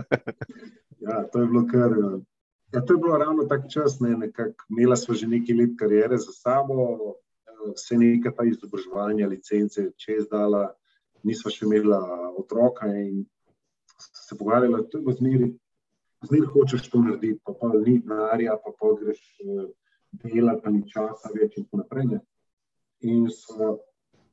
[1.06, 1.92] ja, to je bilo kar.
[2.72, 6.16] Ja, to je bilo ravno tako čas, ne, nekako imela smo že nekaj let karijere
[6.16, 7.14] za sabo,
[7.74, 10.64] vse nekaj ta izobraževanja, licence, če je zdala,
[11.22, 12.00] nismo še imela
[12.38, 13.24] otroka in
[13.98, 15.52] se pogovarjala, to je bilo zmeri
[16.22, 19.20] zdaj hočeš to narediti, pa, pa ni denarja, pa, pa greš
[20.12, 22.08] delati, pa ni časa več in tako naprej.
[22.12, 22.20] Ne.
[23.10, 23.76] In so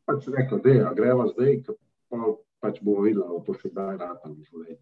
[0.07, 1.61] pač rekli, da greva zdaj,
[2.10, 2.34] pa
[2.64, 4.81] pač bomo videli, da bo to še kdaj rata v življenju.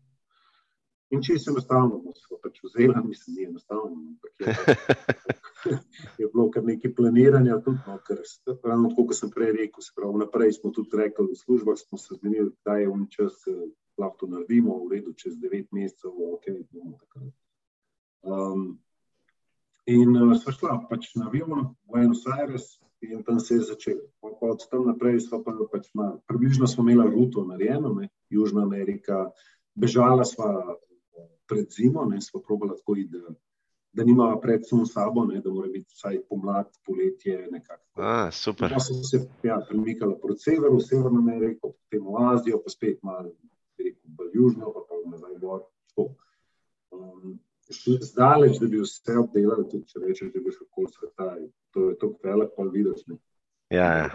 [1.12, 5.76] In se enostavno, smo pač vzeli, mislim, ni enostavno, ampak je,
[6.22, 8.22] je bilo kar nekaj planiranja, tudi, no, ker
[8.64, 12.00] ravno tako, kot sem prej rekel, se pravi, naprej smo tudi rekli, v službah smo
[12.00, 13.44] se zmenili, da je on čas,
[14.00, 17.36] lahko to naredimo, v redu, čez devet mesecev, ok, bomo takrat.
[18.24, 18.64] Um,
[19.92, 23.68] in uh, sva šla pač na avion, v Buenos Aires, in tam se je
[24.42, 24.52] začel.
[24.52, 29.32] Od tam naprej smo pa pač malo, približno smo imeli ruto narejeno, ne, Južna Amerika,
[29.76, 30.78] bežala sva
[31.48, 33.18] pred zimo, ne, sva probala tako iti.
[33.94, 37.50] Da nima pred samo sabo, ne, da mora biti vsaj pomlad, poletje.
[37.96, 38.72] Ah, super.
[38.74, 43.04] Pa sem se ja, premikala proti severu, v Severno Ameriko, potem v Azijo, pa spet
[43.04, 43.36] malo
[43.78, 45.68] rekel, bolj južno, pa pa nazaj gor.
[46.92, 47.40] Um,
[48.00, 51.28] zdaleč, da bi vse obdelali, tudi če rečeš, da bi šel okoli sveta,
[51.76, 53.04] to je to velik, pa vidiš.
[53.72, 54.10] Ja, ja.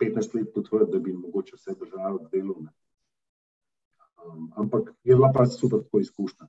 [0.00, 2.68] 15 let potvrditi, da bi mogoče vse države obdelali.
[4.24, 6.46] Um, ampak je bila pa super tako izkušnja.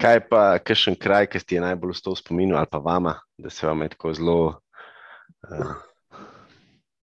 [0.00, 3.66] Kaj pa, kakšen kraj, ki ti je najbolj v spominu, ali pa vama, da se
[3.66, 4.60] vam je tako zelo.
[5.48, 5.74] Uh...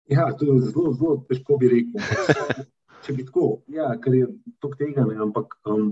[0.07, 2.65] Ja, to je zelo, zelo težko bi rekel
[3.05, 4.27] če bi tako, ja, ker je
[4.61, 5.91] to tega, ne, ampak um,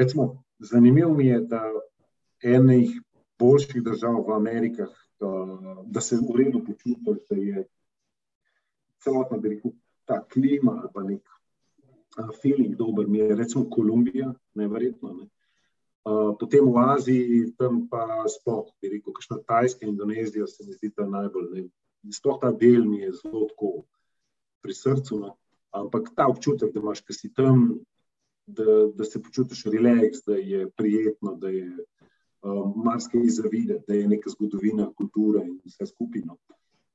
[0.00, 1.62] recimo, zanimivo mi je, da
[2.44, 2.92] enih
[3.40, 4.90] boljših držav v Amerikah,
[5.24, 7.64] da, da se v redu počutijo, da je
[9.04, 9.70] celotna, da rekel,
[10.04, 11.22] ta klima ali pa nek
[12.18, 15.12] uh, feeling dober, mi je recimo Kolumbija, neverjetno.
[15.12, 15.28] Ne.
[16.04, 20.92] Uh, potem v Aziji, tam pa sploh, bi rekel, kakšna Tajska, Indonezija, se mi zdi
[20.92, 21.68] ta najbolj.
[22.12, 23.72] Sploh ta del mi je zelo tako
[24.60, 25.20] pri srcu.
[25.22, 25.36] No.
[25.72, 27.70] Ampak ta občutek, da imaš, ki si tam,
[28.46, 31.70] da, da se počutiš relax, da je prijetno, da je
[32.76, 36.36] marsikaj zavideti, da je neka zgodovina, kultura in vse skupino.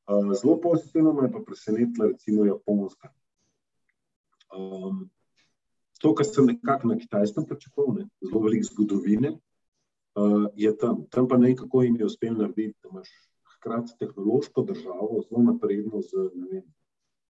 [0.10, 3.10] Uh, zelo pozitivno me je pa presenetila, recimo, Japonska.
[4.58, 5.10] Um,
[6.02, 9.32] to, kar sem nekako na kitajskem pričakoval, ne, zelo veliko zgodovine,
[10.16, 11.04] uh, je tam.
[11.10, 13.10] Tam pa ne vem, kako jim je uspelo narediti, da imaš
[13.56, 16.64] hkrati tehnološko državo, zelo napredno z, vem,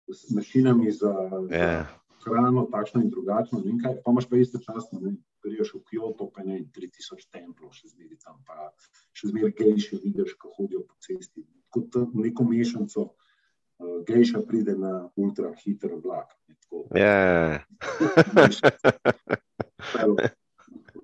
[0.08, 1.14] z mašinami za,
[1.50, 1.86] yeah.
[2.20, 2.32] Ja.
[2.32, 3.62] hrano, takšno in drugačno.
[3.64, 7.92] In kaj, pa imaš pa istočasno, ne priješ v Kyoto, pa ne 3000 templov, še
[7.94, 8.70] zmeraj tam, pa
[9.16, 11.46] še zmeraj gejši vidiš, ko hodijo po cesti.
[11.70, 13.10] Kot neko mešanico.
[13.80, 16.36] Uh, gejša pride na ultra hiter vlak.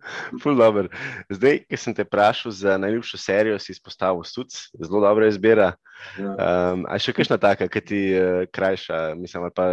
[0.47, 0.85] Ja.
[1.31, 5.73] Zdaj, ki sem te vprašal za najljubšo serijo, si izpostavil Suc, zelo dobra izbira.
[6.19, 6.33] Ja.
[6.73, 9.67] Um, a še kakšna taka, ki ti uh, krajša, mislim, ali pa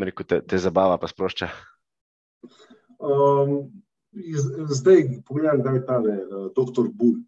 [0.00, 1.50] rekel, te, te zabava, pa sprošča?
[2.98, 3.68] Um,
[4.16, 4.46] iz,
[4.80, 7.20] zdaj, pogledaj, da je tale uh, doktor Bull,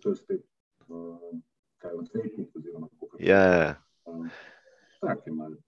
[0.00, 0.44] to je spet,
[0.88, 1.38] uh,
[1.82, 3.26] kaj je odvetnik, oziroma kako kaj.
[3.28, 3.76] Ja.
[4.08, 4.30] Um,
[5.00, 5.60] tak je malo.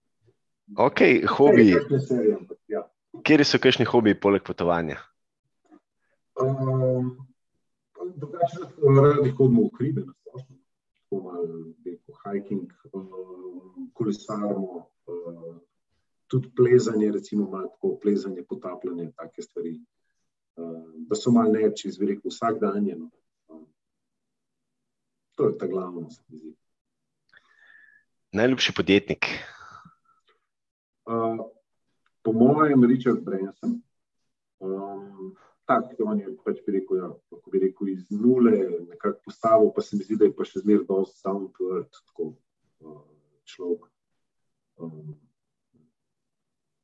[0.77, 1.05] Ok,
[1.37, 1.73] hobi.
[2.67, 2.83] Ja.
[3.23, 4.97] Kje so kakšni hobiji poleg potovanja?
[6.41, 7.27] Um,
[8.15, 8.57] drugače,
[9.01, 10.55] radi hodimo v hribe, na splošno.
[10.95, 15.59] Tako malo, neko hiking, um, kolesarimo, um,
[16.27, 19.79] tudi plezanje, recimo malo tako plezanje, potapljanje, take stvari.
[20.55, 22.85] Um, da so malo neči, zverik vsak dan.
[22.97, 23.09] No.
[23.47, 23.65] Um,
[25.35, 26.55] to je ta glavno, se mi zdi.
[28.33, 29.25] Najljubši podjetnik?
[31.05, 31.45] Uh,
[32.21, 33.81] po mojem, Richard Branson.
[34.59, 35.35] Um,
[35.65, 38.53] tak, on je pač bi rekel, ja, kako bi rekel, iz nule,
[38.89, 42.23] nekako postavil, pa se mi zdi, da je pa še zmeraj dosti sam tvrd, tako
[42.33, 43.03] uh,
[43.47, 43.83] človek.
[44.81, 45.13] Um,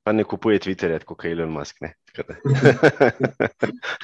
[0.03, 1.81] pa ne kupuje Twitterja, kot je Elon Musk.
[1.83, 1.93] Ne,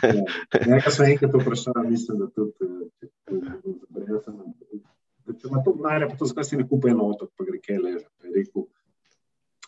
[0.04, 2.52] ja, jaz sem enkrat vprašal, mislim, da tudi,
[3.00, 7.08] če, če, če, če, če ima to denarja, pa to zakaj si ne kupuje eno
[7.16, 8.06] otok, pa gre kaj leže.
[8.36, 8.68] Rekel,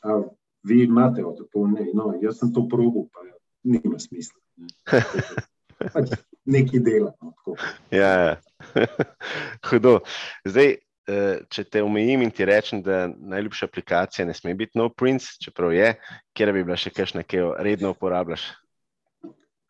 [0.04, 0.20] a
[0.68, 3.24] vi imate otok, to ne, no, jaz sem to probil, pa
[3.64, 4.40] nima smisla.
[5.94, 7.14] Pač nekaj dela.
[7.22, 7.56] No,
[7.92, 8.36] ja, ja.
[9.70, 10.00] hudo.
[10.48, 10.74] Zdaj,
[11.08, 15.38] eh, če te omejim in ti rečem, da najljubša aplikacija ne sme biti No Prince,
[15.44, 15.94] čeprav je,
[16.38, 18.50] kjer bi bila še kakšna, ki jo redno uporabljaš?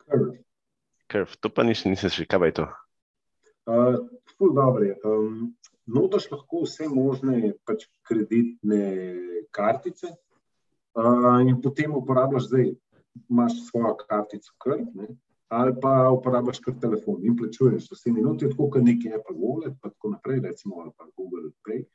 [0.07, 0.37] Curve.
[1.11, 1.39] Curve.
[1.41, 2.67] To pa nisem, nisem še, kaj je to?
[3.67, 3.99] Uh,
[4.37, 4.95] ful dobro je.
[5.03, 5.49] Um,
[5.87, 8.79] Notaš lahko vse možne pač kreditne
[9.55, 12.73] kartice uh, in potem uporabljaš zdaj
[13.29, 15.07] imaš svojo kartico kar, ne,
[15.47, 19.89] ali pa uporabljaš kar telefon in plačuješ vse minuti, tako kot neki Apple Wallet, pa
[19.89, 21.85] tako naprej, recimo, ali pa Google Pay.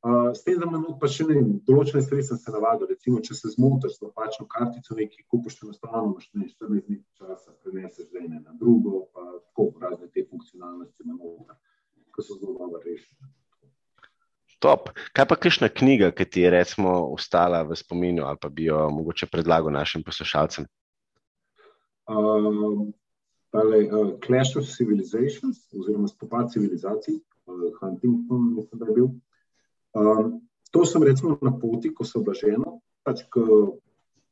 [0.00, 3.34] Uh, s tem, da imaš pa še ne, določene stvari, sem se navadil, recimo, če
[3.36, 8.22] se zmotiš z napačno kartico, nekaj kupiš, enostavno imaš ne 14 dni časa, preneseš z
[8.22, 11.58] ene na drugo, pa tako razne te funkcionalnosti na noter,
[12.16, 13.28] ki so zelo dobro rešene.
[14.60, 14.90] Top.
[15.16, 18.90] Kaj pa kakšna knjiga, ki ti je recimo ostala v spominu ali pa bi jo
[18.92, 20.66] mogoče predlagal našim poslušalcem?
[22.10, 22.90] Uh,
[23.54, 27.16] tale, uh, Clash of Civilizations oziroma spopad civilizacij,
[27.46, 29.08] uh, Huntington, mislim, da je bil.
[29.96, 33.78] Um, to sem recimo na poti, ko sem blaženo, pač ko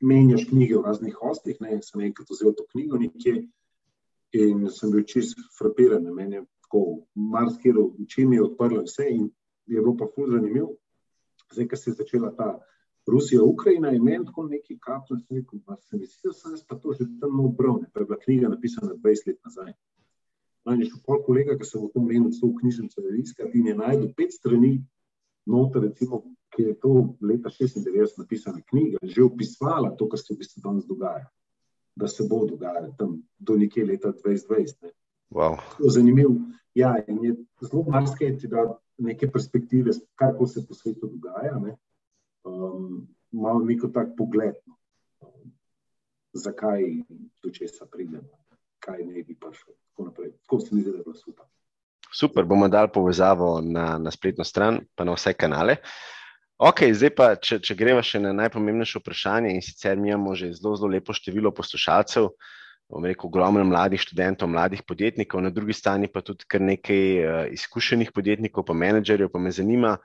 [0.04, 3.48] menjaš knjige v raznih hostih, ne, sem enkrat vzel to knjigo nekje
[4.36, 6.82] in sem bil čist frapiran, meni je tako
[7.16, 9.30] marsikero oči mi je odprlo vse in
[9.68, 10.74] je bilo pa fulj zanimivo.
[11.52, 12.48] Zdaj, ko se je začela ta
[13.08, 16.64] Rusija, Ukrajina, je meni tako neki kapno, sem rekel, da sem mislil, da sem jaz
[16.68, 19.72] pa to že tam obral, pa je bila knjiga napisana 20 let nazaj.
[20.64, 23.70] No, in je šel pol kolega, ki sem v tom menu v knjižnico iskal in
[23.70, 24.72] je najdel pet strani
[25.46, 26.22] noter, recimo,
[26.52, 30.84] ki je to leta 96 napisana knjiga, že opisovala to, kar se v bistvu danes
[30.84, 31.24] dogaja,
[31.96, 34.92] da se bo dogajalo tam do nekje leta 2020.
[35.30, 35.56] Wow.
[35.88, 36.36] Zanimivo.
[36.74, 38.66] Ja, in je zelo marsikaj ti da
[38.98, 41.58] neke perspektive, kar se po svetu dogaja.
[41.58, 41.76] Ne?
[42.44, 44.76] Um, malo neko tak pogled, no.
[45.20, 45.52] um,
[46.32, 46.82] zakaj
[47.42, 48.28] do česa pridemo,
[48.78, 49.74] kaj ne bi prišlo.
[49.96, 50.12] Tako,
[50.42, 51.46] tako se mi zdi, da je bilo super.
[52.14, 55.76] Super, bomo dali povezavo na, na spletno stran, pa na vse kanale.
[56.58, 60.54] Ok, zdaj pa, če, če gremo še na najpomembnejše vprašanje, in sicer mi imamo že
[60.56, 62.57] zelo, zelo lepo število poslušalcev bom
[62.88, 68.12] rekel, ogromno mladih študentov, mladih podjetnikov, na drugi strani pa tudi kar nekaj uh, izkušenih
[68.14, 69.28] podjetnikov, pa menedžerjev.
[69.32, 69.96] Pa me zanima,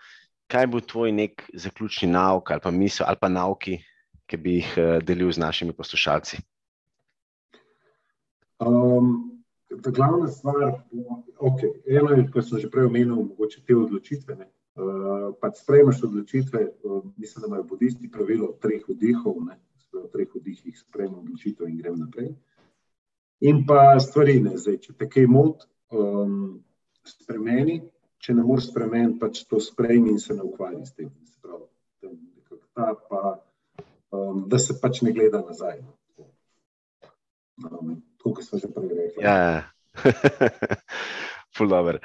[0.52, 3.80] kaj bo tvoj nek zaključni nauk ali pa misel ali pa nauki,
[4.28, 6.44] ki bi jih uh, delil z našimi poslušalci.
[8.60, 9.32] Um,
[9.84, 10.84] ta glavna stvar,
[11.40, 14.36] okay, eno je, kar sem že prej omenil, mogoče te odločitve.
[14.36, 14.48] Ne?
[14.74, 19.60] Uh, pač sprejmeš odločitve, uh, mislim, da imajo budisti pravilo treh vdihov, ne?
[19.94, 22.32] v treh vdihih sprejmem odločitev in grem naprej.
[22.34, 22.53] Uh,
[23.44, 24.80] in pa stvari ne zdaj.
[24.86, 26.61] Če te kaj moti, um,
[27.07, 27.82] spremeni,
[28.24, 31.11] če ne moreš spremeniti, pač to sprejmi in se ne ukvarji s tem.
[31.44, 31.68] Pravi,
[32.74, 33.36] ta, pa,
[34.15, 35.84] um, da se pač ne gleda nazaj.
[38.41, 39.24] smo se pregrešali.
[39.26, 39.70] Ja,
[41.56, 41.99] ful dobro.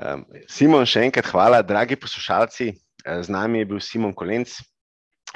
[0.00, 2.72] Um, Simon, še enkrat hvala, dragi poslušalci.
[3.04, 4.56] Eh, z nami je bil Simon Kolenc,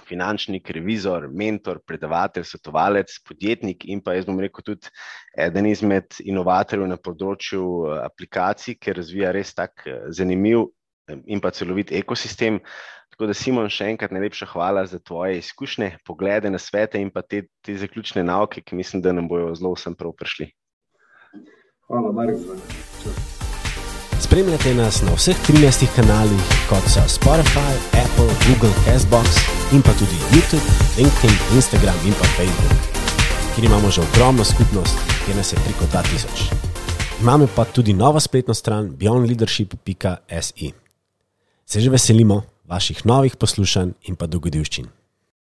[0.06, 4.92] finančnik, revizor, mentor, predavatelj, svetovalec, podjetnik in pa jaz bom rekel tudi
[5.38, 10.68] eden izmed inovatorjev na področju eh, aplikacij, ki razvija res tak eh, zanimiv
[11.26, 12.60] in pa celovit ekosistem.
[13.14, 17.24] Tako da, Simon, še enkrat najlepša hvala za tvoje izkušnje, poglede na svete in pa
[17.24, 20.52] te, te zaključne nauke, ki mislim, da nam bojo zelo vsem prav prišli.
[21.88, 23.37] Hvala, Marek.
[24.28, 27.72] Spremljate nas na vseh 13 kanalih, kot so Spotify,
[28.04, 29.38] Apple, Google, Castbox
[29.72, 30.66] in pa tudi YouTube,
[30.98, 32.76] LinkedIn, Instagram in pa Facebook,
[33.54, 36.52] kjer imamo že ogromno skupnost, kjer nas je preko 2000.
[37.20, 40.70] Imamo pa tudi novo spletno stran beyondleadership.se.
[41.66, 44.97] Se že veselimo vaših novih poslušanj in pa dogodivščin.